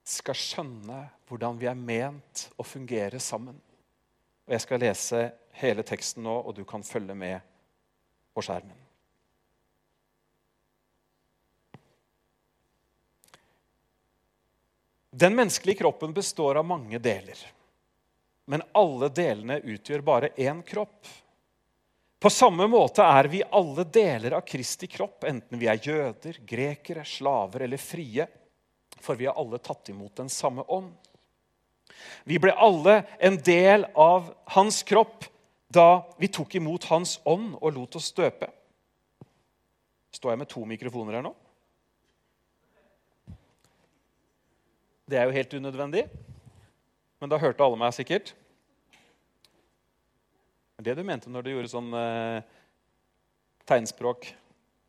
skal 0.05 0.37
skjønne 0.37 1.01
hvordan 1.25 1.57
vi 1.57 1.67
er 1.69 1.77
ment 1.77 2.45
å 2.61 2.63
fungere 2.63 3.19
sammen. 3.19 3.57
Og 4.45 4.53
Jeg 4.53 4.61
skal 4.61 4.83
lese 4.83 5.21
hele 5.57 5.83
teksten 5.83 6.23
nå, 6.23 6.35
og 6.45 6.53
du 6.53 6.63
kan 6.67 6.85
følge 6.85 7.15
med 7.17 7.41
på 8.35 8.43
skjermen. 8.45 8.77
Den 15.15 15.35
menneskelige 15.35 15.79
kroppen 15.79 16.13
består 16.13 16.59
av 16.59 16.65
mange 16.67 16.99
deler. 16.99 17.39
Men 18.45 18.61
alle 18.75 19.07
delene 19.09 19.61
utgjør 19.63 20.01
bare 20.05 20.33
én 20.35 20.59
kropp. 20.61 21.07
På 22.19 22.29
samme 22.29 22.67
måte 22.67 23.05
er 23.05 23.29
vi 23.31 23.39
alle 23.47 23.85
deler 23.87 24.35
av 24.35 24.43
Kristi 24.45 24.89
kropp, 24.91 25.23
enten 25.23 25.59
vi 25.61 25.69
er 25.71 25.79
jøder, 25.81 26.41
grekere, 26.45 27.05
slaver 27.07 27.63
eller 27.65 27.79
frie. 27.79 28.27
For 29.05 29.19
vi 29.19 29.27
har 29.29 29.37
alle 29.37 29.61
tatt 29.61 29.89
imot 29.93 30.15
den 30.17 30.31
samme 30.33 30.65
ånd. 30.67 30.93
Vi 32.25 32.39
ble 32.41 32.53
alle 32.57 33.03
en 33.21 33.37
del 33.45 33.85
av 33.93 34.31
hans 34.55 34.81
kropp 34.83 35.27
da 35.69 36.05
vi 36.17 36.29
tok 36.31 36.55
imot 36.57 36.87
hans 36.89 37.19
ånd 37.27 37.53
og 37.59 37.75
lot 37.75 37.97
oss 37.99 38.11
døpe. 38.17 38.49
Står 40.15 40.33
jeg 40.33 40.41
med 40.41 40.49
to 40.49 40.63
mikrofoner 40.65 41.19
her 41.19 41.25
nå? 41.25 41.33
Det 45.05 45.19
er 45.19 45.27
jo 45.27 45.35
helt 45.35 45.53
unødvendig, 45.53 46.07
men 47.21 47.29
da 47.29 47.37
hørte 47.37 47.61
alle 47.61 47.77
meg 47.77 47.93
sikkert. 47.93 48.31
Det 50.81 50.95
du 50.97 51.03
mente 51.05 51.29
når 51.29 51.45
du 51.45 51.51
gjorde 51.53 51.71
sånn 51.71 51.93
eh, 51.97 52.41
tegnspråk. 53.69 54.31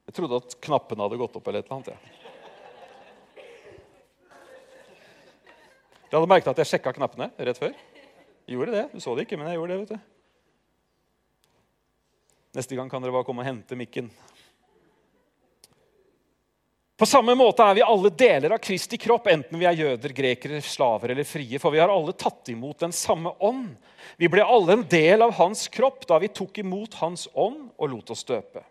Jeg 0.08 0.16
trodde 0.16 0.40
at 0.40 0.56
knappene 0.64 1.04
hadde 1.04 1.20
gått 1.20 1.36
opp 1.36 1.50
eller 1.50 1.60
et 1.60 1.68
eller 1.68 1.82
annet. 1.82 1.92
Ja. 1.92 2.25
Dere 6.16 6.22
hadde 6.22 6.32
merket 6.32 6.48
at 6.48 6.60
jeg 6.62 6.68
sjekka 6.70 6.94
knappene 6.96 7.26
rett 7.44 7.58
før. 7.60 7.74
Jeg 8.48 8.54
gjorde 8.56 8.72
det. 8.72 8.84
Du 8.94 9.02
så 9.04 9.12
det 9.12 9.26
ikke, 9.26 9.36
men 9.36 9.50
jeg 9.50 9.58
gjorde 9.58 9.74
det. 9.74 9.82
vet 9.82 9.90
du. 9.92 9.98
Neste 12.56 12.78
gang 12.78 12.88
kan 12.88 13.04
dere 13.04 13.12
bare 13.12 13.26
komme 13.28 13.44
og 13.44 13.48
hente 13.50 13.76
mikken. 13.76 14.08
På 16.96 17.04
samme 17.04 17.34
måte 17.36 17.60
er 17.68 17.76
vi 17.76 17.84
alle 17.84 18.14
deler 18.16 18.56
av 18.56 18.64
Kristi 18.64 18.96
kropp, 18.96 19.28
enten 19.28 19.60
vi 19.60 19.68
er 19.68 19.76
jøder, 19.76 20.16
grekere, 20.16 20.62
slaver 20.64 21.12
eller 21.12 21.28
frie. 21.28 21.60
For 21.60 21.76
vi 21.76 21.84
har 21.84 21.92
alle 21.92 22.16
tatt 22.16 22.48
imot 22.48 22.80
den 22.86 22.96
samme 22.96 23.36
ånd. 23.36 23.76
Vi 24.16 24.32
ble 24.32 24.40
alle 24.40 24.78
en 24.78 24.88
del 24.88 25.20
av 25.20 25.36
hans 25.36 25.68
kropp 25.68 26.08
da 26.08 26.16
vi 26.24 26.32
tok 26.32 26.64
imot 26.64 26.96
hans 27.02 27.28
ånd 27.36 27.74
og 27.76 27.92
lot 27.92 28.16
oss 28.16 28.24
døpe. 28.24 28.64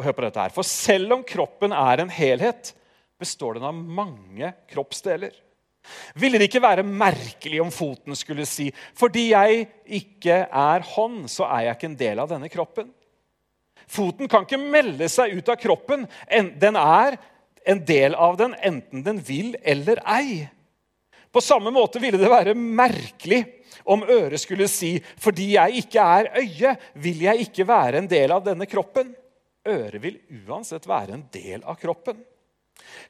Og 0.00 0.08
hør 0.08 0.16
på 0.16 0.30
dette 0.30 0.48
her. 0.48 0.56
For 0.56 0.64
selv 0.64 1.12
om 1.20 1.28
kroppen 1.28 1.76
er 1.76 2.00
en 2.00 2.16
helhet, 2.24 2.72
består 3.20 3.60
den 3.60 3.68
av 3.68 3.76
mange 3.76 4.56
kroppsdeler. 4.72 5.43
Ville 6.18 6.40
det 6.40 6.48
ikke 6.48 6.64
være 6.64 6.86
merkelig 6.86 7.60
om 7.62 7.72
foten 7.74 8.16
skulle 8.16 8.46
si 8.48 8.70
fordi 8.96 9.28
jeg 9.32 9.66
ikke 10.00 10.44
er 10.48 10.86
hånd, 10.94 11.24
så 11.30 11.48
er 11.50 11.68
jeg 11.68 11.78
ikke 11.78 11.90
en 11.92 12.00
del 12.00 12.22
av 12.24 12.30
denne 12.32 12.50
kroppen? 12.52 12.88
Foten 13.90 14.30
kan 14.30 14.46
ikke 14.46 14.60
melde 14.60 15.08
seg 15.12 15.34
ut 15.36 15.48
av 15.52 15.58
kroppen. 15.60 16.06
Den 16.60 16.78
er 16.80 17.18
en 17.68 17.80
del 17.84 18.14
av 18.14 18.38
den 18.40 18.54
enten 18.64 19.04
den 19.04 19.20
vil 19.24 19.54
eller 19.62 20.00
ei. 20.08 20.46
På 21.34 21.42
samme 21.42 21.72
måte 21.74 22.00
ville 22.00 22.20
det 22.20 22.30
være 22.30 22.54
merkelig 22.54 23.42
om 23.90 24.04
øret 24.06 24.40
skulle 24.40 24.68
si 24.70 24.96
fordi 25.20 25.54
jeg 25.56 25.82
ikke 25.82 26.04
er 26.18 26.30
øye, 26.38 26.74
vil 26.94 27.24
jeg 27.26 27.48
ikke 27.48 27.66
være 27.68 28.00
en 28.00 28.10
del 28.10 28.32
av 28.32 28.44
denne 28.46 28.68
kroppen. 28.70 29.10
Øret 29.64 30.00
vil 30.02 30.20
uansett 30.44 30.86
være 30.88 31.16
en 31.16 31.26
del 31.32 31.64
av 31.64 31.80
kroppen. 31.80 32.20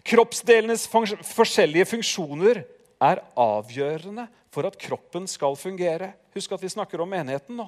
Kroppsdelenes 0.04 0.86
forskjellige 0.88 1.88
funksjoner 1.88 2.62
er 3.04 3.22
avgjørende 3.38 4.26
for 4.54 4.68
at 4.68 4.76
kroppen 4.80 5.26
skal 5.30 5.56
fungere. 5.58 6.12
Husk 6.34 6.52
at 6.54 6.62
vi 6.62 6.72
snakker 6.72 7.02
om 7.02 7.10
menigheten 7.10 7.56
nå. 7.58 7.66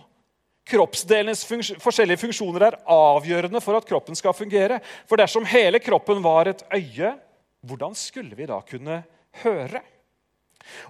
Kroppsdelenes 0.67 1.45
funks 1.47 1.71
forskjellige 1.83 2.25
funksjoner 2.25 2.65
er 2.67 2.79
avgjørende 2.91 3.61
for 3.63 3.79
at 3.79 3.87
kroppen 3.87 4.19
skal 4.19 4.35
fungere. 4.35 4.81
For 5.07 5.19
dersom 5.21 5.47
hele 5.47 5.79
kroppen 5.83 6.23
var 6.25 6.51
et 6.51 6.65
øye, 6.75 7.13
hvordan 7.67 7.95
skulle 7.99 8.35
vi 8.39 8.49
da 8.51 8.59
kunne 8.67 9.03
høre? 9.45 9.83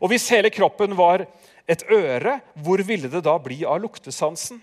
Og 0.01 0.09
hvis 0.09 0.29
hele 0.33 0.49
kroppen 0.51 0.97
var 0.97 1.27
et 1.69 1.85
øre, 1.92 2.38
hvor 2.64 2.81
ville 2.88 3.11
det 3.12 3.25
da 3.27 3.37
bli 3.42 3.61
av 3.69 3.83
luktesansen? 3.85 4.62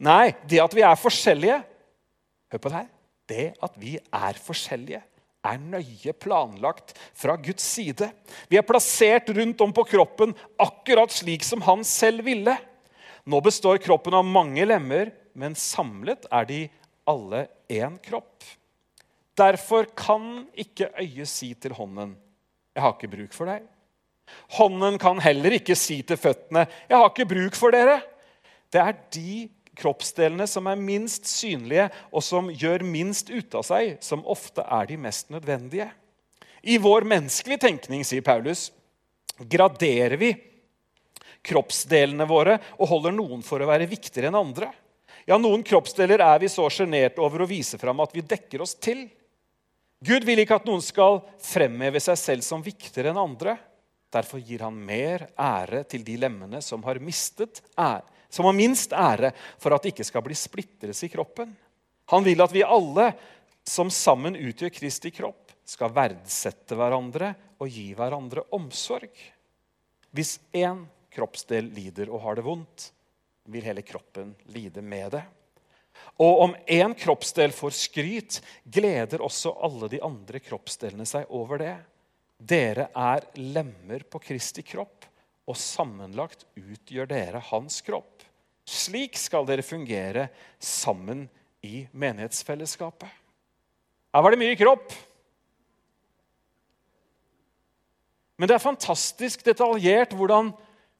Nei, 0.00 0.32
det 0.48 0.62
at 0.62 0.74
vi 0.76 0.84
er 0.84 0.98
forskjellige 0.98 1.62
Hør 2.46 2.60
på 2.62 2.70
det 2.70 2.76
her. 2.78 2.90
Det 3.26 3.44
at 3.66 3.78
vi 3.82 3.96
er 3.98 4.36
forskjellige, 4.38 5.00
er 5.46 5.62
nøye 5.62 6.14
planlagt 6.18 6.94
fra 7.16 7.36
Guds 7.40 7.64
side. 7.64 8.08
Vi 8.50 8.58
er 8.58 8.66
plassert 8.66 9.30
rundt 9.36 9.62
om 9.64 9.74
på 9.74 9.84
kroppen 9.88 10.34
akkurat 10.60 11.12
slik 11.14 11.46
som 11.46 11.64
han 11.66 11.84
selv 11.86 12.26
ville. 12.26 12.56
Nå 13.26 13.40
består 13.42 13.80
kroppen 13.82 14.14
av 14.14 14.26
mange 14.26 14.66
lemmer, 14.66 15.10
men 15.34 15.56
samlet 15.58 16.28
er 16.30 16.46
de 16.48 16.60
alle 17.06 17.46
én 17.72 17.98
kropp. 18.02 18.44
Derfor 19.36 19.88
kan 19.96 20.46
ikke 20.56 20.90
øyet 20.96 21.28
si 21.28 21.54
til 21.54 21.72
hånden, 21.76 22.16
'Jeg 22.74 22.82
har 22.82 22.92
ikke 22.92 23.16
bruk 23.16 23.32
for 23.32 23.46
deg'. 23.46 23.66
Hånden 24.56 24.98
kan 24.98 25.20
heller 25.20 25.50
ikke 25.50 25.76
si 25.76 26.02
til 26.02 26.16
føttene, 26.16 26.66
'Jeg 26.88 26.98
har 26.98 27.08
ikke 27.10 27.28
bruk 27.28 27.54
for 27.54 27.70
dere'. 27.70 28.02
Det 28.72 28.80
er 28.80 28.92
de 29.12 29.48
kroppsdelene 29.76 30.46
som 30.48 30.66
er 30.70 30.80
minst 30.80 31.28
synlige, 31.28 31.90
og 32.10 32.24
som 32.24 32.48
gjør 32.50 32.84
minst 32.86 33.30
ut 33.30 33.54
av 33.58 33.66
seg, 33.66 33.96
som 34.04 34.24
ofte 34.26 34.64
er 34.64 34.88
de 34.88 34.98
mest 35.00 35.30
nødvendige. 35.34 35.90
I 36.66 36.78
vår 36.82 37.06
menneskelige 37.06 37.62
tenkning, 37.62 38.02
sier 38.04 38.24
Paulus, 38.26 38.70
graderer 39.38 40.16
vi 40.18 40.32
kroppsdelene 41.46 42.26
våre 42.26 42.56
og 42.80 42.90
holder 42.90 43.14
noen 43.14 43.44
for 43.46 43.62
å 43.62 43.68
være 43.68 43.88
viktigere 43.90 44.32
enn 44.32 44.40
andre. 44.40 44.72
Ja, 45.26 45.38
Noen 45.42 45.64
kroppsdeler 45.66 46.22
er 46.22 46.40
vi 46.42 46.50
så 46.50 46.68
sjenerte 46.70 47.22
over 47.22 47.42
å 47.42 47.50
vise 47.50 47.78
fram 47.78 47.98
at 48.02 48.12
vi 48.14 48.22
dekker 48.22 48.62
oss 48.62 48.76
til. 48.78 49.04
Gud 50.06 50.26
vil 50.26 50.42
ikke 50.42 50.60
at 50.60 50.66
noen 50.68 50.82
skal 50.84 51.20
fremheve 51.42 52.02
seg 52.02 52.18
selv 52.20 52.46
som 52.46 52.62
viktigere 52.62 53.10
enn 53.10 53.18
andre. 53.20 53.56
Derfor 54.14 54.38
gir 54.38 54.62
han 54.62 54.76
mer 54.78 55.26
ære 55.34 55.82
til 55.90 56.04
de 56.06 56.14
lemmene 56.22 56.60
som 56.62 56.84
har 56.86 57.02
mistet 57.02 57.62
ære 57.74 58.15
som 58.28 58.48
har 58.48 58.56
minst 58.56 58.92
ære, 58.92 59.32
for 59.58 59.74
at 59.74 59.84
det 59.84 59.94
ikke 59.94 60.06
skal 60.08 60.24
bli 60.26 60.36
splittelse 60.38 61.06
i 61.06 61.12
kroppen. 61.12 61.54
Han 62.12 62.26
vil 62.26 62.42
at 62.42 62.54
vi 62.54 62.64
alle, 62.66 63.10
som 63.66 63.90
sammen 63.90 64.38
utgjør 64.38 64.74
Kristi 64.74 65.10
kropp, 65.14 65.54
skal 65.66 65.94
verdsette 65.94 66.76
hverandre 66.78 67.32
og 67.58 67.70
gi 67.72 67.88
hverandre 67.98 68.44
omsorg. 68.54 69.10
Hvis 70.14 70.36
én 70.54 70.84
kroppsdel 71.12 71.72
lider 71.74 72.12
og 72.12 72.22
har 72.22 72.38
det 72.38 72.46
vondt, 72.46 72.90
vil 73.50 73.66
hele 73.66 73.82
kroppen 73.86 74.34
lide 74.54 74.82
med 74.82 75.10
det. 75.16 75.24
Og 76.22 76.40
om 76.44 76.54
én 76.66 76.94
kroppsdel 76.96 77.52
får 77.52 77.74
skryt, 77.76 78.40
gleder 78.64 79.22
også 79.24 79.54
alle 79.64 79.88
de 79.92 80.00
andre 80.04 80.40
kroppsdelene 80.40 81.06
seg 81.08 81.28
over 81.34 81.60
det. 81.60 81.74
Dere 82.36 82.90
er 82.92 83.26
lemmer 83.40 84.04
på 84.08 84.20
Kristi 84.24 84.64
kropp, 84.66 85.06
og 85.46 85.56
sammenlagt 85.56 86.44
utgjør 86.58 87.08
dere 87.08 87.40
hans 87.50 87.80
kropp. 87.86 88.15
Slik 88.66 89.14
skal 89.18 89.46
dere 89.46 89.62
fungere 89.62 90.26
sammen 90.58 91.28
i 91.62 91.86
menighetsfellesskapet. 91.94 93.08
Her 94.14 94.24
var 94.24 94.32
det 94.34 94.40
mye 94.40 94.56
kropp. 94.58 94.94
Men 98.36 98.48
det 98.48 98.56
er 98.56 98.64
fantastisk 98.64 99.44
detaljert 99.46 100.12
hvordan, 100.16 100.50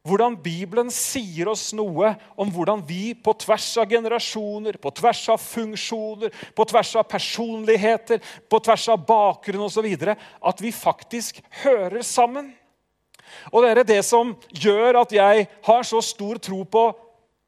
hvordan 0.06 0.36
Bibelen 0.40 0.92
sier 0.94 1.50
oss 1.52 1.68
noe 1.76 2.14
om 2.38 2.52
hvordan 2.52 2.84
vi 2.86 3.16
på 3.18 3.34
tvers 3.42 3.66
av 3.82 3.90
generasjoner, 3.90 4.78
på 4.80 4.92
tvers 4.96 5.24
av 5.34 5.42
funksjoner, 5.42 6.32
på 6.56 6.68
tvers 6.70 6.94
av 7.00 7.08
personligheter, 7.10 8.22
på 8.48 8.60
tvers 8.62 8.86
av 8.94 9.02
bakgrunn 9.08 9.66
osv. 9.66 9.90
At 10.14 10.62
vi 10.64 10.72
faktisk 10.72 11.42
hører 11.64 12.06
sammen. 12.06 12.54
Og 13.52 13.64
det 13.64 13.72
er 13.72 13.82
det 13.84 14.02
som 14.06 14.32
gjør 14.54 15.02
at 15.02 15.12
jeg 15.12 15.48
har 15.66 15.88
så 15.88 16.00
stor 16.04 16.38
tro 16.40 16.62
på 16.64 16.86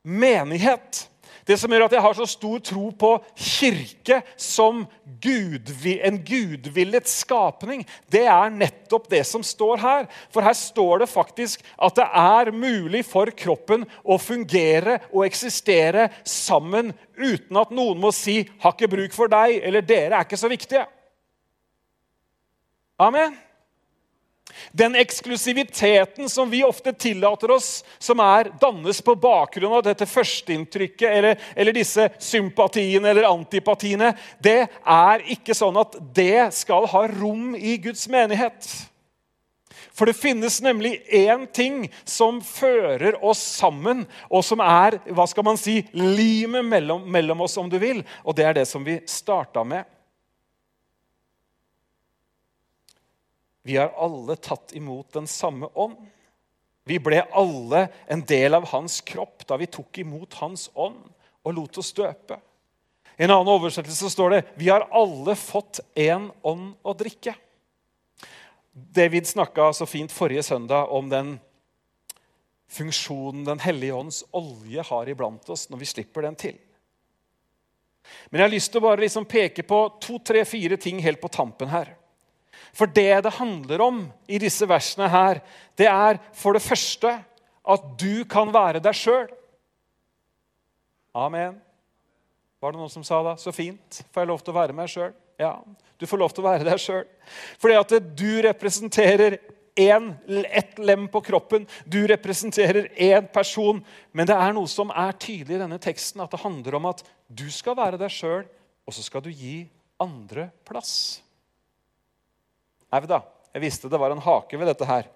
menighet. 0.09 1.05
Det 1.49 1.57
som 1.57 1.73
gjør 1.73 1.87
at 1.87 1.95
jeg 1.97 2.05
har 2.05 2.17
så 2.19 2.27
stor 2.29 2.59
tro 2.61 2.91
på 2.93 3.11
kirke 3.41 4.19
som 4.37 4.83
Gud, 5.23 5.71
en 6.05 6.19
gudvillet 6.21 7.09
skapning, 7.09 7.87
det 8.13 8.27
er 8.29 8.53
nettopp 8.53 9.09
det 9.09 9.23
som 9.25 9.45
står 9.47 9.81
her. 9.81 10.05
For 10.35 10.45
her 10.45 10.57
står 10.59 11.05
det 11.05 11.09
faktisk 11.09 11.65
at 11.81 11.97
det 11.97 12.05
er 12.21 12.53
mulig 12.53 13.01
for 13.09 13.33
kroppen 13.33 13.89
å 14.05 14.21
fungere 14.21 14.99
og 15.09 15.25
eksistere 15.25 16.11
sammen 16.29 16.93
uten 17.17 17.63
at 17.65 17.73
noen 17.73 17.97
må 17.97 18.13
si 18.13 18.43
'har 18.45 18.77
ikke 18.77 18.93
bruk 18.93 19.13
for 19.17 19.33
deg' 19.33 19.65
eller 19.65 19.81
'dere 19.81 20.21
er 20.21 20.25
ikke 20.29 20.37
så 20.37 20.53
viktige'. 20.53 20.87
Amen. 23.01 23.48
Den 24.73 24.97
eksklusiviteten 24.99 26.29
som 26.29 26.51
vi 26.51 26.65
ofte 26.65 26.93
tillater 26.93 27.51
oss, 27.55 27.85
som 27.99 28.21
er 28.25 28.53
dannes 28.61 29.01
på 29.05 29.15
bakgrunn 29.19 29.79
av 29.79 29.87
dette 29.87 30.09
førsteinntrykket 30.09 31.09
eller, 31.09 31.41
eller 31.57 31.77
disse 31.77 32.09
sympatiene 32.23 33.11
eller 33.11 33.31
antipatiene, 33.31 34.13
det 34.43 34.61
er 34.83 35.27
ikke 35.35 35.57
sånn 35.57 35.81
at 35.81 35.99
det 36.15 36.51
skal 36.57 36.89
ha 36.91 37.07
rom 37.19 37.55
i 37.57 37.77
Guds 37.83 38.07
menighet. 38.13 38.69
For 39.99 40.07
det 40.07 40.15
finnes 40.15 40.61
nemlig 40.63 41.01
én 41.11 41.47
ting 41.51 41.89
som 42.07 42.39
fører 42.45 43.17
oss 43.25 43.41
sammen, 43.59 44.05
og 44.31 44.45
som 44.47 44.63
er 44.63 45.01
hva 45.11 45.27
skal 45.27 45.47
man 45.49 45.59
si, 45.59 45.81
limet 45.93 46.67
mellom, 46.67 47.03
mellom 47.11 47.43
oss, 47.49 47.57
om 47.59 47.67
du 47.71 47.81
vil. 47.83 48.05
Og 48.23 48.37
det 48.39 48.47
er 48.47 48.61
det 48.61 48.69
som 48.71 48.87
vi 48.87 49.01
starta 49.11 49.65
med. 49.67 49.89
Vi 53.69 53.77
har 53.77 53.93
alle 54.01 54.33
tatt 54.37 54.73
imot 54.73 55.13
den 55.13 55.27
samme 55.29 55.69
ånd. 55.75 55.99
Vi 56.89 56.97
ble 57.05 57.19
alle 57.37 57.83
en 58.09 58.23
del 58.25 58.55
av 58.57 58.65
hans 58.71 59.03
kropp 59.05 59.45
da 59.45 59.59
vi 59.61 59.67
tok 59.69 59.99
imot 60.01 60.39
hans 60.41 60.71
ånd 60.73 61.03
og 61.45 61.53
lot 61.53 61.77
oss 61.83 61.91
døpe. 61.93 62.39
I 63.19 63.27
en 63.27 63.35
annen 63.35 63.51
oversettelse 63.53 64.09
står 64.15 64.33
det 64.33 64.41
vi 64.57 64.71
har 64.73 64.87
alle 64.89 65.35
fått 65.37 65.83
én 65.93 66.31
ånd 66.49 66.79
å 66.81 66.97
drikke. 66.97 67.35
David 68.73 69.29
snakka 69.29 69.69
så 69.77 69.85
fint 69.91 70.17
forrige 70.17 70.47
søndag 70.49 70.89
om 70.89 71.13
den 71.13 71.37
funksjonen 72.73 73.45
Den 73.45 73.61
hellige 73.61 74.01
ånds 74.01 74.25
olje 74.33 74.89
har 74.95 75.13
iblant 75.13 75.53
oss 75.53 75.69
når 75.69 75.85
vi 75.85 75.93
slipper 75.93 76.25
den 76.25 76.41
til. 76.41 76.57
Men 78.33 78.41
jeg 78.41 78.49
har 78.49 78.57
lyst 78.57 78.73
til 78.73 78.81
å 78.81 78.89
bare 78.89 79.05
liksom 79.05 79.29
peke 79.29 79.69
på 79.69 79.85
to, 80.01 80.23
tre, 80.25 80.49
fire 80.49 80.81
ting 80.81 81.05
helt 81.05 81.21
på 81.21 81.29
tampen 81.29 81.69
her. 81.69 81.98
For 82.79 82.91
det 82.95 83.25
det 83.27 83.35
handler 83.41 83.83
om 83.83 84.05
i 84.31 84.39
disse 84.39 84.67
versene 84.71 85.09
her, 85.11 85.43
det 85.79 85.89
er 85.91 86.21
for 86.37 86.55
det 86.55 86.63
første 86.63 87.17
at 87.69 87.89
du 88.01 88.23
kan 88.31 88.53
være 88.55 88.83
deg 88.83 88.97
sjøl. 88.97 89.27
Amen. 91.19 91.59
Var 92.63 92.73
det 92.73 92.81
noen 92.81 92.93
som 92.93 93.05
sa 93.07 93.21
det? 93.27 93.37
Så 93.43 93.53
fint. 93.55 94.01
Får 94.13 94.23
jeg 94.23 94.31
lov 94.31 94.43
til 94.43 94.55
å 94.55 94.59
være 94.61 94.77
meg 94.77 94.91
sjøl? 94.91 95.13
Ja, 95.39 95.59
du 95.99 96.07
får 96.07 96.23
lov 96.23 96.35
til 96.35 96.45
å 96.45 96.49
være 96.49 96.67
deg 96.67 96.81
sjøl. 96.83 97.05
Fordi 97.59 97.77
at 97.79 97.95
du 98.19 98.31
representerer 98.47 99.39
én, 99.79 100.11
ett 100.51 100.79
lem 100.79 101.07
på 101.11 101.23
kroppen. 101.27 101.67
Du 101.87 102.01
representerer 102.11 102.91
én 102.95 103.29
person. 103.35 103.83
Men 104.13 104.31
det 104.31 104.39
er 104.39 104.55
noe 104.57 104.71
som 104.71 104.91
er 104.91 105.15
tydelig 105.19 105.59
i 105.59 105.63
denne 105.63 105.79
teksten, 105.83 106.23
at 106.23 106.35
det 106.35 106.43
handler 106.43 106.79
om 106.79 106.91
at 106.91 107.05
du 107.29 107.47
skal 107.55 107.79
være 107.79 108.01
deg 108.01 108.11
sjøl, 108.13 108.47
og 108.87 108.97
så 108.97 109.05
skal 109.05 109.23
du 109.23 109.31
gi 109.31 109.69
andre 110.03 110.49
plass. 110.67 111.21
Au 112.89 113.05
da, 113.09 113.21
jeg 113.53 113.65
visste 113.67 113.91
det 113.91 114.01
var 114.01 114.15
en 114.15 114.25
hake 114.25 114.59
ved 114.59 114.71
dette 114.71 114.89
her. 114.89 115.09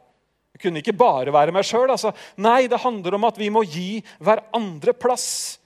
Jeg 0.52 0.66
kunne 0.66 0.82
ikke 0.82 0.96
bare 0.96 1.32
være 1.32 1.54
meg 1.54 1.64
sjøl. 1.64 1.88
Altså. 1.90 2.12
Nei, 2.36 2.66
det 2.68 2.82
handler 2.82 3.16
om 3.16 3.24
at 3.28 3.38
vi 3.40 3.48
må 3.52 3.64
gi 3.64 4.02
hverandre 4.20 4.92
plass. 4.92 5.58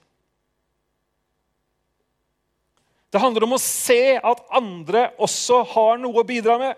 Det 3.10 3.22
handler 3.22 3.46
om 3.46 3.56
å 3.56 3.62
se 3.62 4.18
at 4.18 4.42
andre 4.54 5.08
også 5.22 5.62
har 5.72 5.98
noe 6.02 6.20
å 6.20 6.26
bidra 6.26 6.58
med. 6.60 6.74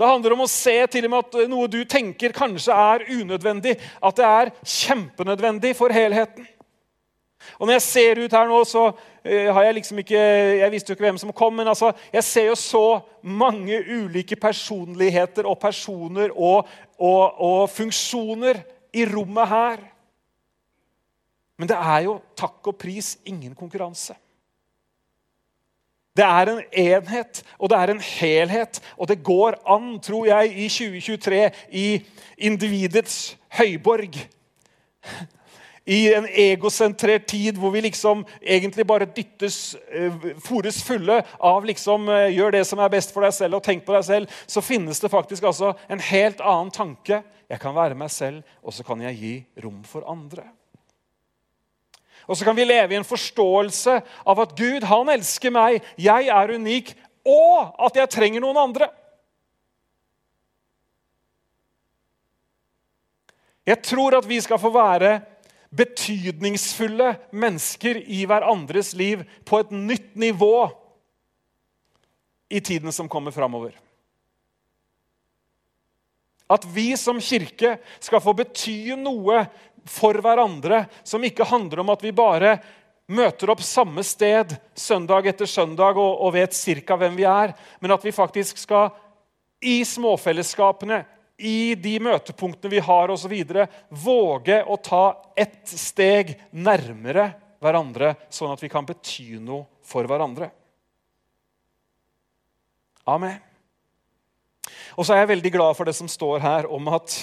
Det 0.00 0.08
handler 0.08 0.32
om 0.32 0.46
å 0.46 0.48
se 0.48 0.78
til 0.88 1.04
og 1.04 1.12
med 1.12 1.26
at 1.26 1.50
noe 1.52 1.68
du 1.68 1.82
tenker 1.84 2.32
kanskje 2.32 2.72
er 2.72 3.02
unødvendig, 3.10 3.74
at 4.00 4.16
det 4.16 4.28
er 4.28 4.52
kjempenødvendig 4.64 5.74
for 5.76 5.92
helheten. 5.92 6.46
Og 7.58 7.66
når 7.66 7.76
jeg 7.76 7.84
ser 7.86 8.20
ut 8.24 8.34
her 8.36 8.48
nå, 8.48 8.58
så 8.68 8.86
uh, 8.90 9.48
har 9.54 9.62
jeg 9.66 9.76
liksom 9.78 10.00
ikke 10.02 10.24
Jeg 10.60 10.72
visste 10.72 10.92
jo 10.92 10.96
ikke 10.96 11.06
hvem 11.08 11.20
som 11.22 11.32
kom, 11.36 11.54
men 11.56 11.68
altså, 11.68 11.92
jeg 12.12 12.24
ser 12.24 12.48
jo 12.50 12.56
så 12.58 12.84
mange 13.22 13.80
ulike 13.88 14.36
personligheter 14.36 15.48
og 15.48 15.58
personer 15.60 16.34
og, 16.34 16.68
og, 16.98 17.40
og 17.40 17.70
funksjoner 17.72 18.62
i 18.96 19.06
rommet 19.08 19.48
her. 19.48 19.84
Men 21.60 21.68
det 21.68 21.76
er 21.76 22.06
jo 22.08 22.18
takk 22.38 22.72
og 22.72 22.78
pris 22.80 23.18
ingen 23.28 23.54
konkurranse. 23.54 24.16
Det 26.16 26.24
er 26.26 26.50
en 26.50 26.62
enhet, 26.72 27.42
og 27.58 27.70
det 27.70 27.78
er 27.78 27.92
en 27.92 28.00
helhet. 28.02 28.80
Og 28.96 29.08
det 29.08 29.22
går 29.24 29.60
an, 29.68 29.92
tror 30.02 30.26
jeg, 30.26 30.52
i 30.56 30.68
2023, 30.68 31.50
i 31.70 31.86
individets 32.48 33.36
høyborg 33.60 34.18
i 35.90 36.00
en 36.14 36.26
egosentrert 36.28 37.26
tid 37.30 37.58
hvor 37.58 37.72
vi 37.74 37.82
liksom 37.82 38.22
egentlig 38.40 38.86
bare 38.86 39.08
dyttes, 39.10 39.74
uh, 39.90 40.30
fores 40.44 40.78
fulle 40.86 41.18
av 41.36 41.66
liksom 41.66 42.06
uh, 42.10 42.28
gjør 42.30 42.54
det 42.54 42.62
som 42.68 42.82
er 42.82 42.92
best 42.92 43.14
for 43.14 43.26
deg 43.26 43.34
selv, 43.34 43.58
og 43.58 43.66
tenk 43.66 43.82
på 43.86 43.96
deg 43.96 44.06
selv, 44.06 44.38
så 44.46 44.62
finnes 44.62 45.02
det 45.02 45.10
faktisk 45.10 45.48
altså 45.50 45.74
en 45.90 46.02
helt 46.10 46.40
annen 46.44 46.70
tanke. 46.74 47.22
Jeg 47.50 47.62
kan 47.62 47.74
være 47.74 47.98
meg 47.98 48.12
selv, 48.14 48.46
og 48.62 48.76
så 48.76 48.86
kan 48.86 49.02
jeg 49.02 49.18
gi 49.18 49.34
rom 49.64 49.82
for 49.86 50.06
andre. 50.10 50.46
Og 52.30 52.38
så 52.38 52.46
kan 52.46 52.54
vi 52.54 52.68
leve 52.68 52.94
i 52.94 52.98
en 53.00 53.06
forståelse 53.06 53.96
av 54.30 54.40
at 54.44 54.54
Gud, 54.54 54.86
han 54.86 55.10
elsker 55.10 55.50
meg, 55.50 55.80
jeg 55.98 56.30
er 56.30 56.54
unik, 56.54 56.94
og 57.26 57.74
at 57.86 57.98
jeg 57.98 58.12
trenger 58.14 58.44
noen 58.44 58.60
andre. 58.68 58.86
Jeg 63.66 63.82
tror 63.82 64.16
at 64.18 64.28
vi 64.28 64.38
skal 64.42 64.58
få 64.62 64.70
være 64.74 65.18
betydningsfulle 65.70 67.14
mennesker 67.30 68.00
i 68.02 68.24
hverandres 68.26 68.92
liv 68.98 69.22
på 69.46 69.60
et 69.62 69.70
nytt 69.70 70.14
nivå 70.18 70.70
i 72.50 72.60
tiden 72.60 72.92
som 72.92 73.08
kommer 73.08 73.30
framover. 73.30 73.76
At 76.50 76.66
vi 76.66 76.96
som 76.98 77.20
kirke 77.22 77.76
skal 78.02 78.22
få 78.22 78.34
bety 78.34 78.96
noe 78.98 79.44
for 79.86 80.18
hverandre 80.18 80.84
som 81.06 81.22
ikke 81.24 81.46
handler 81.46 81.84
om 81.84 81.92
at 81.94 82.02
vi 82.02 82.10
bare 82.14 82.56
møter 83.10 83.50
opp 83.50 83.62
samme 83.62 84.02
sted 84.06 84.56
søndag 84.74 85.26
etter 85.30 85.46
søndag 85.50 85.98
og, 85.98 86.32
vet 86.34 86.54
ca. 86.54 86.98
hvem 86.98 87.16
vi 87.18 87.26
er, 87.26 87.54
men 87.82 87.94
at 87.94 88.04
vi 88.06 88.14
faktisk 88.14 88.58
skal 88.58 88.90
i 89.60 89.80
småfellesskapene, 89.86 91.02
i 91.40 91.74
de 91.74 91.96
møtepunktene 92.02 92.72
vi 92.76 92.82
har 92.84 93.12
osv., 93.12 93.34
våge 93.88 94.60
å 94.64 94.76
ta 94.76 95.04
ett 95.38 95.64
steg 95.72 96.36
nærmere 96.52 97.30
hverandre, 97.60 98.14
sånn 98.32 98.52
at 98.52 98.62
vi 98.62 98.70
kan 98.72 98.86
bety 98.88 99.38
noe 99.40 99.66
for 99.84 100.06
hverandre. 100.08 100.50
Amen. 103.08 103.40
Og 104.96 105.06
så 105.06 105.14
er 105.14 105.22
jeg 105.22 105.32
veldig 105.34 105.52
glad 105.54 105.76
for 105.78 105.88
det 105.88 105.96
som 105.96 106.08
står 106.10 106.42
her 106.44 106.68
om 106.70 106.88
at 106.92 107.16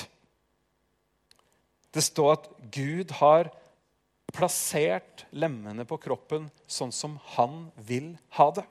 det 1.95 2.03
står 2.05 2.33
at 2.35 2.49
Gud 2.73 3.13
har 3.21 3.49
plassert 4.35 5.25
lemmene 5.31 5.85
på 5.87 5.97
kroppen 6.01 6.49
sånn 6.69 6.91
som 6.93 7.15
han 7.37 7.69
vil 7.87 8.11
ha 8.37 8.49
det. 8.57 8.65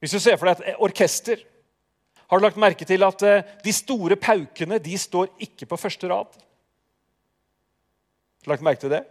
Hvis 0.00 0.14
du 0.14 0.20
ser 0.20 0.38
for 0.38 0.50
deg 0.50 0.62
et 0.62 0.80
orkester 0.84 1.42
har 2.28 2.38
du 2.40 2.44
lagt 2.44 2.60
merke 2.60 2.86
til 2.88 3.04
at 3.04 3.22
eh, 3.26 3.44
de 3.64 3.72
store 3.72 4.16
paukene 4.16 4.78
de 4.82 4.98
står 4.98 5.28
ikke 5.44 5.68
på 5.70 5.78
første 5.80 6.08
rad? 6.10 6.30
Har 8.44 8.46
du 8.46 8.50
lagt 8.54 8.64
merke 8.64 8.80
til 8.84 8.94
det? 8.94 9.04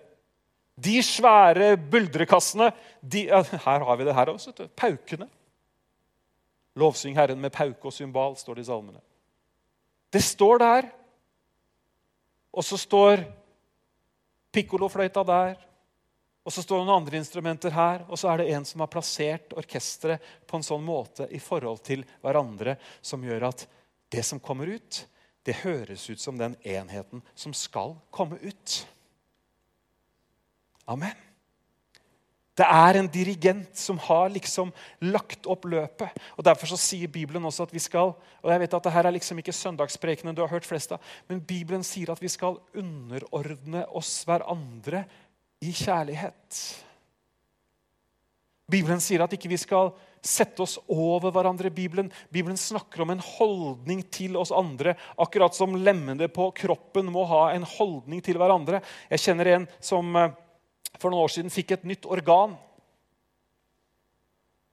De 0.83 0.97
svære 1.05 1.75
buldrekassene 1.77 2.71
de, 3.01 3.27
Her 3.29 3.85
har 3.85 3.95
vi 3.95 4.05
det 4.05 4.15
her 4.15 4.31
også. 4.33 4.53
Paukene. 4.75 5.29
Lovsyng 6.75 7.15
Herren 7.17 7.41
med 7.41 7.53
pauke 7.53 7.85
og 7.85 7.93
symbal, 7.93 8.37
står 8.37 8.57
det 8.57 8.65
i 8.65 8.69
salmene. 8.71 8.99
Det 10.13 10.23
står 10.23 10.57
der. 10.57 10.89
Og 12.53 12.63
så 12.65 12.77
står 12.77 13.21
pikkolofløyta 14.53 15.23
der. 15.25 15.55
Og 16.43 16.51
så 16.51 16.63
står 16.63 16.81
det 16.81 16.87
noen 16.87 16.99
andre 16.99 17.19
instrumenter 17.21 17.71
her, 17.71 18.03
og 18.09 18.19
så 18.19 18.33
er 18.33 18.41
det 18.41 18.49
en 18.51 18.65
som 18.67 18.83
har 18.83 18.91
plassert 18.91 19.55
orkesteret 19.55 20.23
på 20.47 20.59
en 20.59 20.65
sånn 20.65 20.83
måte 20.83 21.29
i 21.31 21.39
forhold 21.39 21.79
til 21.87 22.03
hverandre 22.23 22.75
som 23.01 23.23
gjør 23.23 23.47
at 23.47 23.65
det 24.11 24.25
som 24.27 24.41
kommer 24.43 24.67
ut, 24.75 25.05
det 25.43 25.61
høres 25.63 26.03
ut 26.09 26.19
som 26.19 26.37
den 26.39 26.55
enheten 26.67 27.23
som 27.35 27.55
skal 27.55 27.95
komme 28.11 28.39
ut. 28.43 28.81
Amen. 30.87 31.15
Det 32.53 32.65
er 32.69 32.99
en 32.99 33.07
dirigent 33.09 33.79
som 33.79 33.97
har 33.97 34.27
liksom 34.29 34.69
lagt 35.09 35.47
opp 35.49 35.63
løpet. 35.65 36.11
og 36.37 36.45
Derfor 36.45 36.69
så 36.69 36.77
sier 36.77 37.09
Bibelen 37.09 37.45
også 37.49 37.65
at 37.65 37.73
vi 37.73 37.81
skal 37.81 38.13
og 38.13 38.51
jeg 38.51 38.61
vet 38.61 38.75
at 38.77 38.85
det 38.85 38.93
her 38.93 39.07
er 39.07 39.15
liksom 39.15 39.39
ikke 39.41 39.55
søndagsprekenen 39.55 40.35
du 40.35 40.43
har 40.43 40.51
hørt 40.51 40.67
flest 40.67 40.91
av, 40.93 41.01
men 41.29 41.41
Bibelen 41.41 41.83
sier 41.87 42.11
at 42.11 42.21
vi 42.21 42.29
skal 42.29 42.59
underordne 42.77 43.85
oss 43.95 44.19
hverandre 44.27 45.05
i 45.63 45.71
kjærlighet. 45.71 46.63
Bibelen 48.73 49.01
sier 49.03 49.23
at 49.23 49.33
ikke 49.35 49.51
vi 49.51 49.59
skal 49.59 49.91
sette 50.23 50.63
oss 50.63 50.77
over 50.91 51.33
hverandre. 51.35 51.71
Bibelen, 51.73 52.09
Bibelen 52.31 52.57
snakker 52.59 53.03
om 53.03 53.11
en 53.13 53.23
holdning 53.23 54.03
til 54.13 54.37
oss 54.39 54.53
andre, 54.55 54.95
akkurat 55.19 55.55
som 55.55 55.75
lemmene 55.75 56.29
på 56.31 56.49
kroppen 56.57 57.11
må 57.11 57.25
ha 57.29 57.49
en 57.53 57.67
holdning 57.75 58.23
til 58.23 58.39
hverandre. 58.39 58.81
Jeg 59.11 59.25
kjenner 59.25 59.51
en 59.51 59.67
som 59.83 60.15
eh, 60.15 60.31
for 60.99 61.11
noen 61.11 61.25
år 61.25 61.33
siden 61.35 61.53
fikk 61.53 61.75
et 61.75 61.89
nytt 61.89 62.07
organ. 62.07 62.55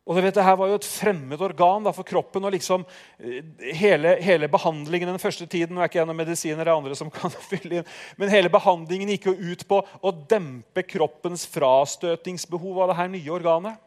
Og 0.08 0.16
du 0.16 0.22
vet, 0.24 0.34
det 0.34 0.44
her 0.46 0.56
var 0.56 0.70
jo 0.70 0.78
et 0.78 0.88
fremmed 0.88 1.42
organ 1.44 1.84
da, 1.84 1.92
for 1.94 2.08
kroppen. 2.08 2.44
og 2.44 2.54
liksom 2.54 2.86
eh, 3.18 3.44
hele, 3.76 4.16
hele, 4.24 4.48
behandlingen 4.50 5.12
den 5.12 5.22
første 5.22 5.46
tiden 5.46 5.76
nå 5.76 5.82
er 5.82 5.90
ikke 5.90 6.00
jeg 6.00 6.08
noen 6.08 6.22
medisiner 6.22 6.64
eller 6.64 6.78
andre 6.78 6.96
som 6.98 7.12
kan 7.18 7.30
fylle 7.30 7.80
inn, 7.80 7.92
men 8.18 8.32
hele 8.32 8.50
behandlingen 8.52 9.12
gikk 9.14 9.30
jo 9.30 9.36
ut 9.52 9.66
på 9.68 9.82
å 9.84 10.14
dempe 10.32 10.86
kroppens 10.88 11.44
frastøtingsbehov 11.52 12.82
av 12.82 12.92
det 12.92 12.98
her 13.02 13.12
nye 13.12 13.36
organet. 13.36 13.86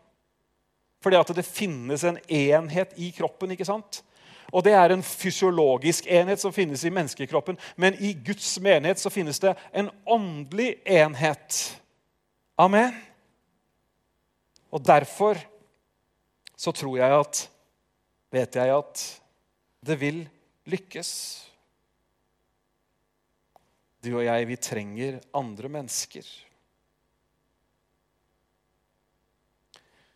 Fordi 1.03 1.19
at 1.19 1.35
det 1.35 1.43
finnes 1.43 2.05
en 2.07 2.19
enhet 2.31 2.93
i 2.95 3.09
kroppen. 3.11 3.51
ikke 3.51 3.67
sant? 3.67 4.03
Og 4.53 4.63
Det 4.63 4.71
er 4.77 4.93
en 4.93 5.03
fysiologisk 5.03 6.05
enhet 6.07 6.39
som 6.39 6.53
finnes 6.53 6.83
i 6.85 6.91
menneskekroppen. 6.93 7.57
Men 7.75 7.97
i 7.99 8.13
Guds 8.13 8.59
menighet 8.61 9.01
så 9.01 9.09
finnes 9.09 9.39
det 9.41 9.55
en 9.73 9.89
åndelig 10.05 10.77
enhet. 10.85 11.57
Amen. 12.55 12.93
Og 14.71 14.85
derfor 14.85 15.41
så 16.55 16.73
tror 16.75 16.99
jeg 16.99 17.19
at 17.23 17.47
Vet 18.33 18.55
jeg 18.57 18.71
at 18.73 19.01
det 19.85 19.95
vil 20.01 20.23
lykkes. 20.65 21.09
Du 24.01 24.15
og 24.15 24.23
jeg, 24.25 24.47
vi 24.49 24.57
trenger 24.57 25.19
andre 25.37 25.69
mennesker. 25.69 26.25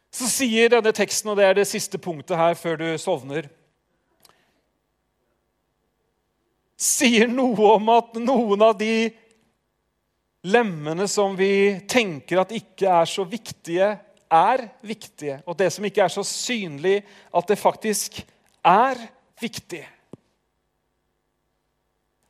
Så 0.10 0.26
sier 0.32 0.74
denne 0.74 0.94
teksten, 0.98 1.30
og 1.30 1.38
det 1.38 1.46
er 1.46 1.60
det 1.60 1.68
siste 1.70 2.02
punktet 2.02 2.40
her 2.40 2.58
før 2.58 2.82
du 2.82 2.88
sovner 2.98 3.52
Sier 6.78 7.30
noe 7.30 7.72
om 7.74 7.88
at 7.90 8.18
noen 8.22 8.62
av 8.62 8.76
de 8.78 9.10
lemmene 10.46 11.08
som 11.10 11.34
vi 11.38 11.80
tenker 11.90 12.42
at 12.42 12.54
ikke 12.54 12.92
er 13.00 13.10
så 13.10 13.26
viktige, 13.26 13.96
er 14.32 14.68
viktige, 14.86 15.42
og 15.48 15.58
det 15.60 15.70
som 15.74 15.86
ikke 15.88 16.04
er 16.06 16.12
så 16.14 16.24
synlig, 16.26 17.02
at 17.34 17.48
det 17.48 17.60
faktisk 17.60 18.20
er 18.66 19.00
viktig. 19.40 19.84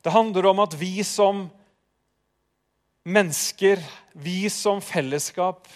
Det 0.02 0.14
handler 0.14 0.46
om 0.50 0.62
at 0.62 0.76
vi 0.78 1.02
som 1.04 1.46
mennesker, 3.08 3.82
vi 4.12 4.48
som 4.52 4.80
fellesskap, 4.84 5.66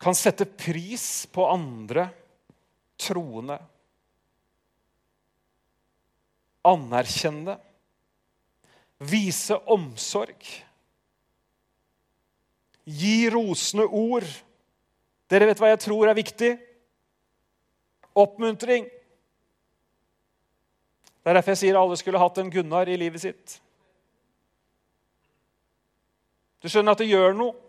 kan 0.00 0.16
sette 0.16 0.44
pris 0.44 1.24
på 1.32 1.46
andre 1.48 2.08
troende. 3.00 3.56
Anerkjenne, 6.64 7.56
vise 9.04 9.56
omsorg. 9.68 10.48
Gi 12.84 13.16
rosende 13.32 13.86
ord 13.88 14.28
dere 15.34 15.48
vet 15.50 15.60
hva 15.60 15.72
jeg 15.72 15.82
tror 15.82 16.10
er 16.10 16.16
viktig? 16.16 16.52
Oppmuntring. 18.14 18.86
Det 21.24 21.30
er 21.32 21.38
derfor 21.38 21.54
jeg 21.54 21.62
sier 21.64 21.78
alle 21.80 21.98
skulle 21.98 22.20
hatt 22.20 22.38
en 22.38 22.52
Gunnar 22.52 22.90
i 22.92 22.98
livet 23.00 23.24
sitt. 23.24 23.58
Du 26.62 26.70
skjønner 26.70 26.94
at 26.94 27.02
det 27.02 27.10
gjør 27.10 27.34
noe 27.36 27.60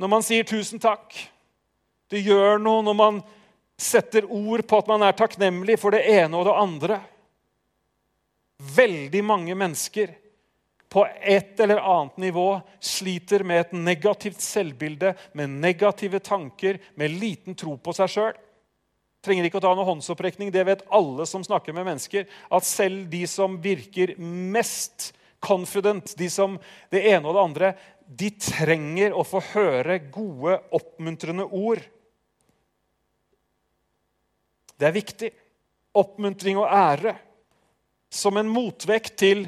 når 0.00 0.10
man 0.10 0.24
sier 0.26 0.42
'tusen 0.42 0.80
takk'. 0.82 1.14
Det 2.10 2.24
gjør 2.24 2.58
noe 2.58 2.82
når 2.82 2.96
man 2.98 3.20
setter 3.78 4.26
ord 4.26 4.64
på 4.66 4.78
at 4.78 4.88
man 4.90 5.02
er 5.06 5.14
takknemlig 5.14 5.76
for 5.78 5.94
det 5.94 6.02
ene 6.10 6.34
og 6.38 6.48
det 6.48 6.56
andre. 6.58 6.98
Veldig 8.58 9.22
mange 9.24 9.54
mennesker 9.54 10.14
på 10.94 11.02
et 11.20 11.60
eller 11.60 11.80
annet 11.82 12.20
nivå 12.22 12.60
sliter 12.78 13.42
med 13.42 13.60
et 13.64 13.72
negativt 13.74 14.38
selvbilde, 14.40 15.10
med 15.34 15.50
negative 15.50 16.20
tanker, 16.22 16.78
med 16.94 17.16
liten 17.18 17.56
tro 17.58 17.74
på 17.82 17.90
seg 17.96 18.12
sjøl. 18.12 18.36
Trenger 19.26 19.48
ikke 19.48 19.58
å 19.58 19.64
ta 19.64 19.72
noen 19.74 19.88
håndsopprekning. 19.88 20.52
Det 20.54 20.62
vet 20.68 20.84
alle 20.94 21.26
som 21.26 21.42
snakker 21.42 21.74
med 21.74 21.88
mennesker. 21.88 22.28
At 22.46 22.68
selv 22.68 23.08
de 23.10 23.24
som 23.26 23.56
virker 23.64 24.12
mest 24.20 25.08
confident, 25.42 26.14
de 26.14 26.28
som 26.30 26.54
det 26.94 27.02
ene 27.10 27.26
og 27.26 27.34
det 27.34 27.42
andre, 27.42 27.72
de 28.06 28.30
trenger 28.38 29.18
å 29.18 29.26
få 29.26 29.42
høre 29.50 29.98
gode, 30.14 30.60
oppmuntrende 30.78 31.48
ord. 31.48 31.82
Det 34.78 34.92
er 34.92 34.96
viktig. 35.00 35.32
Oppmuntring 35.98 36.62
og 36.62 36.70
ære 36.70 37.18
som 38.14 38.38
en 38.38 38.54
motvekt 38.54 39.18
til 39.24 39.46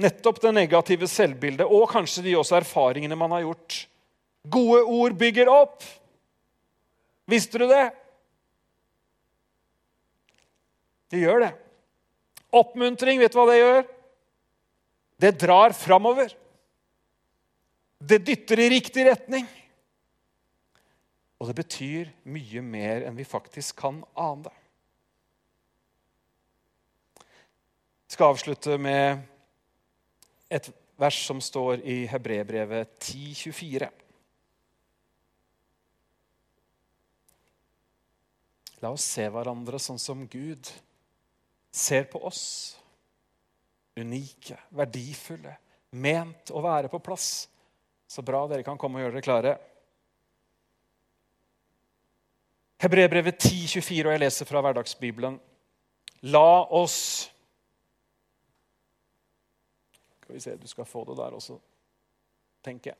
nettopp 0.00 0.40
det 0.42 0.52
negative 0.52 1.08
selvbildet 1.08 1.66
og 1.66 1.88
kanskje 1.90 2.24
de 2.26 2.34
også 2.36 2.58
erfaringene 2.60 3.16
man 3.18 3.32
har 3.36 3.46
gjort. 3.46 3.78
Gode 4.46 4.82
ord 4.84 5.16
bygger 5.18 5.50
opp. 5.50 5.84
Visste 7.26 7.58
du 7.58 7.66
det? 7.70 7.86
Det 11.10 11.22
gjør 11.22 11.46
det. 11.46 11.52
Oppmuntring, 12.56 13.20
vet 13.20 13.32
du 13.32 13.38
hva 13.40 13.46
det 13.50 13.60
gjør? 13.60 13.86
Det 15.16 15.32
drar 15.40 15.74
framover. 15.76 16.34
Det 17.98 18.20
dytter 18.26 18.60
i 18.60 18.68
riktig 18.76 19.06
retning. 19.08 19.46
Og 21.40 21.50
det 21.50 21.56
betyr 21.58 22.12
mye 22.32 22.62
mer 22.64 23.06
enn 23.08 23.16
vi 23.16 23.26
faktisk 23.28 23.80
kan 23.80 24.00
ane. 24.16 24.52
Jeg 28.06 28.16
skal 28.16 28.32
avslutte 28.32 28.76
med 28.80 29.24
et 30.48 30.68
vers 30.96 31.18
som 31.26 31.40
står 31.42 31.82
i 31.84 32.04
Hebrebrevet 32.10 32.96
10,24. 33.02 33.88
La 38.84 38.92
oss 38.92 39.06
se 39.16 39.24
hverandre 39.32 39.80
sånn 39.80 40.00
som 40.00 40.26
Gud 40.30 40.68
ser 41.72 42.08
på 42.12 42.20
oss. 42.28 42.76
Unike, 43.96 44.58
verdifulle, 44.76 45.54
ment 45.96 46.52
å 46.52 46.60
være 46.64 46.90
på 46.92 47.00
plass. 47.00 47.46
Så 48.06 48.22
bra 48.22 48.44
dere 48.48 48.64
kan 48.64 48.78
komme 48.78 49.00
og 49.00 49.06
gjøre 49.06 49.16
dere 49.16 49.26
klare. 49.26 49.54
Hebrebrevet 52.84 53.40
10, 53.40 53.80
24, 53.80 54.04
og 54.04 54.12
jeg 54.12 54.22
leser 54.22 54.48
fra 54.48 54.60
Hverdagsbibelen. 54.62 55.38
La 56.28 56.66
oss 56.76 56.98
skal 60.26 60.34
vi 60.34 60.40
se, 60.40 60.56
Du 60.56 60.66
skal 60.66 60.84
få 60.84 61.04
det 61.04 61.16
der 61.16 61.34
også, 61.38 61.58
tenker 62.64 62.90
jeg. 62.90 62.96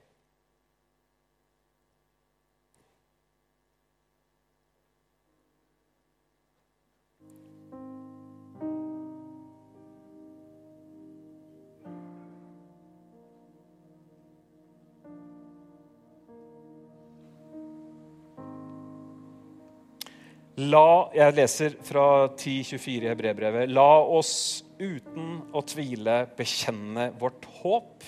La, 20.57 21.11
jeg 21.13 21.35
leser 21.37 21.75
fra 21.85 22.29
10.24 22.33 23.03
i 23.03 23.09
Hebrevbrevet. 23.11 23.69
La 23.69 23.91
oss 24.01 24.63
uten 24.79 25.41
å 25.57 25.63
tvile 25.67 26.23
bekjenne 26.37 27.11
vårt 27.21 27.47
håp 27.61 28.07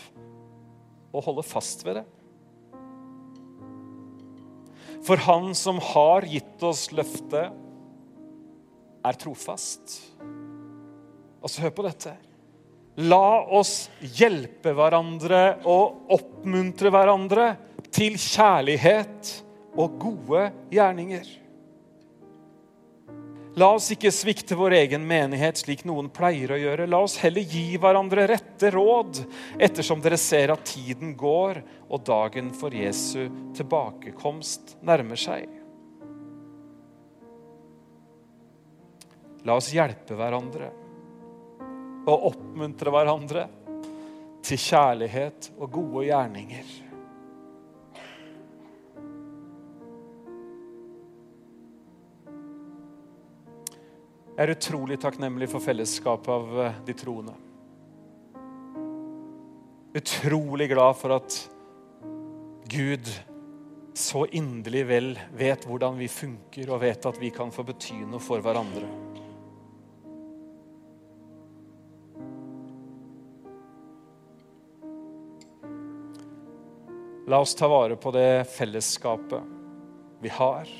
og 1.12 1.25
holde 1.25 1.45
fast 1.47 1.85
ved 1.87 2.01
det. 2.01 2.07
For 5.07 5.21
Han 5.29 5.55
som 5.57 5.79
har 5.95 6.27
gitt 6.29 6.62
oss 6.66 6.89
løftet, 6.93 7.55
er 9.09 9.19
trofast. 9.23 9.95
Og 11.39 11.49
så 11.49 11.62
hør 11.64 11.75
på 11.77 11.85
dette. 11.87 12.16
La 13.09 13.47
oss 13.55 13.87
hjelpe 14.03 14.73
hverandre 14.75 15.61
og 15.71 16.11
oppmuntre 16.16 16.91
hverandre 16.91 17.53
til 17.95 18.19
kjærlighet 18.19 19.31
og 19.79 20.01
gode 20.03 20.49
gjerninger. 20.75 21.29
La 23.59 23.73
oss 23.75 23.89
ikke 23.91 24.11
svikte 24.15 24.55
vår 24.55 24.77
egen 24.85 25.03
menighet 25.09 25.59
slik 25.59 25.81
noen 25.89 26.11
pleier 26.15 26.53
å 26.55 26.59
gjøre. 26.61 26.87
La 26.87 27.01
oss 27.03 27.17
heller 27.19 27.43
gi 27.43 27.79
hverandre 27.81 28.29
rette 28.31 28.71
råd, 28.71 29.23
ettersom 29.59 30.03
dere 30.05 30.19
ser 30.21 30.53
at 30.55 30.67
tiden 30.69 31.17
går 31.19 31.59
og 31.89 32.05
dagen 32.07 32.53
for 32.55 32.75
Jesu 32.77 33.27
tilbakekomst 33.59 34.77
nærmer 34.87 35.19
seg. 35.19 35.49
La 39.49 39.57
oss 39.59 39.73
hjelpe 39.75 40.15
hverandre 40.19 40.71
og 42.09 42.29
oppmuntre 42.31 42.93
hverandre 42.95 43.49
til 44.45 44.61
kjærlighet 44.61 45.51
og 45.59 45.73
gode 45.81 46.07
gjerninger. 46.13 46.88
Jeg 54.39 54.47
er 54.47 54.55
utrolig 54.55 55.01
takknemlig 55.03 55.49
for 55.51 55.59
fellesskapet 55.59 56.28
av 56.30 56.59
eh, 56.62 56.74
de 56.86 56.95
troende. 56.95 57.32
Utrolig 59.99 60.68
glad 60.70 60.95
for 60.95 61.16
at 61.16 61.39
Gud 62.70 63.09
så 63.99 64.22
inderlig 64.30 64.84
vel 64.86 65.09
vet 65.34 65.66
hvordan 65.66 65.99
vi 65.99 66.07
funker, 66.07 66.70
og 66.70 66.84
vet 66.84 67.09
at 67.11 67.18
vi 67.18 67.32
kan 67.34 67.51
få 67.51 67.64
bety 67.66 67.97
noe 68.07 68.22
for 68.22 68.39
hverandre. 68.45 68.86
La 77.26 77.43
oss 77.43 77.57
ta 77.59 77.66
vare 77.66 77.99
på 77.99 78.14
det 78.14 78.47
fellesskapet 78.55 80.22
vi 80.22 80.30
har. 80.39 80.70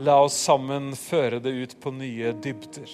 La 0.00 0.14
oss 0.24 0.38
sammen 0.40 0.94
føre 0.96 1.42
det 1.44 1.50
ut 1.52 1.72
på 1.80 1.90
nye 1.92 2.30
dybder. 2.32 2.92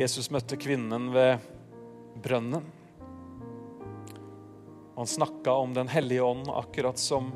Jesus 0.00 0.30
møtte 0.32 0.56
kvinnen 0.56 1.10
ved 1.12 1.44
brønnen. 2.24 2.64
Han 4.96 5.10
snakka 5.12 5.52
om 5.52 5.76
Den 5.76 5.92
hellige 5.92 6.24
ånd, 6.24 6.48
akkurat 6.48 6.96
som 6.98 7.28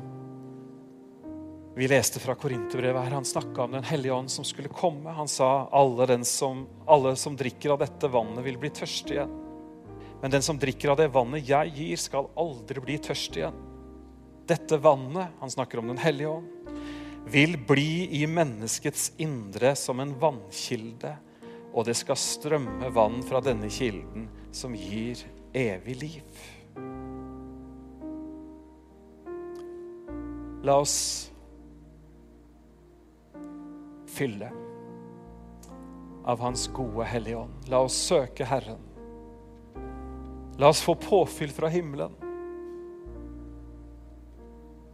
vi 1.77 1.85
leste 1.87 2.17
fra 2.19 2.33
Korinterbrevet 2.33 3.03
her. 3.03 3.13
Han 3.19 3.29
snakka 3.29 3.67
om 3.67 3.77
Den 3.77 3.85
hellige 3.85 4.17
ånd 4.17 4.33
som 4.33 4.41
skulle 4.43 4.73
komme. 4.73 5.13
Han 5.13 5.29
sa 5.29 5.67
alle, 5.69 6.23
som, 6.25 6.65
alle 6.89 7.13
som 7.15 7.37
drikker 7.37 7.77
av 7.77 7.85
dette 7.85 8.09
vannet, 8.09 8.41
vil 8.41 8.57
bli 8.57 8.73
tørste 8.73 9.19
igjen. 9.19 9.41
Men 10.23 10.31
den 10.31 10.41
som 10.41 10.55
drikker 10.55 10.93
av 10.93 11.01
det 11.01 11.09
vannet 11.11 11.43
jeg 11.43 11.71
gir, 11.75 11.99
skal 11.99 12.29
aldri 12.39 12.79
bli 12.79 12.93
tørst 13.03 13.35
igjen. 13.35 13.57
Dette 14.47 14.77
vannet, 14.79 15.33
han 15.41 15.51
snakker 15.51 15.81
om 15.81 15.89
Den 15.91 15.99
hellige 15.99 16.29
ånd, 16.31 16.77
vil 17.27 17.57
bli 17.67 18.07
i 18.21 18.21
menneskets 18.27 19.09
indre 19.19 19.73
som 19.75 19.99
en 19.99 20.13
vannkilde, 20.21 21.11
og 21.75 21.89
det 21.89 21.97
skal 21.99 22.15
strømme 22.15 22.93
vann 22.95 23.19
fra 23.27 23.41
denne 23.43 23.67
kilden 23.67 24.29
som 24.55 24.71
gir 24.79 25.25
evig 25.51 25.97
liv. 26.05 26.39
La 30.63 30.77
oss 30.79 30.95
fylle 34.07 34.55
av 36.23 36.39
Hans 36.39 36.69
gode 36.71 37.11
Hellige 37.11 37.43
Ånd. 37.43 37.67
La 37.67 37.83
oss 37.83 37.99
søke 38.07 38.47
Herren. 38.47 38.92
La 40.57 40.69
oss 40.69 40.81
få 40.81 40.95
påfyll 40.95 41.51
fra 41.51 41.67
himmelen. 41.67 42.13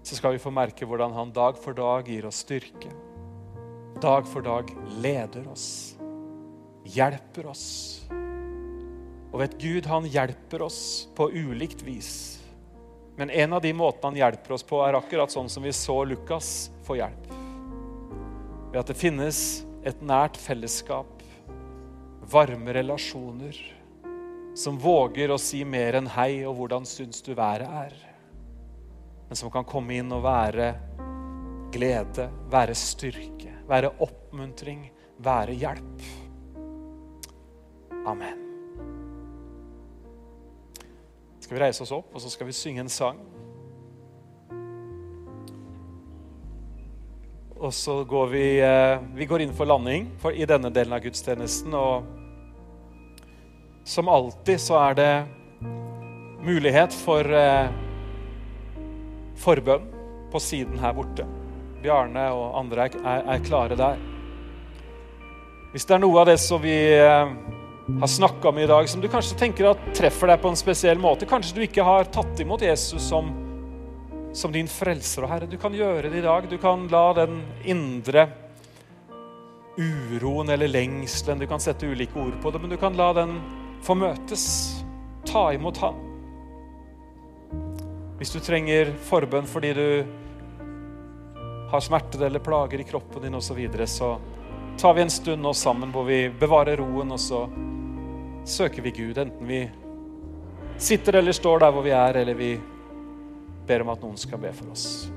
Så 0.03 0.16
skal 0.16 0.34
vi 0.34 0.41
få 0.41 0.51
merke 0.55 0.88
hvordan 0.88 1.14
Han 1.14 1.34
dag 1.36 1.57
for 1.60 1.76
dag 1.76 2.07
gir 2.07 2.26
oss 2.26 2.43
styrke. 2.45 2.91
Dag 3.99 4.28
for 4.28 4.41
dag 4.41 4.70
leder 5.03 5.49
oss, 5.51 5.95
hjelper 6.88 7.49
oss. 7.51 7.66
Og 9.30 9.41
vet 9.41 9.57
Gud, 9.60 9.89
han 9.91 10.07
hjelper 10.07 10.64
oss 10.64 11.10
på 11.18 11.28
ulikt 11.28 11.84
vis. 11.84 12.39
Men 13.20 13.30
en 13.30 13.53
av 13.53 13.62
de 13.62 13.74
måtene 13.76 14.14
han 14.14 14.22
hjelper 14.22 14.55
oss 14.55 14.64
på, 14.64 14.80
er 14.88 14.95
akkurat 14.95 15.34
sånn 15.34 15.51
som 15.51 15.66
vi 15.68 15.74
så 15.76 15.97
Lukas 16.07 16.70
få 16.88 16.95
hjelp. 17.01 17.28
Ved 18.72 18.80
at 18.80 18.88
det 18.88 18.95
finnes 18.97 19.41
et 19.84 19.99
nært 19.99 20.39
fellesskap, 20.39 21.12
varme 22.32 22.72
relasjoner, 22.80 23.60
som 24.60 24.76
våger 24.78 25.32
å 25.32 25.39
si 25.39 25.64
mer 25.64 25.95
enn 25.95 26.07
'hei' 26.07 26.43
og 26.43 26.57
'hvordan 26.57 26.86
syns 26.86 27.22
du 27.24 27.34
været 27.34 27.64
er', 27.64 27.95
men 29.30 29.36
som 29.36 29.51
kan 29.51 29.64
komme 29.64 29.95
inn 29.95 30.12
og 30.12 30.24
være 30.24 30.76
glede, 31.72 32.30
være 32.51 32.76
styrke, 32.76 33.53
være 33.68 33.93
oppmuntring, 33.99 34.89
være 35.18 35.53
hjelp. 35.53 36.01
Amen. 38.05 38.39
Skal 41.39 41.57
vi 41.57 41.64
reise 41.64 41.84
oss 41.84 41.91
opp, 41.91 42.12
og 42.14 42.22
så 42.22 42.30
skal 42.30 42.47
vi 42.47 42.51
synge 42.51 42.80
en 42.80 42.89
sang. 42.89 43.20
Og 47.60 47.74
så 47.74 48.03
går 48.03 48.28
vi, 48.28 48.60
eh, 48.60 48.99
vi 49.16 49.26
går 49.26 49.41
inn 49.41 49.53
for 49.53 49.66
landing 49.66 50.12
for, 50.18 50.32
i 50.32 50.45
denne 50.45 50.70
delen 50.70 50.93
av 50.93 51.01
gudstjenesten. 51.01 51.74
Og 51.74 52.19
som 53.90 54.08
alltid 54.08 54.62
så 54.62 54.78
er 54.78 54.98
det 55.00 55.14
mulighet 56.46 56.94
for 56.94 57.26
eh, 57.26 57.72
forbønn 59.42 59.88
på 60.30 60.42
siden 60.44 60.78
her 60.78 60.94
borte. 60.94 61.26
Bjarne 61.82 62.28
og 62.36 62.60
andre 62.60 62.86
er, 62.86 62.98
er, 63.02 63.24
er, 63.34 63.42
klare 63.48 63.78
der. 63.80 63.98
Hvis 65.74 65.88
det 65.90 65.96
er 65.98 66.04
noe 66.04 66.22
av 66.22 66.30
det 66.30 66.38
som 66.44 66.62
vi 66.62 66.76
eh, 67.00 67.34
har 68.04 68.12
snakka 68.14 68.52
om 68.52 68.62
i 68.62 68.68
dag, 68.70 68.90
som 68.90 69.02
du 69.02 69.10
kanskje 69.10 69.40
tenker 69.40 69.72
at 69.72 69.82
treffer 69.98 70.30
deg 70.30 70.44
på 70.44 70.52
en 70.52 70.60
spesiell 70.60 71.02
måte 71.02 71.26
Kanskje 71.30 71.58
du 71.58 71.64
ikke 71.66 71.86
har 71.86 72.12
tatt 72.14 72.46
imot 72.46 72.66
Jesus 72.66 73.10
som 73.10 73.34
som 74.38 74.52
din 74.54 74.68
frelser 74.70 75.26
og 75.26 75.32
Herre. 75.32 75.48
Du 75.50 75.58
kan 75.58 75.74
gjøre 75.74 76.12
det 76.12 76.20
i 76.20 76.22
dag. 76.22 76.46
Du 76.46 76.60
kan 76.62 76.84
la 76.92 77.08
den 77.18 77.40
indre 77.66 78.28
uroen 79.80 80.52
eller 80.54 80.70
lengselen 80.70 81.40
Du 81.42 81.48
kan 81.50 81.62
sette 81.64 81.88
ulike 81.90 82.20
ord 82.20 82.36
på 82.44 82.52
det, 82.54 82.62
men 82.62 82.70
du 82.70 82.78
kan 82.78 82.94
la 82.94 83.10
den 83.18 83.40
få 83.86 83.96
møtes. 83.98 84.46
Ta 85.28 85.50
imot 85.54 85.78
Han. 85.84 86.06
Hvis 88.20 88.34
du 88.36 88.40
trenger 88.44 88.92
forbønn 89.08 89.48
fordi 89.48 89.74
du 89.78 89.86
har 91.70 91.84
smerter 91.86 92.26
eller 92.26 92.44
plager 92.44 92.82
i 92.82 92.88
kroppen 92.88 93.24
din 93.24 93.38
osv., 93.38 93.48
så, 93.48 93.54
videre, 93.54 93.88
så 93.88 94.18
tar 94.80 94.94
vi 94.94 95.02
en 95.02 95.14
stund 95.14 95.44
nå 95.44 95.54
sammen 95.54 95.92
hvor 95.94 96.08
vi 96.08 96.26
bevarer 96.40 96.82
roen, 96.82 97.14
og 97.16 97.20
så 97.20 97.46
søker 98.50 98.82
vi 98.82 98.92
Gud. 98.92 99.18
Enten 99.18 99.48
vi 99.48 99.62
sitter 100.78 101.20
eller 101.20 101.36
står 101.36 101.64
der 101.64 101.72
hvor 101.76 101.86
vi 101.86 101.94
er, 101.96 102.22
eller 102.24 102.38
vi 102.40 102.52
ber 103.68 103.86
om 103.86 103.94
at 103.94 104.04
noen 104.04 104.18
skal 104.18 104.42
be 104.42 104.52
for 104.56 104.72
oss. 104.74 105.10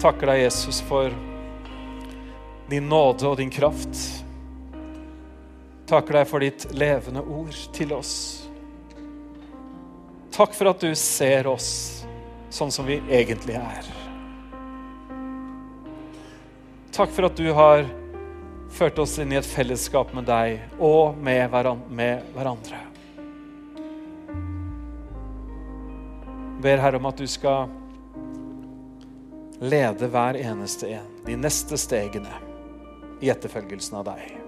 Takker 0.00 0.30
deg, 0.32 0.44
Jesus, 0.44 0.80
for 0.84 1.12
din 2.70 2.88
nåde 2.88 3.26
og 3.28 3.38
din 3.40 3.50
kraft. 3.50 3.98
Takker 5.90 6.20
deg 6.20 6.28
for 6.30 6.44
ditt 6.44 6.68
levende 6.70 7.22
ord 7.26 7.56
til 7.74 7.94
oss. 7.96 8.12
Takk 10.30 10.54
for 10.54 10.70
at 10.70 10.84
du 10.84 10.92
ser 10.94 11.48
oss 11.50 11.70
sånn 12.54 12.70
som 12.70 12.86
vi 12.86 13.00
egentlig 13.10 13.56
er. 13.58 13.88
Takk 16.94 17.10
for 17.14 17.26
at 17.26 17.38
du 17.38 17.50
har 17.56 17.82
ført 18.70 19.02
oss 19.02 19.16
inn 19.18 19.34
i 19.34 19.40
et 19.40 19.50
fellesskap 19.50 20.14
med 20.14 20.30
deg 20.30 20.78
og 20.78 21.18
med 21.18 21.50
hverandre. 21.50 22.86
ber 26.60 26.76
Herre 26.76 26.96
om 26.96 27.06
at 27.08 27.16
du 27.16 27.26
skal 27.26 27.70
lede 29.60 30.08
hver 30.12 30.36
eneste 30.40 30.92
en 30.96 31.08
de 31.26 31.36
neste 31.36 31.78
stegene 31.80 32.36
i 33.20 33.32
etterfølgelsen 33.32 34.00
av 34.00 34.08
deg. 34.12 34.39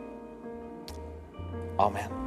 Amen. 1.82 2.21